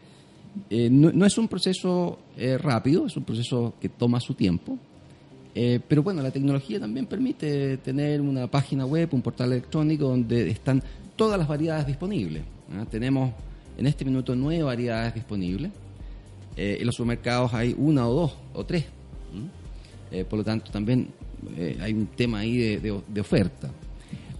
eh, 0.70 0.88
no, 0.90 1.12
no 1.12 1.26
es 1.26 1.36
un 1.36 1.48
proceso 1.48 2.18
eh, 2.38 2.56
rápido, 2.58 3.06
es 3.06 3.16
un 3.16 3.24
proceso 3.24 3.74
que 3.78 3.90
toma 3.90 4.18
su 4.18 4.34
tiempo. 4.34 4.78
Eh, 5.54 5.80
pero 5.86 6.02
bueno, 6.02 6.22
la 6.22 6.30
tecnología 6.30 6.80
también 6.80 7.06
permite 7.06 7.76
tener 7.78 8.20
una 8.20 8.46
página 8.46 8.86
web, 8.86 9.08
un 9.12 9.20
portal 9.20 9.52
electrónico 9.52 10.08
donde 10.08 10.50
están 10.50 10.82
todas 11.16 11.38
las 11.38 11.48
variedades 11.48 11.86
disponibles. 11.86 12.42
Tenemos 12.90 13.32
en 13.76 13.86
este 13.86 14.04
minuto 14.04 14.34
nueve 14.34 14.62
variedades 14.62 15.14
disponibles. 15.14 15.70
Eh, 16.56 16.78
en 16.80 16.86
los 16.86 16.94
supermercados 16.94 17.54
hay 17.54 17.74
una 17.76 18.06
o 18.08 18.14
dos 18.14 18.36
o 18.54 18.64
tres. 18.64 18.84
Eh, 20.10 20.24
por 20.24 20.38
lo 20.38 20.44
tanto, 20.44 20.70
también 20.70 21.08
eh, 21.56 21.78
hay 21.80 21.92
un 21.92 22.06
tema 22.06 22.40
ahí 22.40 22.76
de, 22.76 23.20
oferta. 23.20 23.70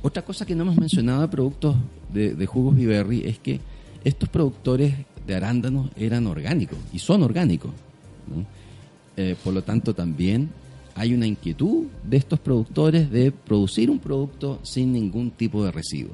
Otra 0.02 0.22
cosa 0.22 0.44
que 0.44 0.54
no 0.54 0.62
hemos 0.62 0.76
mencionado 0.76 1.22
de 1.22 1.28
productos 1.28 1.76
de, 2.12 2.34
de 2.34 2.46
jugos 2.46 2.76
Viverri 2.76 3.22
es 3.24 3.38
que 3.38 3.60
estos 4.04 4.28
productores 4.28 4.94
de 5.26 5.34
arándanos 5.34 5.90
eran 5.96 6.26
orgánicos 6.26 6.78
y 6.92 6.98
son 6.98 7.22
orgánicos. 7.22 7.70
por 9.44 9.54
lo 9.54 9.62
tanto, 9.62 9.94
también 9.94 10.50
hay 10.94 11.14
una 11.14 11.26
inquietud 11.26 11.86
de 12.02 12.16
estos 12.16 12.40
productores 12.40 13.10
de 13.10 13.30
producir 13.30 13.90
un 13.90 13.98
producto 13.98 14.58
sin 14.62 14.92
ningún 14.92 15.30
tipo 15.30 15.64
de 15.64 15.70
residuo. 15.70 16.12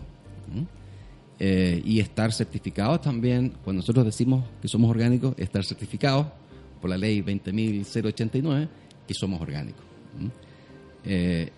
Eh, 1.41 1.81
y 1.85 2.01
estar 2.01 2.33
certificados 2.33 3.01
también, 3.01 3.53
cuando 3.63 3.81
nosotros 3.81 4.05
decimos 4.05 4.45
que 4.61 4.67
somos 4.67 4.91
orgánicos, 4.91 5.35
estar 5.39 5.65
certificados 5.65 6.27
por 6.81 6.91
la 6.91 6.99
ley 6.99 7.23
20.089 7.23 8.69
que 9.07 9.15
somos 9.15 9.41
orgánicos. 9.41 9.83
Eh, 11.05 11.51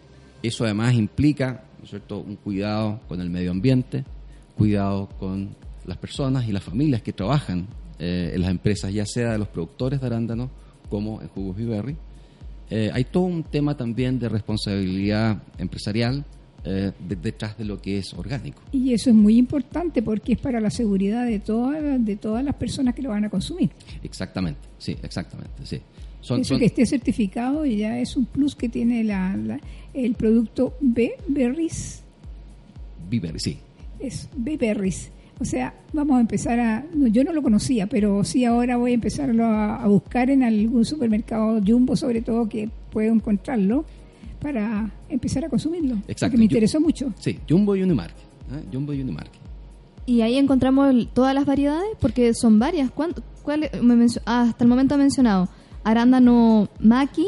eso 0.43 0.65
además 0.65 0.95
implica 0.95 1.65
¿no 1.79 1.85
es 1.85 1.91
cierto? 1.91 2.19
un 2.19 2.37
cuidado 2.37 3.01
con 3.09 3.21
el 3.21 3.31
medio 3.31 3.51
ambiente, 3.51 4.05
cuidado 4.57 5.09
con 5.19 5.57
las 5.87 5.97
personas 5.97 6.47
y 6.47 6.53
las 6.53 6.63
familias 6.63 7.01
que 7.03 7.13
trabajan 7.13 7.67
eh, 7.99 8.33
en 8.35 8.43
las 8.43 8.51
empresas, 8.51 8.93
ya 8.93 9.07
sea 9.07 9.33
de 9.33 9.39
los 9.39 9.49
productores 9.49 10.01
de 10.01 10.07
arándanos 10.07 10.51
como 10.89 11.23
en 11.23 11.29
Jugos 11.29 11.57
Viverri. 11.57 11.97
Eh, 12.69 12.91
hay 12.93 13.05
todo 13.05 13.25
un 13.25 13.43
tema 13.43 13.77
también 13.77 14.19
de 14.19 14.29
responsabilidad 14.29 15.43
empresarial 15.59 16.25
eh, 16.65 16.93
de- 17.09 17.17
detrás 17.17 17.57
de 17.57 17.65
lo 17.65 17.81
que 17.81 17.99
es 17.99 18.13
orgánico. 18.15 18.61
Y 18.73 18.93
eso 18.93 19.11
es 19.11 19.17
muy 19.17 19.37
importante 19.39 20.03
porque 20.03 20.33
es 20.35 20.39
para 20.39 20.61
la 20.61 20.71
seguridad 20.71 21.25
de 21.27 21.39
todas, 21.39 21.83
de 22.05 22.17
todas 22.17 22.45
las 22.45 22.55
personas 22.55 22.95
que 22.95 23.03
lo 23.03 23.11
van 23.11 23.25
a 23.25 23.31
consumir. 23.31 23.71
Exactamente, 24.03 24.61
sí, 24.79 24.97
exactamente, 25.03 25.53
sí. 25.65 25.81
Son, 26.21 26.41
Eso 26.43 26.51
son- 26.51 26.59
que 26.61 26.67
esté 26.67 26.85
certificado 26.85 27.65
ya 27.65 27.99
es 27.99 28.15
un 28.17 28.27
plus 28.27 28.55
que 28.55 28.69
tiene 28.69 29.03
la, 29.05 29.35
la- 29.37 29.61
el 29.95 30.15
producto 30.15 30.75
B 30.81 31.13
Berries, 31.29 32.03
Viverri, 33.09 33.41
sí. 33.41 33.59
es 33.99 34.29
B 34.37 34.57
Berries. 34.57 35.11
O 35.41 35.45
sea, 35.47 35.73
vamos 35.95 36.19
a 36.19 36.21
empezar 36.21 36.61
a, 36.61 36.85
yo 37.11 37.25
no 37.25 37.33
lo 37.33 37.43
conocía, 37.43 37.87
pero 37.87 38.23
sí 38.25 38.45
ahora 38.45 38.77
voy 38.77 38.91
a 38.91 38.95
empezarlo 38.95 39.47
a, 39.47 39.83
a 39.83 39.87
buscar 39.89 40.29
en 40.31 40.43
algún 40.43 40.85
supermercado 40.85 41.61
Jumbo, 41.67 41.97
sobre 41.97 42.21
todo 42.21 42.47
que 42.49 42.69
puedo 42.93 43.11
encontrarlo 43.13 43.87
para 44.41 44.91
empezar 45.09 45.45
a 45.45 45.49
consumirlo. 45.49 45.95
Exacto. 46.09 46.27
Porque 46.27 46.39
me 46.39 46.45
interesó 46.45 46.81
mucho. 46.81 47.13
Sí, 47.19 47.39
Jumbo 47.49 47.77
y 47.77 47.83
Unimark. 47.83 48.15
¿eh? 48.53 48.65
Jumbo 48.73 48.93
y 48.93 49.01
Unimark. 49.01 49.31
Y 50.07 50.23
ahí 50.23 50.37
encontramos 50.37 51.09
todas 51.13 51.35
las 51.35 51.47
variedades, 51.47 51.91
porque 52.01 52.35
son 52.35 52.59
varias. 52.59 52.91
¿Cuánto, 52.91 53.23
cuál, 53.43 53.71
me 53.83 53.95
mencio- 53.95 54.23
ah, 54.27 54.43
hasta 54.49 54.65
el 54.65 54.69
momento 54.71 54.95
ha 54.95 54.99
mencionado 54.99 55.49
arándano 55.85 56.69
maqui, 56.81 57.27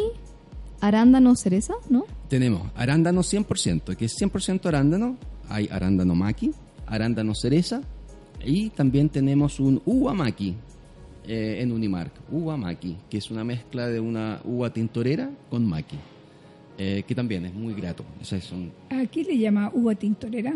arándano 0.81 1.37
cereza, 1.37 1.75
¿no? 1.91 2.05
Tenemos 2.29 2.63
arándano 2.75 3.23
100%, 3.23 3.97
que 3.97 4.07
es 4.07 4.15
100% 4.21 4.67
arándano. 4.67 5.17
Hay 5.49 5.69
arándano 5.71 6.15
maqui, 6.15 6.51
arándano 6.87 7.35
cereza. 7.35 7.83
Y 8.45 8.71
también 8.71 9.09
tenemos 9.09 9.61
un 9.61 9.81
uva 9.85 10.13
maqui 10.15 10.57
eh, 11.29 11.59
en 11.61 11.71
Unimark. 11.71 12.13
Uva 12.33 12.57
maqui, 12.57 12.97
que 13.09 13.19
es 13.19 13.31
una 13.31 13.45
mezcla 13.45 13.87
de 13.87 14.01
una 14.01 14.41
uva 14.45 14.73
tintorera 14.73 15.31
con 15.51 15.65
maqui. 15.67 15.97
Eh, 16.79 17.05
que 17.07 17.15
también 17.15 17.45
es 17.47 17.55
muy 17.55 17.75
grato. 17.75 18.05
Es, 18.21 18.51
un- 18.53 18.73
¿A 18.91 19.05
qué 19.07 19.25
le 19.25 19.39
llama 19.39 19.71
uva 19.75 19.95
tintorera? 19.95 20.55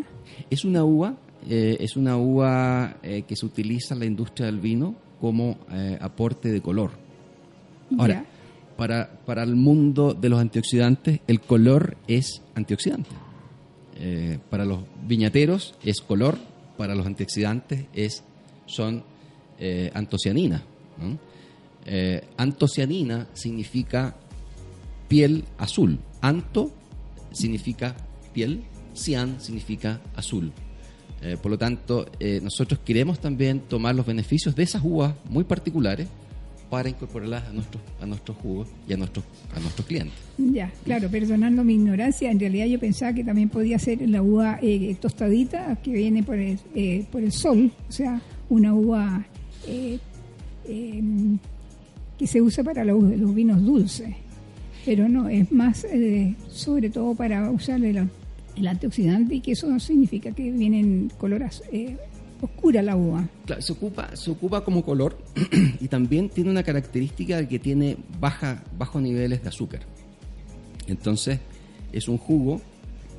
es 0.50 0.64
una 0.64 0.84
uva, 0.84 1.14
eh, 1.48 1.76
es 1.80 1.96
una 1.96 2.16
uva 2.16 2.96
eh, 3.02 3.22
que 3.28 3.36
se 3.36 3.44
utiliza 3.46 3.94
en 3.94 4.00
la 4.00 4.06
industria 4.06 4.46
del 4.46 4.58
vino 4.60 4.94
como 5.20 5.58
eh, 5.70 5.98
aporte 6.00 6.50
de 6.50 6.60
color. 6.60 6.90
Ahora, 7.98 8.14
Ya. 8.14 8.24
para, 8.76 9.10
para 9.24 9.42
el 9.44 9.54
mundo 9.56 10.12
de 10.14 10.28
los 10.28 10.40
antioxidantes, 10.40 11.20
el 11.26 11.40
color 11.40 11.96
es 12.08 12.42
antioxidante. 12.54 13.10
Para 14.50 14.66
los 14.66 14.80
viñateros 15.06 15.74
es 15.82 16.02
color, 16.02 16.36
para 16.76 16.94
los 16.94 17.06
antioxidantes 17.06 17.86
es, 17.94 18.22
son 18.66 19.02
antocianinas. 19.94 20.62
¿no? 21.00 21.18
Antocianina 22.36 23.28
significa 23.32 24.14
piel 25.08 25.44
azul. 25.58 25.98
Anto 26.20 26.72
significa 27.32 27.96
piel, 28.32 28.62
cian 28.94 29.40
significa 29.40 30.00
azul. 30.14 30.52
Eh, 31.22 31.36
por 31.40 31.50
lo 31.50 31.58
tanto, 31.58 32.06
eh, 32.20 32.40
nosotros 32.42 32.80
queremos 32.84 33.20
también 33.20 33.60
tomar 33.60 33.94
los 33.94 34.06
beneficios 34.06 34.54
de 34.54 34.62
esas 34.62 34.82
uvas 34.84 35.14
muy 35.28 35.44
particulares 35.44 36.08
para 36.70 36.88
incorporarlas 36.88 37.44
a 37.44 37.52
nuestros, 37.52 37.82
a 38.00 38.06
nuestros 38.06 38.36
jugos 38.38 38.68
y 38.88 38.92
a 38.92 38.96
nuestros, 38.96 39.24
a 39.54 39.60
nuestros 39.60 39.86
clientes. 39.86 40.14
Ya, 40.38 40.72
claro, 40.84 41.08
perdonando 41.08 41.62
mi 41.64 41.74
ignorancia, 41.74 42.30
en 42.30 42.40
realidad 42.40 42.66
yo 42.66 42.78
pensaba 42.78 43.12
que 43.12 43.24
también 43.24 43.48
podía 43.48 43.78
ser 43.78 44.06
la 44.08 44.22
uva 44.22 44.58
eh, 44.62 44.96
tostadita 45.00 45.76
que 45.76 45.92
viene 45.92 46.22
por 46.22 46.36
el, 46.36 46.58
eh, 46.74 47.06
por 47.10 47.22
el 47.22 47.32
sol, 47.32 47.70
o 47.88 47.92
sea, 47.92 48.20
una 48.48 48.74
uva 48.74 49.24
eh, 49.66 49.98
que 52.18 52.26
se 52.26 52.40
usa 52.40 52.64
para 52.64 52.84
los, 52.84 53.02
los 53.02 53.34
vinos 53.34 53.64
dulces, 53.64 54.14
pero 54.86 55.08
no, 55.08 55.28
es 55.28 55.50
más 55.50 55.84
eh, 55.84 56.34
sobre 56.48 56.88
todo 56.88 57.14
para 57.14 57.50
usar 57.50 57.84
el, 57.84 58.08
el 58.56 58.66
antioxidante 58.66 59.34
y 59.34 59.40
que 59.40 59.52
eso 59.52 59.66
no 59.68 59.80
significa 59.80 60.30
que 60.30 60.50
viene 60.52 60.78
en 60.78 61.08
color 61.18 61.44
eh, 61.72 61.96
oscura 62.40 62.82
la 62.82 62.96
uva. 62.96 63.28
Claro, 63.44 63.60
se 63.60 63.72
ocupa, 63.72 64.14
se 64.14 64.30
ocupa 64.30 64.64
como 64.64 64.84
color 64.84 65.18
y 65.80 65.88
también 65.88 66.28
tiene 66.28 66.50
una 66.50 66.62
característica 66.62 67.38
de 67.38 67.48
que 67.48 67.58
tiene 67.58 67.96
baja, 68.20 68.62
bajos 68.78 69.02
niveles 69.02 69.42
de 69.42 69.48
azúcar. 69.48 69.80
Entonces, 70.86 71.40
es 71.92 72.08
un 72.08 72.18
jugo 72.18 72.60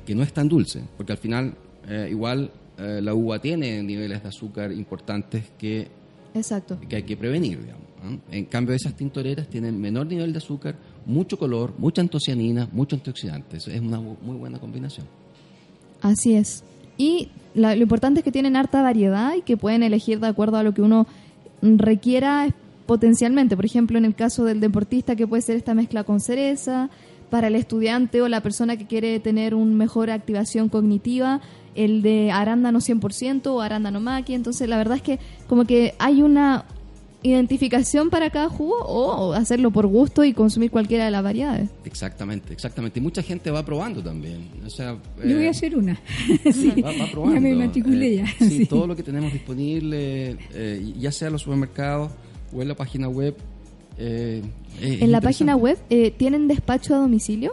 que 0.06 0.14
no 0.14 0.22
es 0.22 0.32
tan 0.32 0.48
dulce, 0.48 0.82
porque 0.96 1.12
al 1.12 1.18
final, 1.18 1.54
eh, 1.86 2.08
igual, 2.10 2.50
eh, 2.78 3.00
la 3.02 3.12
uva 3.12 3.40
tiene 3.40 3.82
niveles 3.82 4.22
de 4.22 4.28
azúcar 4.30 4.72
importantes 4.72 5.44
que, 5.58 5.88
Exacto. 6.34 6.78
que 6.88 6.96
hay 6.96 7.02
que 7.02 7.16
prevenir, 7.16 7.60
digamos. 7.60 7.88
En 8.30 8.44
cambio, 8.44 8.74
esas 8.74 8.94
tintoreras 8.94 9.48
tienen 9.48 9.78
menor 9.78 10.06
nivel 10.06 10.32
de 10.32 10.38
azúcar, 10.38 10.76
mucho 11.08 11.36
color, 11.38 11.72
mucha 11.78 12.00
antocianina, 12.00 12.68
mucho 12.70 12.94
antioxidante. 12.94 13.56
Eso 13.56 13.70
es 13.72 13.80
una 13.80 13.98
muy 14.00 14.36
buena 14.36 14.58
combinación. 14.60 15.06
Así 16.00 16.34
es. 16.34 16.62
Y 16.96 17.30
la- 17.54 17.74
lo 17.74 17.82
importante 17.82 18.20
es 18.20 18.24
que 18.24 18.30
tienen 18.30 18.54
harta 18.54 18.82
variedad 18.82 19.34
y 19.34 19.42
que 19.42 19.56
pueden 19.56 19.82
elegir 19.82 20.20
de 20.20 20.28
acuerdo 20.28 20.56
a 20.58 20.62
lo 20.62 20.72
que 20.74 20.82
uno 20.82 21.06
requiera 21.62 22.54
potencialmente. 22.86 23.56
Por 23.56 23.64
ejemplo, 23.64 23.98
en 23.98 24.04
el 24.04 24.14
caso 24.14 24.44
del 24.44 24.60
deportista, 24.60 25.16
que 25.16 25.26
puede 25.26 25.42
ser 25.42 25.56
esta 25.56 25.74
mezcla 25.74 26.04
con 26.04 26.20
cereza, 26.20 26.90
para 27.30 27.48
el 27.48 27.56
estudiante 27.56 28.22
o 28.22 28.28
la 28.28 28.40
persona 28.42 28.78
que 28.78 28.86
quiere 28.86 29.20
tener 29.20 29.54
una 29.54 29.74
mejor 29.74 30.10
activación 30.10 30.70
cognitiva, 30.70 31.42
el 31.74 32.00
de 32.00 32.30
arándano 32.30 32.80
100% 32.80 33.54
o 33.54 33.60
arándano 33.60 34.00
maqui. 34.00 34.32
Entonces, 34.32 34.66
la 34.66 34.78
verdad 34.78 34.96
es 34.96 35.02
que 35.02 35.18
como 35.46 35.66
que 35.66 35.94
hay 35.98 36.22
una 36.22 36.64
identificación 37.22 38.10
para 38.10 38.30
cada 38.30 38.48
jugo 38.48 38.76
o 38.84 39.32
hacerlo 39.32 39.70
por 39.70 39.86
gusto 39.86 40.24
y 40.24 40.32
consumir 40.32 40.70
cualquiera 40.70 41.04
de 41.04 41.10
las 41.10 41.22
variedades. 41.22 41.68
Exactamente, 41.84 42.52
exactamente. 42.52 43.00
Y 43.00 43.02
mucha 43.02 43.22
gente 43.22 43.50
va 43.50 43.64
probando 43.64 44.02
también. 44.02 44.48
O 44.64 44.70
sea, 44.70 44.96
Yo 45.24 45.34
voy 45.34 45.44
eh, 45.44 45.48
a 45.48 45.50
hacer 45.50 45.76
una. 45.76 46.00
sí, 46.52 46.80
va, 46.82 46.92
va 46.92 47.06
probando. 47.10 47.34
ya 47.34 47.40
me 47.40 47.54
matriculé 47.54 48.06
Eh, 48.14 48.16
ya. 48.18 48.26
sí, 48.38 48.50
sí. 48.58 48.66
todo 48.66 48.86
lo 48.86 48.94
que 48.96 49.02
tenemos 49.02 49.32
disponible, 49.32 50.36
eh, 50.54 50.92
ya 50.98 51.10
sea 51.12 51.26
en 51.28 51.32
los 51.32 51.42
supermercados 51.42 52.12
o 52.52 52.62
en 52.62 52.68
la 52.68 52.74
página 52.74 53.08
web. 53.08 53.34
eh, 53.98 54.42
En 54.80 55.10
la 55.12 55.20
página 55.20 55.56
web, 55.56 55.76
eh, 55.90 56.12
¿tienen 56.16 56.46
despacho 56.48 56.94
a 56.94 56.98
domicilio? 56.98 57.52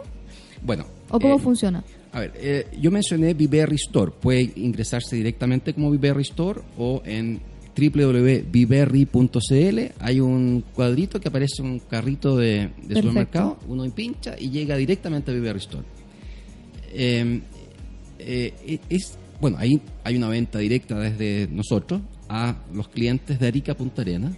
Bueno. 0.62 0.84
¿O 1.10 1.18
cómo 1.20 1.36
eh, 1.36 1.40
funciona? 1.40 1.84
A 2.12 2.20
ver, 2.20 2.32
eh, 2.36 2.66
yo 2.80 2.90
mencioné 2.90 3.34
Viberry 3.34 3.76
Store. 3.76 4.10
Puede 4.10 4.52
ingresarse 4.56 5.16
directamente 5.16 5.74
como 5.74 5.90
Viberry 5.90 6.22
Store 6.22 6.60
o 6.78 7.02
en 7.04 7.40
www.viberry.cl. 7.76 9.78
Hay 10.00 10.20
un 10.20 10.64
cuadrito 10.74 11.20
que 11.20 11.28
aparece 11.28 11.62
un 11.62 11.80
carrito 11.80 12.36
de, 12.36 12.70
de 12.82 12.96
supermercado. 12.96 13.58
Uno 13.68 13.88
pincha 13.90 14.34
y 14.38 14.50
llega 14.50 14.76
directamente 14.76 15.30
a 15.30 15.34
Viberry 15.34 15.58
Store. 15.58 15.84
Eh, 16.92 17.40
eh, 18.18 18.80
es, 18.88 19.18
bueno, 19.40 19.58
ahí 19.58 19.80
hay 20.02 20.16
una 20.16 20.28
venta 20.28 20.58
directa 20.58 20.98
desde 20.98 21.48
nosotros 21.52 22.00
a 22.28 22.56
los 22.72 22.88
clientes 22.88 23.38
de 23.38 23.46
Arica 23.46 23.74
Punta 23.74 24.02
Arena. 24.02 24.36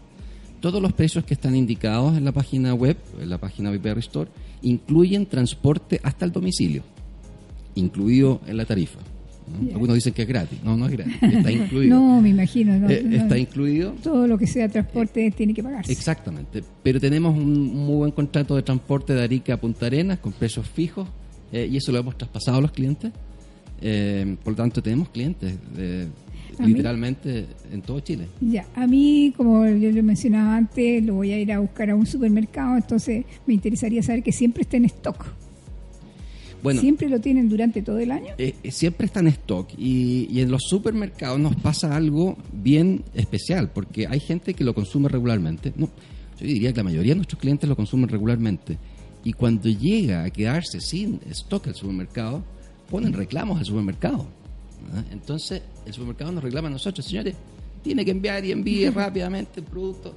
todos 0.61 0.82
los 0.82 0.93
precios 0.93 1.24
que 1.24 1.34
están 1.34 1.55
indicados 1.55 2.16
en 2.16 2.24
la 2.24 2.32
página 2.32 2.74
web, 2.74 2.97
en 3.20 3.30
la 3.30 3.39
página 3.39 3.70
Viperry 3.70 4.01
Store, 4.01 4.28
incluyen 4.62 5.26
transporte 5.26 6.01
hasta 6.03 6.24
el 6.24 6.32
domicilio, 6.32 6.82
incluido 7.76 8.41
en 8.47 8.57
la 8.57 8.64
tarifa. 8.64 8.99
Algunos 9.72 9.94
dicen 9.94 10.12
que 10.12 10.22
es 10.22 10.28
gratis. 10.28 10.59
No, 10.64 10.76
no 10.76 10.86
es 10.86 10.92
gratis. 10.92 11.14
Está 11.20 11.51
incluido. 11.51 11.96
no, 12.01 12.20
me 12.20 12.30
imagino. 12.30 12.88
Eh, 12.88 13.05
está 13.12 13.38
incluido. 13.38 13.92
Todo 14.03 14.26
lo 14.26 14.38
que 14.38 14.46
sea 14.46 14.68
transporte 14.68 15.30
tiene 15.30 15.55
que 15.55 15.62
pagarse. 15.62 15.92
Exactamente. 15.92 16.62
Pero 16.82 17.01
tenemos 17.01 17.36
un 17.36 17.74
muy 17.74 17.96
buen 17.96 18.11
contrato 18.12 18.57
de 18.57 18.62
transporte 18.62 19.14
de 19.14 19.22
Arica 19.22 19.55
a 19.55 19.57
Punta 19.57 19.86
Arenas 19.86 20.18
con 20.18 20.32
precios 20.32 20.68
fijos 20.68 21.09
eh, 21.53 21.68
y 21.70 21.76
eso 21.76 21.92
lo 21.92 21.99
hemos 21.99 22.16
traspasado 22.16 22.59
a 22.59 22.61
los 22.61 22.72
clientes. 22.72 23.12
Eh, 23.80 24.36
por 24.42 24.53
lo 24.53 24.57
tanto, 24.57 24.82
tenemos 24.82 25.09
clientes 25.11 25.55
literalmente 26.59 27.46
en 27.72 27.82
todo 27.82 28.01
Chile. 28.01 28.26
Ya, 28.40 28.66
a 28.74 28.86
mí, 28.86 29.32
como 29.36 29.66
yo 29.66 29.90
le 29.90 30.03
mencionaba 30.03 30.57
antes, 30.57 31.05
lo 31.05 31.14
voy 31.14 31.32
a 31.32 31.38
ir 31.38 31.53
a 31.53 31.61
buscar 31.61 31.90
a 31.90 31.94
un 31.94 32.07
supermercado, 32.07 32.76
entonces 32.76 33.24
me 33.46 33.55
interesaría 33.55 34.03
saber 34.03 34.22
que 34.22 34.32
siempre 34.32 34.62
esté 34.62 34.78
en 34.78 34.86
stock. 34.86 35.38
Bueno, 36.62 36.80
¿Siempre 36.80 37.09
lo 37.09 37.20
tienen 37.20 37.48
durante 37.48 37.82
todo 37.82 37.98
el 37.98 38.11
año? 38.11 38.34
Eh, 38.38 38.54
eh, 38.62 38.70
siempre 38.72 39.06
está 39.06 39.20
en 39.20 39.28
stock 39.28 39.70
y, 39.78 40.40
en 40.40 40.50
los 40.50 40.62
supermercados 40.68 41.38
nos 41.38 41.54
pasa 41.56 41.94
algo 41.94 42.36
bien 42.52 43.04
especial 43.14 43.70
porque 43.70 44.06
hay 44.09 44.20
gente 44.20 44.54
que 44.54 44.64
lo 44.64 44.74
consume 44.74 45.09
regularmente. 45.09 45.72
No, 45.76 45.88
yo 46.38 46.46
diría 46.46 46.72
que 46.72 46.78
la 46.78 46.84
mayoría 46.84 47.12
de 47.12 47.16
nuestros 47.16 47.40
clientes 47.40 47.68
lo 47.68 47.76
consumen 47.76 48.09
regularmente 48.09 48.78
y 49.24 49.32
cuando 49.32 49.68
llega 49.68 50.24
a 50.24 50.30
quedarse 50.30 50.80
sin 50.80 51.20
stock 51.30 51.66
el 51.68 51.74
supermercado, 51.74 52.42
ponen 52.90 53.12
reclamos 53.12 53.59
al 53.59 53.64
supermercado. 53.64 54.26
Entonces 55.12 55.62
el 55.86 55.92
supermercado 55.92 56.32
nos 56.32 56.42
reclama 56.42 56.68
a 56.68 56.72
nosotros, 56.72 57.06
señores, 57.06 57.34
tiene 57.82 58.04
que 58.04 58.11
enviar 58.11 58.44
y 58.44 58.52
envíe 58.52 58.90
rápidamente 58.90 59.61
el 59.61 59.66
producto 59.66 60.14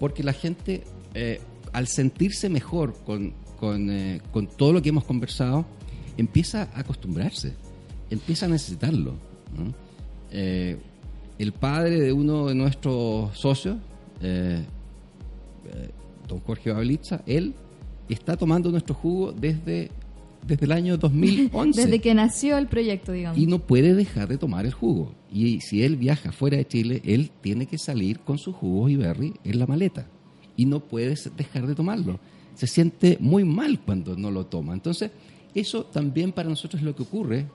porque 0.00 0.22
la 0.24 0.32
gente 0.32 0.82
eh, 1.14 1.40
al 1.72 1.86
sentirse 1.86 2.48
mejor 2.48 2.94
con, 3.04 3.32
con 3.58 4.46
todo 4.56 4.72
lo 4.72 4.82
que 4.82 4.90
hemos 4.90 5.04
conversado, 5.04 5.64
empieza 6.16 6.70
a 6.74 6.80
acostumbrarse, 6.80 7.54
empieza 8.10 8.46
a 8.46 8.48
necesitarlo. 8.48 9.14
Eh, 10.30 10.76
el 11.38 11.52
padre 11.52 12.00
de 12.00 12.12
uno 12.12 12.46
de 12.46 12.54
nuestros 12.54 13.36
socios, 13.36 13.76
eh, 14.20 14.64
eh, 15.66 15.90
don 16.28 16.40
Jorge 16.40 16.72
Babelitza, 16.72 17.22
él 17.26 17.54
está 18.08 18.36
tomando 18.36 18.70
nuestro 18.70 18.94
jugo 18.94 19.32
desde, 19.32 19.90
desde 20.46 20.64
el 20.64 20.72
año 20.72 20.96
2011. 20.98 21.80
desde 21.80 22.00
que 22.00 22.14
nació 22.14 22.56
el 22.58 22.66
proyecto, 22.66 23.12
digamos. 23.12 23.38
Y 23.38 23.46
no 23.46 23.58
puede 23.58 23.94
dejar 23.94 24.28
de 24.28 24.38
tomar 24.38 24.66
el 24.66 24.72
jugo. 24.72 25.12
Y 25.32 25.60
si 25.60 25.82
él 25.82 25.96
viaja 25.96 26.32
fuera 26.32 26.56
de 26.56 26.66
Chile, 26.66 27.02
él 27.04 27.30
tiene 27.40 27.66
que 27.66 27.78
salir 27.78 28.20
con 28.20 28.38
sus 28.38 28.54
jugos 28.54 28.90
y 28.90 28.96
berry 28.96 29.34
en 29.44 29.58
la 29.58 29.66
maleta. 29.66 30.06
Y 30.56 30.66
no 30.66 30.80
puede 30.80 31.16
dejar 31.36 31.66
de 31.66 31.74
tomarlo. 31.74 32.20
Se 32.54 32.68
siente 32.68 33.16
muy 33.18 33.44
mal 33.44 33.80
cuando 33.80 34.16
no 34.16 34.30
lo 34.30 34.46
toma. 34.46 34.72
Entonces, 34.74 35.10
eso 35.54 35.84
también 35.84 36.32
para 36.32 36.48
nosotros 36.48 36.80
es 36.80 36.86
lo 36.86 36.94
que 36.94 37.02
ocurre 37.02 37.46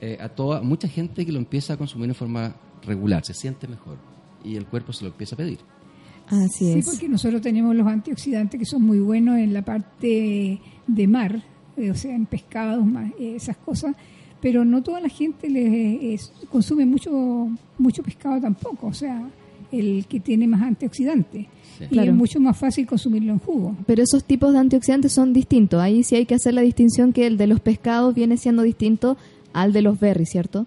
eh, 0.00 0.18
a 0.20 0.28
toda 0.28 0.62
mucha 0.62 0.88
gente 0.88 1.24
que 1.24 1.32
lo 1.32 1.38
empieza 1.38 1.74
a 1.74 1.76
consumir 1.76 2.08
de 2.08 2.14
forma 2.14 2.54
regular, 2.84 3.24
se 3.24 3.34
siente 3.34 3.68
mejor 3.68 3.96
y 4.44 4.56
el 4.56 4.66
cuerpo 4.66 4.92
se 4.92 5.04
lo 5.04 5.10
empieza 5.10 5.34
a 5.34 5.38
pedir. 5.38 5.58
Así 6.28 6.70
es. 6.70 6.84
Sí, 6.84 6.90
porque 6.90 7.08
nosotros 7.08 7.42
tenemos 7.42 7.74
los 7.76 7.86
antioxidantes 7.86 8.58
que 8.58 8.66
son 8.66 8.82
muy 8.82 8.98
buenos 8.98 9.38
en 9.38 9.52
la 9.52 9.62
parte 9.62 10.60
de 10.86 11.06
mar, 11.06 11.42
eh, 11.76 11.90
o 11.90 11.94
sea, 11.94 12.14
en 12.14 12.26
pescados, 12.26 12.84
eh, 13.18 13.34
esas 13.36 13.56
cosas, 13.58 13.94
pero 14.40 14.64
no 14.64 14.82
toda 14.82 15.00
la 15.00 15.08
gente 15.08 15.48
le, 15.48 16.18
consume 16.50 16.84
mucho 16.84 17.48
mucho 17.78 18.02
pescado 18.02 18.40
tampoco, 18.40 18.88
o 18.88 18.94
sea, 18.94 19.30
el 19.72 20.06
que 20.06 20.20
tiene 20.20 20.46
más 20.46 20.62
antioxidantes. 20.62 21.46
Y 21.90 21.98
es 21.98 22.14
mucho 22.14 22.38
más 22.38 22.56
fácil 22.56 22.86
consumirlo 22.86 23.32
en 23.32 23.38
jugo. 23.40 23.74
Pero 23.86 24.02
esos 24.02 24.24
tipos 24.24 24.52
de 24.52 24.60
antioxidantes 24.60 25.12
son 25.12 25.32
distintos. 25.32 25.80
Ahí 25.80 26.04
sí 26.04 26.14
hay 26.14 26.26
que 26.26 26.34
hacer 26.34 26.54
la 26.54 26.60
distinción 26.60 27.12
que 27.12 27.26
el 27.26 27.36
de 27.36 27.48
los 27.48 27.60
pescados 27.60 28.14
viene 28.14 28.36
siendo 28.36 28.62
distinto 28.62 29.16
al 29.52 29.72
de 29.72 29.82
los 29.82 29.98
berries, 29.98 30.30
¿cierto? 30.30 30.66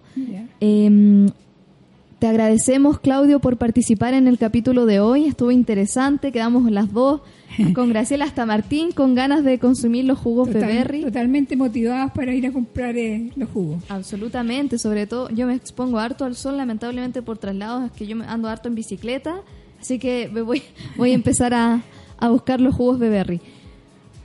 Te 2.18 2.26
agradecemos, 2.26 2.98
Claudio, 2.98 3.40
por 3.40 3.56
participar 3.56 4.14
en 4.14 4.26
el 4.28 4.38
capítulo 4.38 4.86
de 4.86 5.00
hoy. 5.00 5.26
Estuvo 5.26 5.50
interesante. 5.50 6.32
Quedamos 6.32 6.70
las 6.70 6.92
dos 6.92 7.20
con 7.74 7.90
Graciela 7.90 8.24
hasta 8.24 8.46
Martín 8.46 8.92
con 8.92 9.14
ganas 9.14 9.44
de 9.44 9.58
consumir 9.58 10.04
los 10.04 10.18
jugos 10.18 10.52
de 10.52 10.60
berry. 10.60 11.02
Totalmente 11.02 11.56
motivadas 11.56 12.12
para 12.12 12.34
ir 12.34 12.46
a 12.46 12.52
comprar 12.52 12.96
eh, 12.96 13.30
los 13.36 13.50
jugos. 13.50 13.82
Absolutamente. 13.88 14.78
Sobre 14.78 15.06
todo, 15.06 15.28
yo 15.30 15.46
me 15.46 15.54
expongo 15.54 15.98
harto 15.98 16.24
al 16.24 16.36
sol, 16.36 16.56
lamentablemente 16.56 17.22
por 17.22 17.38
traslados, 17.38 17.84
es 17.84 17.92
que 17.92 18.06
yo 18.06 18.16
me 18.16 18.24
ando 18.26 18.48
harto 18.48 18.68
en 18.68 18.74
bicicleta 18.74 19.42
Así 19.80 19.98
que 19.98 20.28
voy, 20.28 20.62
voy 20.96 21.12
a 21.12 21.14
empezar 21.14 21.54
a, 21.54 21.82
buscar 22.28 22.60
los 22.60 22.74
jugos 22.74 22.98
de 22.98 23.08
berry. 23.08 23.40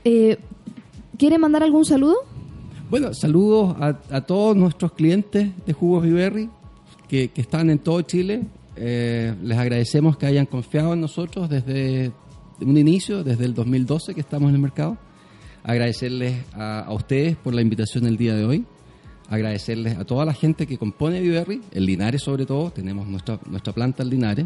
Eh, 0.04 0.38
¿Quiere 1.18 1.38
mandar 1.38 1.64
algún 1.64 1.86
saludo? 1.86 2.16
Bueno, 2.90 3.14
saludos 3.14 3.76
a, 3.80 4.22
todos 4.22 4.56
nuestros 4.58 4.94
clientes 4.94 5.50
de 5.66 5.74
Jugos 5.74 6.04
Viverri 6.04 6.50
que, 7.12 7.28
que 7.28 7.42
están 7.42 7.70
en 7.70 7.80
todo 7.80 8.02
Chile. 8.04 8.44
Eh, 8.78 9.36
les 9.44 9.58
agradecemos 9.58 10.16
que 10.16 10.28
hayan 10.28 10.46
confiado 10.46 10.94
en 10.94 11.02
nosotros 11.02 11.50
desde 11.50 12.14
un 12.62 12.78
inicio, 12.78 13.22
desde 13.22 13.44
el 13.44 13.54
2012 13.54 14.14
que 14.16 14.22
estamos 14.22 14.48
en 14.48 14.56
el 14.56 14.62
mercado. 14.62 14.98
Agradecerles 15.62 16.38
a, 16.54 16.88
ustedes 16.94 17.36
por 17.36 17.54
la 17.54 17.62
invitación 17.62 18.06
el 18.06 18.16
día 18.16 18.34
de 18.34 18.46
hoy. 18.46 18.66
Agradecerles 19.28 19.98
a 19.98 20.06
toda 20.06 20.24
la 20.24 20.34
gente 20.34 20.66
que 20.66 20.78
compone 20.78 21.20
Viverri, 21.20 21.60
el 21.74 21.86
Linares 21.86 22.22
sobre 22.24 22.46
todo. 22.46 22.72
Tenemos 22.72 23.06
nuestra, 23.10 23.38
nuestra 23.46 23.74
planta 23.74 24.04
en 24.04 24.10
Linares 24.10 24.46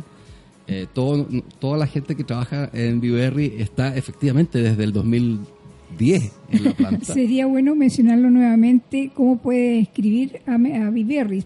eh, 0.67 0.87
todo, 0.91 1.27
toda 1.59 1.77
la 1.77 1.85
gente 1.85 2.15
que 2.15 2.23
trabaja 2.23 2.71
en 2.73 2.99
Viverri 2.99 3.53
está 3.59 3.95
efectivamente 3.95 4.63
desde 4.63 4.85
el 4.85 4.91
2010 4.91 6.31
en 6.49 6.63
la 6.63 6.71
planta. 6.71 7.05
Sería 7.13 7.45
bueno 7.45 7.75
mencionarlo 7.75 8.31
nuevamente, 8.31 9.11
cómo 9.13 9.37
puede 9.37 9.81
escribir 9.81 10.41
a, 10.47 10.55
a 10.55 10.91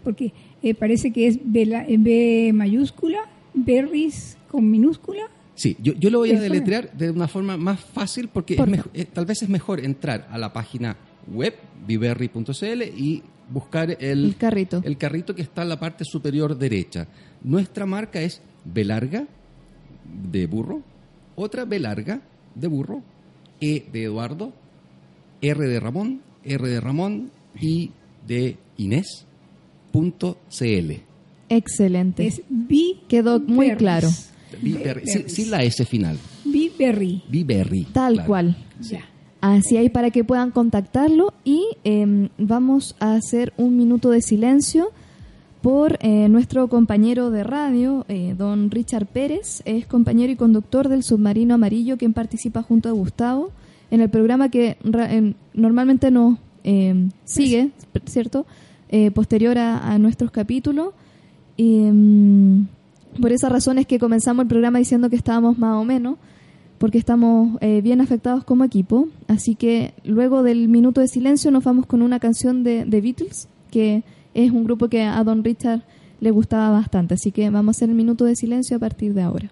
porque 0.01 0.31
eh, 0.61 0.73
parece 0.73 1.11
que 1.11 1.27
es 1.27 1.39
B, 1.43 1.85
B 1.99 2.51
mayúscula, 2.53 3.19
Berries 3.53 4.37
con 4.49 4.69
minúscula. 4.69 5.23
Sí, 5.55 5.75
yo, 5.81 5.93
yo 5.93 6.09
lo 6.09 6.19
voy 6.19 6.31
a 6.31 6.39
deletrear 6.39 6.91
de 6.93 7.11
una 7.11 7.27
forma 7.27 7.57
más 7.57 7.79
fácil 7.79 8.29
porque 8.29 8.55
eh, 8.93 9.05
tal 9.05 9.25
vez 9.25 9.41
es 9.41 9.49
mejor 9.49 9.79
entrar 9.83 10.27
a 10.31 10.37
la 10.37 10.53
página 10.53 10.95
web 11.27 11.53
viverri.cl 11.85 12.81
y 12.97 13.23
buscar 13.49 13.91
el, 13.99 14.25
el, 14.25 14.35
carrito. 14.37 14.81
el 14.85 14.97
carrito 14.97 15.35
que 15.35 15.41
está 15.41 15.63
en 15.63 15.69
la 15.69 15.79
parte 15.79 16.05
superior 16.05 16.57
derecha. 16.57 17.07
Nuestra 17.43 17.85
marca 17.85 18.21
es 18.21 18.41
B 18.63 18.85
larga 18.85 19.27
de 20.31 20.47
burro, 20.47 20.81
otra 21.35 21.65
B 21.65 21.79
larga 21.79 22.21
de 22.55 22.67
burro, 22.67 23.03
E 23.59 23.85
de 23.91 24.03
Eduardo, 24.03 24.53
R 25.41 25.67
de 25.67 25.79
Ramón, 25.79 26.21
R 26.43 26.67
de 26.67 26.79
Ramón 26.79 27.31
y 27.59 27.91
de 28.25 28.57
Inés 28.77 29.25
CL. 29.91 31.01
Excelente. 31.49 32.27
Es 32.27 32.41
B 32.49 32.97
Quedó 33.07 33.39
muy 33.39 33.75
claro. 33.75 34.09
Sin, 35.27 35.51
la 35.51 35.63
S 35.63 35.85
final. 35.85 36.17
Biberry. 36.45 37.23
Biberry. 37.29 37.83
Tal 37.85 38.25
cual. 38.25 38.57
Así 39.41 39.77
hay 39.77 39.89
para 39.89 40.11
que 40.11 40.23
puedan 40.23 40.51
contactarlo 40.51 41.33
y 41.45 41.63
em, 41.83 42.29
vamos 42.37 42.95
a 42.99 43.15
hacer 43.15 43.53
un 43.57 43.77
minuto 43.77 44.09
de 44.09 44.21
silencio 44.21 44.91
por 45.61 45.97
eh, 46.01 46.29
nuestro 46.29 46.67
compañero 46.67 47.31
de 47.31 47.43
radio, 47.43 48.05
eh, 48.07 48.33
don 48.37 48.71
Richard 48.71 49.07
Pérez, 49.07 49.61
es 49.65 49.85
compañero 49.85 50.31
y 50.31 50.35
conductor 50.35 50.87
del 50.87 51.03
Submarino 51.03 51.55
Amarillo, 51.55 51.97
quien 51.97 52.13
participa 52.13 52.63
junto 52.63 52.89
a 52.89 52.93
Gustavo 52.93 53.51
en 53.91 54.01
el 54.01 54.09
programa 54.09 54.49
que 54.49 54.77
normalmente 55.53 56.11
nos 56.11 56.37
eh, 56.63 57.09
sigue, 57.25 57.71
¿cierto? 58.05 58.45
Posterior 59.13 59.57
a, 59.57 59.97
nuestros 59.99 60.31
capítulos. 60.31 60.93
Y, 61.57 61.81
mm, 61.91 62.67
por 63.21 63.31
esa 63.31 63.49
razón 63.49 63.77
es 63.77 63.87
que 63.87 63.99
comenzamos 63.99 64.43
el 64.43 64.47
programa 64.47 64.79
diciendo 64.79 65.09
que 65.09 65.15
estábamos 65.15 65.57
más 65.57 65.75
o 65.75 65.83
menos, 65.83 66.17
porque 66.77 66.97
estamos 66.97 67.59
bien 67.83 68.01
afectados 68.01 68.43
como 68.43 68.63
equipo. 68.63 69.09
Así 69.27 69.55
que 69.55 69.93
luego 70.03 70.43
del 70.43 70.69
minuto 70.69 71.01
de 71.01 71.07
silencio 71.07 71.51
nos 71.51 71.63
vamos 71.63 71.85
con 71.85 72.01
una 72.01 72.19
canción 72.19 72.63
de, 72.63 72.85
de 72.85 73.01
Beatles 73.01 73.47
que 73.69 74.03
es 74.33 74.51
un 74.51 74.63
grupo 74.63 74.89
que 74.89 75.03
a 75.03 75.23
Don 75.23 75.43
Richard 75.43 75.81
le 76.19 76.31
gustaba 76.31 76.69
bastante. 76.69 77.15
Así 77.15 77.31
que 77.31 77.49
vamos 77.49 77.75
a 77.75 77.77
hacer 77.77 77.89
el 77.89 77.95
minuto 77.95 78.25
de 78.25 78.35
silencio 78.35 78.77
a 78.77 78.79
partir 78.79 79.13
de 79.13 79.21
ahora. 79.21 79.51